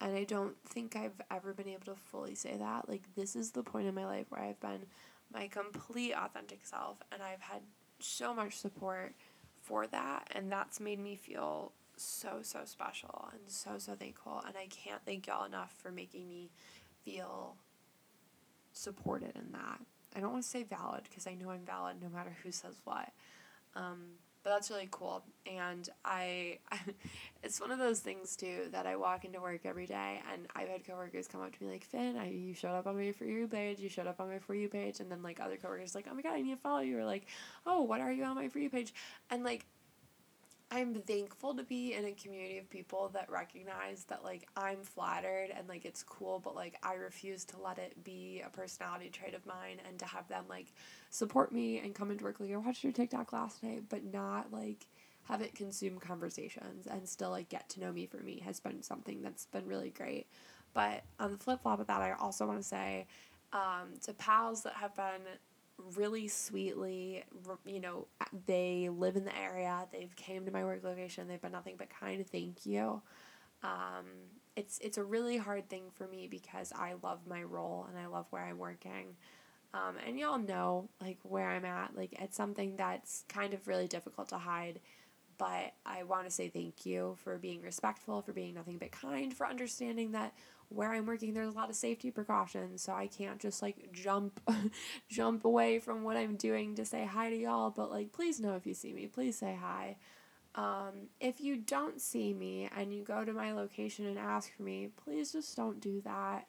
and 0.00 0.16
I 0.16 0.24
don't 0.24 0.56
think 0.66 0.96
I've 0.96 1.20
ever 1.30 1.52
been 1.52 1.68
able 1.68 1.84
to 1.86 1.94
fully 1.94 2.34
say 2.34 2.56
that. 2.56 2.88
Like, 2.88 3.02
this 3.16 3.36
is 3.36 3.50
the 3.52 3.62
point 3.62 3.86
in 3.86 3.94
my 3.94 4.06
life 4.06 4.26
where 4.30 4.42
I've 4.42 4.60
been 4.60 4.86
my 5.32 5.48
complete 5.48 6.12
authentic 6.12 6.60
self, 6.64 6.98
and 7.12 7.22
I've 7.22 7.40
had 7.40 7.62
so 7.98 8.34
much 8.34 8.58
support 8.58 9.14
for 9.62 9.86
that, 9.88 10.28
and 10.34 10.50
that's 10.50 10.80
made 10.80 10.98
me 10.98 11.16
feel 11.16 11.72
so, 11.96 12.38
so 12.42 12.60
special 12.64 13.28
and 13.32 13.40
so, 13.46 13.72
so 13.78 13.94
thankful. 13.94 14.42
And 14.46 14.56
I 14.56 14.66
can't 14.66 15.02
thank 15.04 15.26
y'all 15.26 15.44
enough 15.44 15.74
for 15.78 15.90
making 15.90 16.28
me 16.28 16.50
feel 17.04 17.56
supported 18.72 19.36
in 19.36 19.52
that. 19.52 19.80
I 20.16 20.20
don't 20.20 20.32
want 20.32 20.42
to 20.42 20.48
say 20.48 20.62
valid 20.62 21.02
because 21.04 21.26
I 21.26 21.34
know 21.34 21.50
I'm 21.50 21.64
valid 21.64 21.96
no 22.02 22.08
matter 22.08 22.34
who 22.42 22.50
says 22.50 22.80
what. 22.84 23.10
Um, 23.76 24.14
but 24.42 24.50
that's 24.50 24.70
really 24.70 24.88
cool. 24.90 25.22
And 25.46 25.88
I, 26.04 26.58
it's 27.42 27.60
one 27.60 27.70
of 27.70 27.78
those 27.78 28.00
things 28.00 28.36
too 28.36 28.68
that 28.70 28.86
i 28.86 28.96
walk 28.96 29.24
into 29.24 29.40
work 29.40 29.62
every 29.64 29.86
day 29.86 30.20
and 30.32 30.46
i've 30.54 30.68
had 30.68 30.84
coworkers 30.86 31.26
come 31.26 31.40
up 31.40 31.56
to 31.56 31.64
me 31.64 31.70
like 31.70 31.84
finn 31.84 32.16
I, 32.16 32.28
you 32.28 32.54
showed 32.54 32.76
up 32.76 32.86
on 32.86 32.96
my 32.96 33.12
for 33.12 33.24
you 33.24 33.48
page 33.48 33.80
you 33.80 33.88
showed 33.88 34.06
up 34.06 34.20
on 34.20 34.28
my 34.28 34.38
for 34.38 34.54
you 34.54 34.68
page. 34.68 35.00
And 35.00 35.10
then 35.10 35.22
like 35.22 35.40
other 35.40 35.56
coworkers 35.56 35.94
like 35.94 36.06
oh 36.10 36.14
my 36.14 36.22
god 36.22 36.34
i 36.34 36.40
need 36.40 36.50
to 36.54 36.60
follow 36.60 36.80
you. 36.80 36.98
Or 36.98 37.04
like 37.04 37.26
oh 37.66 37.82
what 37.82 38.00
are 38.00 38.12
you 38.12 38.24
on 38.24 38.36
my 38.36 38.48
for 38.48 38.58
you 38.58 38.70
page? 38.70 38.92
And 39.30 39.44
like 39.44 39.66
I'm 40.72 40.94
thankful 40.94 41.54
to 41.56 41.64
be 41.64 41.94
in 41.94 42.04
a 42.04 42.12
community 42.12 42.58
of 42.58 42.70
people 42.70 43.10
that 43.14 43.28
recognize 43.28 44.04
that 44.04 44.22
like 44.22 44.46
I'm 44.56 44.82
flattered 44.82 45.48
and 45.56 45.68
like 45.68 45.84
it's 45.84 46.04
cool, 46.04 46.38
but 46.38 46.54
like 46.54 46.76
I 46.84 46.94
refuse 46.94 47.44
to 47.46 47.60
let 47.60 47.78
it 47.78 48.04
be 48.04 48.42
a 48.46 48.50
personality 48.50 49.10
trait 49.10 49.34
of 49.34 49.44
mine 49.46 49.78
and 49.86 49.98
to 49.98 50.04
have 50.06 50.28
them 50.28 50.44
like 50.48 50.66
support 51.10 51.50
me 51.50 51.80
and 51.80 51.92
come 51.92 52.12
into 52.12 52.24
work 52.24 52.38
like 52.38 52.52
I 52.52 52.56
watched 52.56 52.84
your 52.84 52.92
TikTok 52.92 53.32
last 53.32 53.64
night, 53.64 53.82
but 53.88 54.04
not 54.04 54.52
like 54.52 54.86
have 55.24 55.42
it 55.42 55.56
consume 55.56 55.98
conversations 55.98 56.86
and 56.86 57.08
still 57.08 57.30
like 57.30 57.48
get 57.48 57.68
to 57.70 57.80
know 57.80 57.92
me 57.92 58.06
for 58.06 58.18
me 58.18 58.40
has 58.44 58.60
been 58.60 58.82
something 58.82 59.22
that's 59.22 59.46
been 59.46 59.66
really 59.66 59.90
great. 59.90 60.28
But 60.72 61.02
on 61.18 61.32
the 61.32 61.38
flip 61.38 61.62
flop 61.62 61.80
of 61.80 61.88
that, 61.88 62.00
I 62.00 62.12
also 62.12 62.46
want 62.46 62.58
to 62.58 62.66
say 62.66 63.06
um, 63.52 63.88
to 64.02 64.14
pals 64.14 64.62
that 64.62 64.74
have 64.74 64.94
been 64.94 65.22
really 65.94 66.28
sweetly 66.28 67.24
you 67.64 67.80
know 67.80 68.06
they 68.46 68.88
live 68.90 69.16
in 69.16 69.24
the 69.24 69.36
area 69.36 69.86
they've 69.92 70.14
came 70.16 70.44
to 70.44 70.50
my 70.50 70.64
work 70.64 70.82
location 70.84 71.28
they've 71.28 71.40
been 71.40 71.52
nothing 71.52 71.76
but 71.78 71.88
kind 71.90 72.26
thank 72.26 72.66
you. 72.66 73.02
Um, 73.62 74.06
it's 74.56 74.78
it's 74.78 74.98
a 74.98 75.04
really 75.04 75.36
hard 75.36 75.68
thing 75.68 75.84
for 75.94 76.06
me 76.08 76.26
because 76.26 76.72
i 76.74 76.94
love 77.02 77.20
my 77.28 77.42
role 77.42 77.86
and 77.88 77.98
i 77.98 78.06
love 78.06 78.26
where 78.30 78.42
i'm 78.42 78.58
working. 78.58 79.16
Um, 79.72 79.96
and 80.04 80.18
y'all 80.18 80.38
know 80.38 80.88
like 81.00 81.18
where 81.22 81.48
i'm 81.48 81.64
at 81.64 81.96
like 81.96 82.14
it's 82.20 82.36
something 82.36 82.76
that's 82.76 83.24
kind 83.28 83.54
of 83.54 83.68
really 83.68 83.86
difficult 83.86 84.28
to 84.30 84.38
hide 84.38 84.80
but 85.38 85.72
i 85.86 86.02
want 86.02 86.24
to 86.24 86.30
say 86.30 86.48
thank 86.48 86.84
you 86.84 87.16
for 87.22 87.38
being 87.38 87.62
respectful 87.62 88.20
for 88.20 88.32
being 88.32 88.54
nothing 88.54 88.78
but 88.78 88.90
kind 88.90 89.32
for 89.32 89.46
understanding 89.46 90.12
that 90.12 90.34
where 90.70 90.92
I'm 90.92 91.04
working 91.04 91.34
there's 91.34 91.52
a 91.52 91.56
lot 91.56 91.68
of 91.68 91.76
safety 91.76 92.10
precautions, 92.10 92.82
so 92.82 92.92
I 92.92 93.06
can't 93.06 93.38
just 93.38 93.60
like 93.60 93.92
jump 93.92 94.40
jump 95.10 95.44
away 95.44 95.78
from 95.80 96.02
what 96.04 96.16
I'm 96.16 96.36
doing 96.36 96.76
to 96.76 96.84
say 96.84 97.04
hi 97.04 97.28
to 97.28 97.36
y'all, 97.36 97.70
but 97.70 97.90
like 97.90 98.12
please 98.12 98.40
know 98.40 98.54
if 98.54 98.66
you 98.66 98.74
see 98.74 98.92
me, 98.92 99.06
please 99.06 99.36
say 99.36 99.58
hi. 99.60 99.96
Um, 100.54 101.08
if 101.20 101.40
you 101.40 101.56
don't 101.56 102.00
see 102.00 102.32
me 102.34 102.68
and 102.76 102.92
you 102.92 103.04
go 103.04 103.24
to 103.24 103.32
my 103.32 103.52
location 103.52 104.06
and 104.06 104.18
ask 104.18 104.54
for 104.56 104.62
me, 104.62 104.88
please 105.04 105.32
just 105.32 105.56
don't 105.56 105.80
do 105.80 106.00
that. 106.02 106.46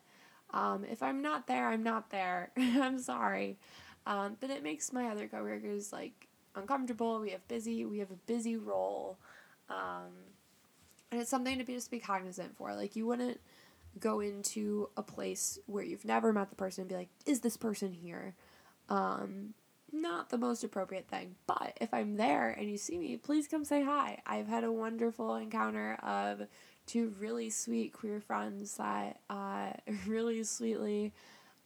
Um, 0.54 0.86
if 0.90 1.04
I'm 1.04 1.22
not 1.22 1.48
there, 1.48 1.68
I'm 1.70 1.84
not 1.84 2.10
there. 2.10 2.52
I'm 2.58 3.00
sorry. 3.00 3.58
Um, 4.06 4.38
but 4.40 4.50
it 4.50 4.64
makes 4.64 4.92
my 4.92 5.10
other 5.10 5.28
coworkers 5.28 5.94
like 5.94 6.28
uncomfortable. 6.56 7.20
We 7.20 7.30
have 7.32 7.48
busy, 7.48 7.86
we 7.86 8.00
have 8.00 8.12
a 8.12 8.26
busy 8.28 8.58
role. 8.58 9.18
Um, 9.70 10.10
and 11.12 11.22
it's 11.22 11.30
something 11.30 11.58
to 11.58 11.64
be 11.64 11.74
just 11.74 11.92
be 11.92 12.00
cognizant 12.00 12.56
for. 12.58 12.74
Like 12.74 12.96
you 12.96 13.06
wouldn't 13.06 13.40
go 14.00 14.20
into 14.20 14.90
a 14.98 15.04
place 15.04 15.60
where 15.66 15.84
you've 15.84 16.06
never 16.06 16.34
met 16.34 16.50
the 16.50 16.56
person 16.56 16.82
and 16.82 16.90
be 16.90 16.96
like, 16.96 17.10
is 17.26 17.42
this 17.42 17.58
person 17.58 17.92
here? 17.94 18.36
Um, 18.90 19.54
not 19.92 20.30
the 20.30 20.38
most 20.38 20.64
appropriate 20.64 21.08
thing. 21.08 21.36
But 21.48 21.78
if 21.82 21.94
I'm 21.94 22.16
there 22.16 22.50
and 22.50 22.70
you 22.70 22.78
see 22.78 22.98
me, 22.98 23.18
please 23.18 23.48
come 23.48 23.66
say 23.66 23.84
hi. 23.84 24.20
I've 24.26 24.48
had 24.48 24.64
a 24.64 24.72
wonderful 24.72 25.36
encounter 25.36 25.98
of 26.02 26.48
two 26.86 27.14
really 27.20 27.50
sweet 27.50 27.94
queer 27.94 28.20
friends 28.22 28.78
that 28.78 29.20
uh, 29.30 29.72
really 30.08 30.44
sweetly. 30.44 31.14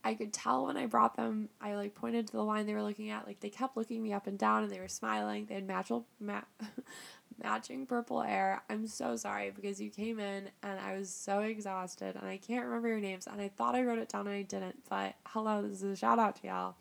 I 0.03 0.13
could 0.13 0.33
tell 0.33 0.67
when 0.67 0.77
I 0.77 0.85
brought 0.85 1.15
them, 1.17 1.49
I 1.59 1.75
like 1.75 1.95
pointed 1.95 2.27
to 2.27 2.33
the 2.33 2.43
line 2.43 2.67
they 2.67 2.75
were 2.75 2.83
looking 2.83 3.09
at, 3.09 3.25
like 3.25 3.39
they 3.39 3.49
kept 3.49 3.75
looking 3.75 4.03
me 4.03 4.13
up 4.13 4.27
and 4.27 4.37
down 4.37 4.61
and 4.61 4.71
they 4.71 4.79
were 4.79 4.87
smiling. 4.87 5.47
They 5.47 5.55
had 5.55 5.67
matchel, 5.67 6.05
ma- 6.19 6.41
matching 7.41 7.85
purple 7.85 8.21
hair. 8.21 8.63
I'm 8.69 8.87
so 8.87 9.15
sorry 9.15 9.51
because 9.51 9.81
you 9.81 9.89
came 9.89 10.19
in 10.19 10.49
and 10.63 10.79
I 10.79 10.97
was 10.97 11.09
so 11.09 11.39
exhausted 11.39 12.15
and 12.15 12.27
I 12.27 12.37
can't 12.37 12.65
remember 12.65 12.87
your 12.87 12.99
names 12.99 13.27
and 13.27 13.41
I 13.41 13.49
thought 13.49 13.75
I 13.75 13.83
wrote 13.83 13.99
it 13.99 14.09
down 14.09 14.27
and 14.27 14.35
I 14.35 14.41
didn't. 14.41 14.83
But 14.89 15.15
hello, 15.27 15.61
this 15.61 15.81
is 15.81 15.91
a 15.91 15.95
shout 15.95 16.19
out 16.19 16.37
to 16.41 16.47
y'all. 16.47 16.75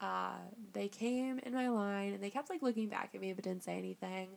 Uh, 0.00 0.36
they 0.74 0.88
came 0.88 1.40
in 1.40 1.52
my 1.52 1.68
line 1.68 2.12
and 2.12 2.22
they 2.22 2.30
kept 2.30 2.50
like 2.50 2.62
looking 2.62 2.88
back 2.88 3.10
at 3.14 3.20
me 3.20 3.32
but 3.32 3.44
didn't 3.44 3.64
say 3.64 3.76
anything. 3.76 4.28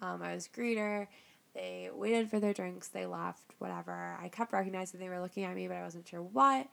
Um, 0.00 0.22
I 0.22 0.34
was 0.34 0.48
greeter. 0.48 1.06
They 1.54 1.90
waited 1.92 2.30
for 2.30 2.40
their 2.40 2.52
drinks. 2.52 2.88
They 2.88 3.06
left. 3.06 3.54
Whatever. 3.58 4.16
I 4.20 4.28
kept 4.28 4.52
recognizing 4.52 5.00
they 5.00 5.08
were 5.08 5.20
looking 5.20 5.44
at 5.44 5.54
me, 5.54 5.66
but 5.66 5.76
I 5.76 5.82
wasn't 5.82 6.06
sure 6.06 6.22
what. 6.22 6.68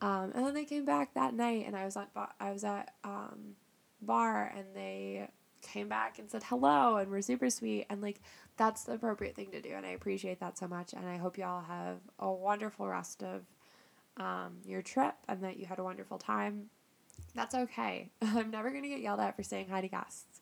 Um, 0.00 0.32
and 0.34 0.46
then 0.46 0.54
they 0.54 0.64
came 0.64 0.84
back 0.84 1.14
that 1.14 1.34
night, 1.34 1.64
and 1.66 1.76
I 1.76 1.84
was 1.84 1.96
at 1.96 2.10
I 2.38 2.52
was 2.52 2.62
at 2.62 2.94
um, 3.02 3.56
bar, 4.00 4.52
and 4.56 4.66
they 4.74 5.28
came 5.62 5.88
back 5.88 6.18
and 6.18 6.30
said 6.30 6.42
hello 6.44 6.96
and 6.96 7.10
were 7.10 7.22
super 7.22 7.50
sweet 7.50 7.86
and 7.90 8.00
like 8.00 8.20
that's 8.56 8.84
the 8.84 8.92
appropriate 8.92 9.34
thing 9.34 9.50
to 9.50 9.60
do 9.60 9.70
and 9.70 9.86
I 9.86 9.90
appreciate 9.90 10.40
that 10.40 10.58
so 10.58 10.68
much 10.68 10.92
and 10.92 11.06
I 11.06 11.16
hope 11.16 11.38
y'all 11.38 11.62
have 11.62 11.98
a 12.18 12.30
wonderful 12.30 12.88
rest 12.88 13.22
of 13.22 13.42
um, 14.16 14.58
your 14.64 14.82
trip 14.82 15.14
and 15.28 15.42
that 15.44 15.58
you 15.58 15.66
had 15.66 15.78
a 15.78 15.84
wonderful 15.84 16.18
time. 16.18 16.70
That's 17.34 17.54
okay. 17.54 18.10
I'm 18.22 18.50
never 18.50 18.70
gonna 18.70 18.88
get 18.88 19.00
yelled 19.00 19.20
at 19.20 19.36
for 19.36 19.42
saying 19.42 19.68
hi 19.70 19.80
to 19.80 19.88
guests. 19.88 20.40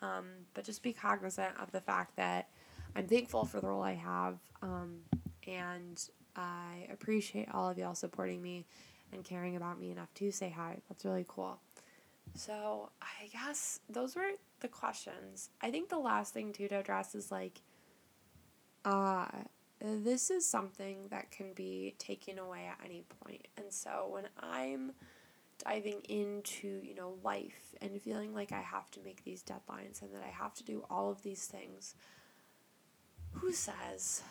Um, 0.00 0.26
but 0.54 0.64
just 0.64 0.82
be 0.82 0.92
cognizant 0.92 1.54
of 1.60 1.70
the 1.70 1.80
fact 1.80 2.16
that 2.16 2.48
I'm 2.96 3.06
thankful 3.06 3.44
for 3.44 3.60
the 3.60 3.68
role 3.68 3.82
I 3.82 3.94
have 3.94 4.38
um, 4.60 4.98
and 5.46 6.02
I 6.36 6.86
appreciate 6.92 7.48
all 7.52 7.70
of 7.70 7.78
y'all 7.78 7.94
supporting 7.94 8.42
me 8.42 8.66
and 9.12 9.24
caring 9.24 9.56
about 9.56 9.78
me 9.78 9.90
enough 9.90 10.12
to 10.14 10.30
say 10.32 10.50
hi. 10.50 10.78
That's 10.88 11.04
really 11.04 11.24
cool. 11.28 11.58
So 12.34 12.90
I 13.00 13.26
guess 13.32 13.80
those 13.88 14.16
were 14.16 14.30
the 14.60 14.68
questions. 14.68 15.50
I 15.60 15.70
think 15.70 15.88
the 15.88 15.98
last 15.98 16.32
thing 16.32 16.52
too 16.52 16.68
to 16.68 16.76
address 16.76 17.14
is 17.14 17.30
like, 17.30 17.60
uh, 18.84 19.26
this 19.80 20.30
is 20.30 20.46
something 20.46 21.08
that 21.10 21.30
can 21.30 21.52
be 21.52 21.94
taken 21.98 22.38
away 22.38 22.66
at 22.66 22.84
any 22.84 23.04
point. 23.24 23.48
And 23.56 23.72
so 23.72 24.08
when 24.10 24.28
I'm 24.40 24.92
diving 25.64 26.00
into, 26.08 26.80
you 26.82 26.94
know, 26.94 27.14
life 27.22 27.74
and 27.80 28.00
feeling 28.00 28.34
like 28.34 28.52
I 28.52 28.60
have 28.60 28.90
to 28.92 29.00
make 29.04 29.24
these 29.24 29.42
deadlines 29.42 30.02
and 30.02 30.12
that 30.14 30.22
I 30.24 30.30
have 30.30 30.54
to 30.54 30.64
do 30.64 30.84
all 30.88 31.10
of 31.10 31.22
these 31.22 31.46
things, 31.46 31.94
who 33.32 33.52
says 33.52 34.22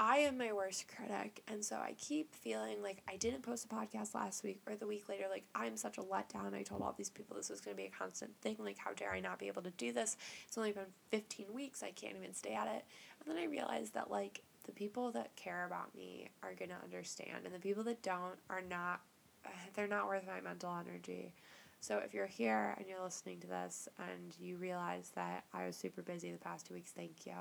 I 0.00 0.18
am 0.18 0.38
my 0.38 0.52
worst 0.52 0.86
critic. 0.86 1.42
And 1.48 1.64
so 1.64 1.76
I 1.76 1.94
keep 1.98 2.32
feeling 2.32 2.82
like 2.82 3.02
I 3.08 3.16
didn't 3.16 3.42
post 3.42 3.64
a 3.64 3.68
podcast 3.68 4.14
last 4.14 4.44
week 4.44 4.60
or 4.66 4.76
the 4.76 4.86
week 4.86 5.08
later. 5.08 5.24
Like, 5.28 5.44
I'm 5.56 5.76
such 5.76 5.98
a 5.98 6.02
letdown. 6.02 6.54
I 6.54 6.62
told 6.62 6.82
all 6.82 6.94
these 6.96 7.10
people 7.10 7.36
this 7.36 7.50
was 7.50 7.60
going 7.60 7.76
to 7.76 7.82
be 7.82 7.88
a 7.88 7.90
constant 7.90 8.30
thing. 8.40 8.56
Like, 8.60 8.78
how 8.78 8.92
dare 8.92 9.12
I 9.12 9.18
not 9.18 9.40
be 9.40 9.48
able 9.48 9.62
to 9.62 9.72
do 9.72 9.92
this? 9.92 10.16
It's 10.46 10.56
only 10.56 10.70
been 10.70 10.84
15 11.10 11.46
weeks. 11.52 11.82
I 11.82 11.90
can't 11.90 12.16
even 12.16 12.32
stay 12.32 12.54
at 12.54 12.68
it. 12.68 12.84
And 13.20 13.36
then 13.36 13.42
I 13.42 13.46
realized 13.46 13.94
that, 13.94 14.08
like, 14.08 14.42
the 14.66 14.72
people 14.72 15.10
that 15.12 15.34
care 15.34 15.66
about 15.66 15.92
me 15.96 16.28
are 16.44 16.54
going 16.54 16.70
to 16.70 16.84
understand. 16.84 17.44
And 17.44 17.52
the 17.52 17.58
people 17.58 17.82
that 17.84 18.00
don't 18.02 18.38
are 18.48 18.62
not, 18.62 19.00
they're 19.74 19.88
not 19.88 20.06
worth 20.06 20.26
my 20.28 20.40
mental 20.40 20.76
energy. 20.78 21.32
So 21.80 21.98
if 21.98 22.14
you're 22.14 22.26
here 22.26 22.74
and 22.78 22.86
you're 22.88 23.02
listening 23.02 23.40
to 23.40 23.46
this 23.48 23.88
and 23.98 24.36
you 24.38 24.56
realize 24.56 25.10
that 25.16 25.44
I 25.52 25.66
was 25.66 25.76
super 25.76 26.02
busy 26.02 26.30
the 26.30 26.38
past 26.38 26.66
two 26.66 26.74
weeks, 26.74 26.92
thank 26.92 27.26
you. 27.26 27.32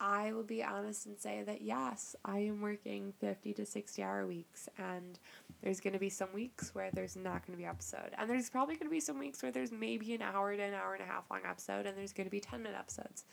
I 0.00 0.32
will 0.32 0.44
be 0.44 0.62
honest 0.62 1.06
and 1.06 1.18
say 1.18 1.42
that 1.44 1.60
yes, 1.60 2.14
I 2.24 2.38
am 2.38 2.60
working 2.60 3.12
50 3.20 3.52
to 3.54 3.66
60 3.66 4.02
hour 4.02 4.26
weeks 4.26 4.68
and 4.78 5.18
there's 5.60 5.80
going 5.80 5.92
to 5.94 5.98
be 5.98 6.08
some 6.08 6.28
weeks 6.32 6.72
where 6.74 6.90
there's 6.92 7.16
not 7.16 7.44
going 7.44 7.56
to 7.56 7.62
be 7.62 7.66
episode. 7.66 8.10
And 8.16 8.30
there's 8.30 8.48
probably 8.48 8.76
going 8.76 8.86
to 8.86 8.94
be 8.94 9.00
some 9.00 9.18
weeks 9.18 9.42
where 9.42 9.50
there's 9.50 9.72
maybe 9.72 10.14
an 10.14 10.22
hour 10.22 10.54
to 10.54 10.62
an 10.62 10.74
hour 10.74 10.94
and 10.94 11.02
a 11.02 11.06
half 11.06 11.24
long 11.30 11.40
episode 11.44 11.86
and 11.86 11.98
there's 11.98 12.12
going 12.12 12.26
to 12.26 12.30
be 12.30 12.40
10 12.40 12.62
minute 12.62 12.78
episodes. 12.78 13.24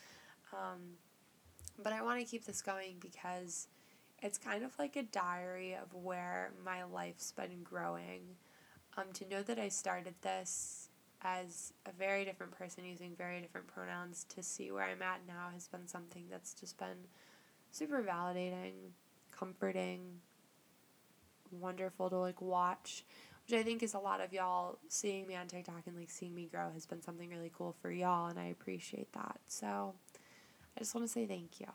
Um, 0.52 0.96
but 1.82 1.92
I 1.92 2.02
want 2.02 2.18
to 2.18 2.26
keep 2.26 2.44
this 2.44 2.62
going 2.62 2.96
because 3.00 3.68
it's 4.22 4.38
kind 4.38 4.64
of 4.64 4.76
like 4.78 4.96
a 4.96 5.04
diary 5.04 5.74
of 5.74 5.94
where 5.94 6.52
my 6.64 6.82
life's 6.84 7.30
been 7.32 7.62
growing. 7.62 8.22
Um, 8.96 9.12
to 9.14 9.28
know 9.28 9.42
that 9.42 9.58
I 9.58 9.68
started 9.68 10.14
this 10.22 10.85
as 11.26 11.72
a 11.86 11.92
very 11.92 12.24
different 12.24 12.52
person 12.52 12.84
using 12.84 13.12
very 13.18 13.40
different 13.40 13.66
pronouns 13.66 14.24
to 14.28 14.42
see 14.44 14.70
where 14.70 14.84
I'm 14.84 15.02
at 15.02 15.22
now 15.26 15.48
has 15.52 15.66
been 15.66 15.88
something 15.88 16.24
that's 16.30 16.54
just 16.54 16.78
been 16.78 17.08
super 17.72 18.00
validating, 18.02 18.92
comforting, 19.36 20.20
wonderful 21.50 22.08
to 22.10 22.16
like 22.16 22.40
watch, 22.40 23.04
which 23.44 23.58
I 23.58 23.64
think 23.64 23.82
is 23.82 23.94
a 23.94 23.98
lot 23.98 24.20
of 24.20 24.32
y'all 24.32 24.78
seeing 24.88 25.26
me 25.26 25.34
on 25.34 25.48
TikTok 25.48 25.82
and 25.86 25.96
like 25.96 26.10
seeing 26.10 26.34
me 26.34 26.46
grow 26.50 26.70
has 26.72 26.86
been 26.86 27.02
something 27.02 27.28
really 27.28 27.50
cool 27.56 27.74
for 27.82 27.90
y'all 27.90 28.28
and 28.28 28.38
I 28.38 28.46
appreciate 28.46 29.12
that. 29.14 29.40
So 29.48 29.94
I 30.76 30.80
just 30.80 30.94
want 30.94 31.06
to 31.06 31.12
say 31.12 31.26
thank 31.26 31.58
you. 31.60 31.66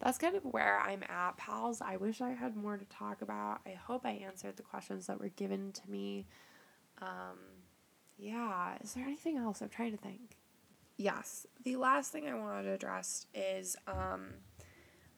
that's 0.00 0.18
kind 0.18 0.34
of 0.36 0.44
where 0.44 0.80
I'm 0.80 1.02
at, 1.08 1.36
pals. 1.36 1.80
I 1.80 1.96
wish 1.96 2.20
I 2.20 2.30
had 2.30 2.56
more 2.56 2.76
to 2.76 2.84
talk 2.86 3.22
about. 3.22 3.60
I 3.66 3.70
hope 3.72 4.04
I 4.04 4.12
answered 4.12 4.56
the 4.56 4.62
questions 4.62 5.06
that 5.06 5.20
were 5.20 5.28
given 5.28 5.72
to 5.72 5.90
me. 5.90 6.26
Um, 7.00 7.38
yeah, 8.18 8.76
is 8.82 8.94
there 8.94 9.04
anything 9.04 9.36
else? 9.36 9.60
I'm 9.60 9.68
trying 9.68 9.92
to 9.92 9.98
think. 9.98 10.36
Yes, 10.96 11.46
the 11.64 11.76
last 11.76 12.12
thing 12.12 12.28
I 12.28 12.34
wanted 12.34 12.64
to 12.64 12.72
address 12.72 13.26
is 13.34 13.76
um, 13.88 14.28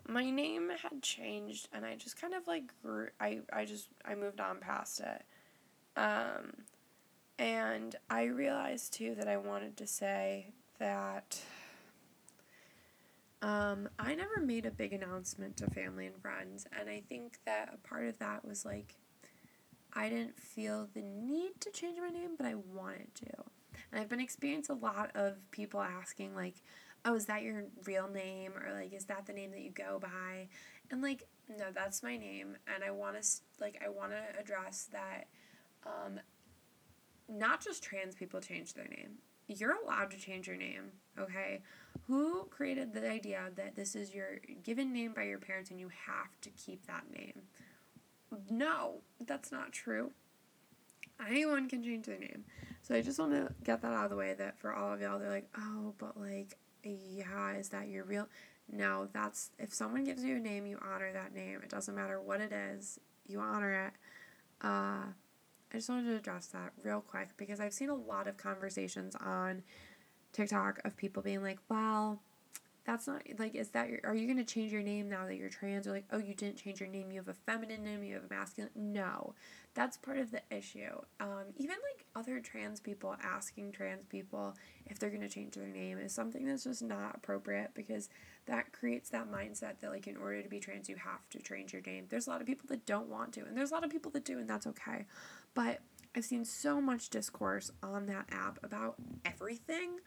my 0.09 0.31
name 0.31 0.71
had 0.71 1.03
changed, 1.03 1.69
and 1.73 1.85
I 1.85 1.97
just 1.97 2.21
kind 2.21 2.35
of 2.35 2.47
like 2.47 2.65
grew. 2.83 3.09
I 3.21 3.41
I 3.53 3.65
just 3.65 3.89
I 4.05 4.15
moved 4.15 4.41
on 4.41 4.59
past 4.59 5.01
it. 5.01 5.23
Um, 5.97 6.65
and 7.39 7.97
I 8.09 8.25
realized 8.25 8.95
too 8.95 9.15
that 9.17 9.29
I 9.29 9.37
wanted 9.37 9.77
to 9.79 9.87
say 9.87 10.53
that 10.79 11.39
um, 13.43 13.89
I 13.99 14.15
never 14.15 14.41
made 14.41 14.65
a 14.65 14.71
big 14.71 14.93
announcement 14.93 15.59
to 15.59 15.71
family 15.71 16.07
and 16.07 16.21
friends, 16.21 16.67
and 16.79 16.89
I 16.89 17.03
think 17.07 17.39
that 17.45 17.71
a 17.73 17.87
part 17.87 18.07
of 18.07 18.19
that 18.19 18.45
was 18.45 18.65
like 18.65 18.95
I 19.97 20.11
didn't 20.11 20.39
feel 20.39 20.89
the 20.93 21.01
need 21.01 21.61
to 21.61 21.71
change 21.71 21.99
my 21.99 22.11
name, 22.11 22.33
but 22.37 22.47
I 22.47 22.55
wanted 22.55 23.15
to. 23.15 23.45
And 23.91 24.01
I've 24.01 24.11
been 24.11 24.21
experiencing 24.21 24.77
a 24.77 24.79
lot 24.79 25.11
of 25.15 25.51
people 25.51 25.81
asking 25.81 26.35
like, 26.35 26.63
"Oh, 27.05 27.15
is 27.15 27.27
that 27.27 27.43
your 27.43 27.65
real 27.87 28.09
name?" 28.09 28.53
or 28.57 28.73
like, 28.73 28.93
"Is 28.93 29.07
that 29.07 29.25
the 29.25 29.33
name 29.33 29.53
that 29.53 29.61
you 29.63 29.71
go 29.71 29.99
by?" 29.99 30.49
And 30.91 31.03
like, 31.03 31.27
no, 31.49 31.67
that's 31.73 32.03
my 32.03 32.17
name, 32.17 32.57
and 32.73 32.85
I 32.85 32.91
want 32.91 33.21
to 33.21 33.27
like 33.59 33.81
I 33.85 33.89
want 33.89 34.13
to 34.13 34.41
address 34.41 34.89
that. 34.93 35.25
Um, 35.85 36.21
not 37.29 37.61
just 37.61 37.83
trans 37.83 38.15
people 38.15 38.41
change 38.41 38.75
their 38.75 38.87
name. 38.89 39.19
You're 39.49 39.77
allowed 39.83 40.11
to 40.11 40.17
change 40.17 40.47
your 40.47 40.57
name, 40.57 40.93
okay? 41.19 41.63
Who 42.07 42.45
created 42.51 42.93
the 42.93 43.09
idea 43.09 43.51
that 43.55 43.77
this 43.77 43.95
is 43.95 44.15
your 44.15 44.41
given 44.63 44.93
name 44.93 45.13
by 45.15 45.25
your 45.25 45.39
parents 45.39 45.71
and 45.71 45.81
you 45.81 45.89
have 46.07 46.41
to 46.43 46.51
keep 46.51 46.87
that 46.87 47.05
name? 47.13 47.43
No, 48.51 49.03
that's 49.25 49.53
not 49.53 49.73
true. 49.73 50.11
Anyone 51.27 51.69
can 51.69 51.83
change 51.83 52.07
their 52.07 52.19
name. 52.19 52.45
So 52.83 52.95
I 52.95 53.01
just 53.01 53.19
want 53.19 53.33
to 53.33 53.53
get 53.65 53.83
that 53.83 53.93
out 53.93 54.05
of 54.05 54.11
the 54.11 54.17
way 54.17 54.35
that 54.35 54.59
for 54.59 54.73
all 54.75 54.93
of 54.93 55.01
y'all, 55.01 55.19
they're 55.19 55.31
like, 55.31 55.49
oh, 55.59 55.95
but 55.99 56.19
like, 56.19 56.57
yeah, 56.85 57.53
is 57.55 57.71
that 57.71 57.89
your 57.89 58.05
real? 58.05 58.29
No, 58.71 59.09
that's 59.13 59.51
if 59.59 59.73
someone 59.73 60.05
gives 60.05 60.23
you 60.25 60.37
a 60.37 60.41
name, 60.41 60.67
you 60.67 60.79
honor 60.83 61.13
that 61.13 61.35
name. 61.35 61.61
It 61.63 61.71
doesn't 61.71 61.95
matter 61.95 62.21
what 62.21 62.41
it 62.41 62.53
is, 62.53 62.99
you 63.27 63.41
honor 63.41 63.87
it. 63.87 63.93
Uh, 64.65 65.07
I 65.73 65.79
just 65.79 65.89
wanted 65.89 66.11
to 66.11 66.17
address 66.17 66.47
that 66.49 66.73
real 66.83 67.01
quick 67.01 67.31
because 67.37 67.61
I've 67.61 67.73
seen 67.73 67.91
a 67.91 67.95
lot 67.95 68.27
of 68.27 68.37
conversations 68.37 69.15
on 69.17 69.63
TikTok 70.33 70.81
of 70.85 70.97
people 70.97 71.23
being 71.23 71.43
like, 71.43 71.59
well, 71.69 72.21
that's 72.87 73.09
not 73.09 73.23
like 73.39 73.57
is 73.57 73.71
that 73.71 73.89
your 73.89 74.01
are 74.05 74.15
you 74.15 74.27
going 74.27 74.39
to 74.39 74.45
change 74.45 74.73
your 74.73 74.83
name 74.83 75.09
now 75.09 75.27
that 75.27 75.35
you're 75.35 75.49
trans? 75.49 75.89
Or 75.89 75.91
like 75.91 76.07
oh 76.13 76.19
you 76.19 76.35
didn't 76.35 76.57
change 76.57 76.79
your 76.81 76.89
name. 76.89 77.11
You 77.11 77.19
have 77.19 77.29
a 77.29 77.35
feminine 77.35 77.83
name. 77.83 78.05
You 78.05 78.15
have 78.15 78.25
a 78.25 78.33
masculine 78.33 78.71
no. 78.77 79.35
That's 79.75 79.97
part 79.97 80.19
of 80.19 80.31
the 80.31 80.41
issue. 80.51 81.01
Um, 81.21 81.47
even 81.57 81.75
like 81.93 82.07
other 82.15 82.39
trans 82.41 82.81
people 82.81 83.17
asking 83.23 83.73
trans 83.73 84.07
people 84.07 84.55
if 84.87 84.99
they're 84.99 85.11
going 85.11 85.21
to 85.21 85.29
change 85.29 85.55
their 85.55 85.67
name 85.67 85.99
is 85.99 86.13
something 86.13 86.47
that's 86.47 86.65
just 86.65 86.81
not 86.81 87.17
appropriate 87.17 87.73
because 87.75 88.09
that 88.47 88.73
creates 88.73 89.11
that 89.11 89.31
mindset 89.31 89.81
that 89.81 89.91
like 89.91 90.07
in 90.07 90.17
order 90.17 90.41
to 90.41 90.49
be 90.49 90.61
trans 90.61 90.89
you 90.89 90.97
have 90.97 91.29
to 91.31 91.41
change 91.41 91.73
your 91.73 91.83
name. 91.83 92.07
There's 92.09 92.29
a 92.29 92.31
lot 92.31 92.41
of 92.41 92.47
people 92.47 92.67
that 92.69 92.87
don't 92.87 93.09
want 93.09 93.33
to 93.35 93.45
and 93.45 93.57
there's 93.57 93.73
a 93.73 93.75
lot 93.75 93.85
of 93.85 93.91
people 93.91 94.13
that 94.13 94.25
do 94.25 94.39
and 94.39 94.49
that's 94.49 94.67
okay. 94.69 95.07
But 95.55 95.81
I've 96.17 96.25
seen 96.25 96.47
so 96.47 96.81
much 96.81 97.11
discourse 97.11 97.71
on 97.83 98.07
that 98.07 98.25
app 98.31 98.59
about 98.63 98.95
everything, 99.27 99.99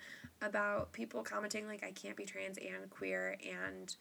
about 0.42 0.92
people 0.94 1.24
commenting 1.24 1.68
like 1.68 1.84
I 1.84 1.92
can't 1.92 2.16
be 2.16 2.26
trans 2.26 2.58
and 2.58 2.90
queer 2.90 3.36
and 3.46 3.96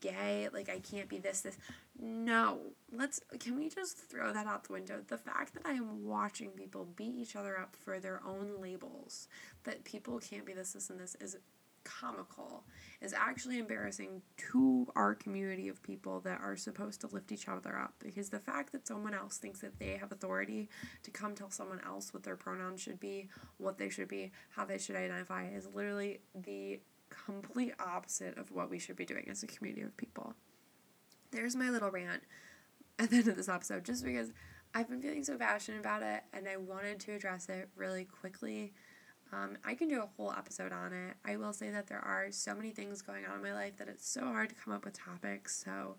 gay, 0.00 0.48
like 0.52 0.68
I 0.68 0.78
can't 0.78 1.08
be 1.08 1.18
this 1.18 1.42
this. 1.42 1.56
No. 1.98 2.58
Let's 2.92 3.20
can 3.38 3.56
we 3.58 3.68
just 3.68 3.98
throw 3.98 4.32
that 4.32 4.46
out 4.46 4.64
the 4.64 4.72
window? 4.72 5.00
The 5.06 5.18
fact 5.18 5.54
that 5.54 5.66
I 5.66 5.72
am 5.72 6.04
watching 6.04 6.50
people 6.50 6.86
beat 6.96 7.14
each 7.16 7.36
other 7.36 7.58
up 7.58 7.76
for 7.76 8.00
their 8.00 8.20
own 8.26 8.60
labels, 8.60 9.28
that 9.64 9.84
people 9.84 10.18
can't 10.18 10.44
be 10.44 10.52
this 10.52 10.72
this 10.72 10.90
and 10.90 10.98
this 10.98 11.16
is 11.20 11.36
comical 11.84 12.64
is 13.00 13.12
actually 13.12 13.58
embarrassing 13.58 14.22
to 14.36 14.86
our 14.96 15.14
community 15.14 15.68
of 15.68 15.82
people 15.82 16.20
that 16.20 16.40
are 16.40 16.56
supposed 16.56 17.00
to 17.02 17.06
lift 17.08 17.30
each 17.30 17.48
other 17.48 17.76
up 17.76 17.94
because 17.98 18.30
the 18.30 18.38
fact 18.38 18.72
that 18.72 18.86
someone 18.86 19.14
else 19.14 19.38
thinks 19.38 19.60
that 19.60 19.78
they 19.78 19.96
have 19.96 20.10
authority 20.10 20.68
to 21.02 21.10
come 21.10 21.34
tell 21.34 21.50
someone 21.50 21.80
else 21.86 22.12
what 22.12 22.22
their 22.22 22.36
pronouns 22.36 22.80
should 22.80 22.98
be, 22.98 23.28
what 23.58 23.78
they 23.78 23.88
should 23.88 24.08
be, 24.08 24.32
how 24.50 24.64
they 24.64 24.78
should 24.78 24.96
identify 24.96 25.46
is 25.46 25.68
literally 25.74 26.20
the 26.34 26.80
complete 27.10 27.74
opposite 27.78 28.36
of 28.38 28.50
what 28.50 28.70
we 28.70 28.78
should 28.78 28.96
be 28.96 29.04
doing 29.04 29.26
as 29.30 29.42
a 29.42 29.46
community 29.46 29.82
of 29.82 29.96
people. 29.96 30.34
There's 31.30 31.56
my 31.56 31.70
little 31.70 31.90
rant 31.90 32.22
at 32.98 33.10
the 33.10 33.16
end 33.16 33.28
of 33.28 33.36
this 33.36 33.48
episode 33.48 33.84
just 33.84 34.04
because 34.04 34.32
I've 34.74 34.88
been 34.88 35.00
feeling 35.00 35.22
so 35.22 35.36
passionate 35.36 35.80
about 35.80 36.02
it 36.02 36.22
and 36.32 36.48
I 36.48 36.56
wanted 36.56 36.98
to 37.00 37.12
address 37.12 37.48
it 37.48 37.68
really 37.76 38.04
quickly 38.04 38.72
um, 39.32 39.56
I 39.64 39.74
can 39.74 39.88
do 39.88 40.02
a 40.02 40.08
whole 40.16 40.32
episode 40.32 40.72
on 40.72 40.92
it. 40.92 41.14
I 41.24 41.36
will 41.36 41.52
say 41.52 41.70
that 41.70 41.86
there 41.86 42.04
are 42.04 42.26
so 42.30 42.54
many 42.54 42.70
things 42.70 43.02
going 43.02 43.24
on 43.26 43.36
in 43.36 43.42
my 43.42 43.52
life 43.52 43.76
that 43.78 43.88
it's 43.88 44.08
so 44.08 44.20
hard 44.20 44.48
to 44.50 44.54
come 44.54 44.72
up 44.72 44.84
with 44.84 44.98
topics. 44.98 45.64
So 45.64 45.96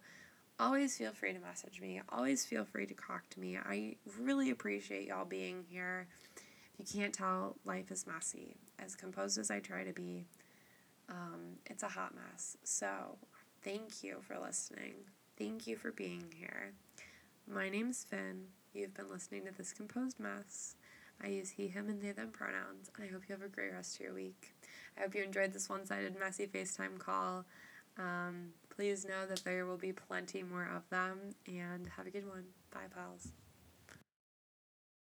always 0.59 0.97
feel 0.97 1.11
free 1.11 1.34
to 1.34 1.39
message 1.39 1.82
me. 1.82 2.01
Always 2.09 2.45
feel 2.45 2.65
free 2.65 2.86
to 2.86 2.93
talk 2.93 3.30
to 3.32 3.39
me. 3.39 3.57
I 3.57 3.95
really 4.19 4.51
appreciate 4.51 5.07
y'all 5.07 5.26
being 5.26 5.65
here. 5.69 6.07
If 6.80 6.93
you 6.93 7.01
can't 7.01 7.13
tell, 7.13 7.55
life 7.65 7.91
is 7.91 8.05
messy. 8.07 8.55
As 8.80 8.95
composed 8.95 9.38
as 9.38 9.49
I 9.49 9.59
try 9.59 9.84
to 9.84 9.93
be, 9.93 10.26
um, 11.09 11.57
it's 11.65 11.84
a 11.84 11.88
hot 11.88 12.13
mess. 12.15 12.57
So 12.63 13.17
thank 13.63 14.03
you 14.03 14.17
for 14.21 14.38
listening. 14.39 14.93
Thank 15.38 15.67
you 15.67 15.76
for 15.76 15.91
being 15.91 16.26
here. 16.34 16.73
My 17.47 17.69
name's 17.69 18.03
Finn. 18.03 18.45
You've 18.73 18.93
been 18.93 19.09
listening 19.09 19.45
to 19.45 19.53
this 19.53 19.71
composed 19.71 20.19
mess. 20.19 20.76
I 21.24 21.28
use 21.28 21.49
he, 21.49 21.68
him, 21.68 21.89
and 21.89 22.01
they, 22.01 22.11
them 22.11 22.30
pronouns, 22.32 22.89
and 22.95 23.03
I 23.03 23.11
hope 23.11 23.24
you 23.28 23.34
have 23.36 23.43
a 23.43 23.47
great 23.47 23.74
rest 23.74 23.95
of 23.95 24.01
your 24.01 24.13
week. 24.13 24.55
I 24.97 25.01
hope 25.01 25.16
you 25.16 25.24
enjoyed 25.24 25.53
this 25.53 25.70
one 25.70 25.86
sided, 25.86 26.20
messy 26.20 26.47
FaceTime 26.47 26.99
call. 26.99 27.45
Um, 27.97 28.49
please 28.70 29.05
know 29.05 29.26
that 29.28 29.43
there 29.43 29.66
will 29.66 29.78
be 29.78 29.93
plenty 29.93 30.43
more 30.43 30.70
of 30.76 30.88
them, 30.89 31.20
and 31.47 31.88
have 31.95 32.07
a 32.07 32.11
good 32.11 32.28
one. 32.28 32.45
Bye, 32.72 32.88
pals. 32.93 33.30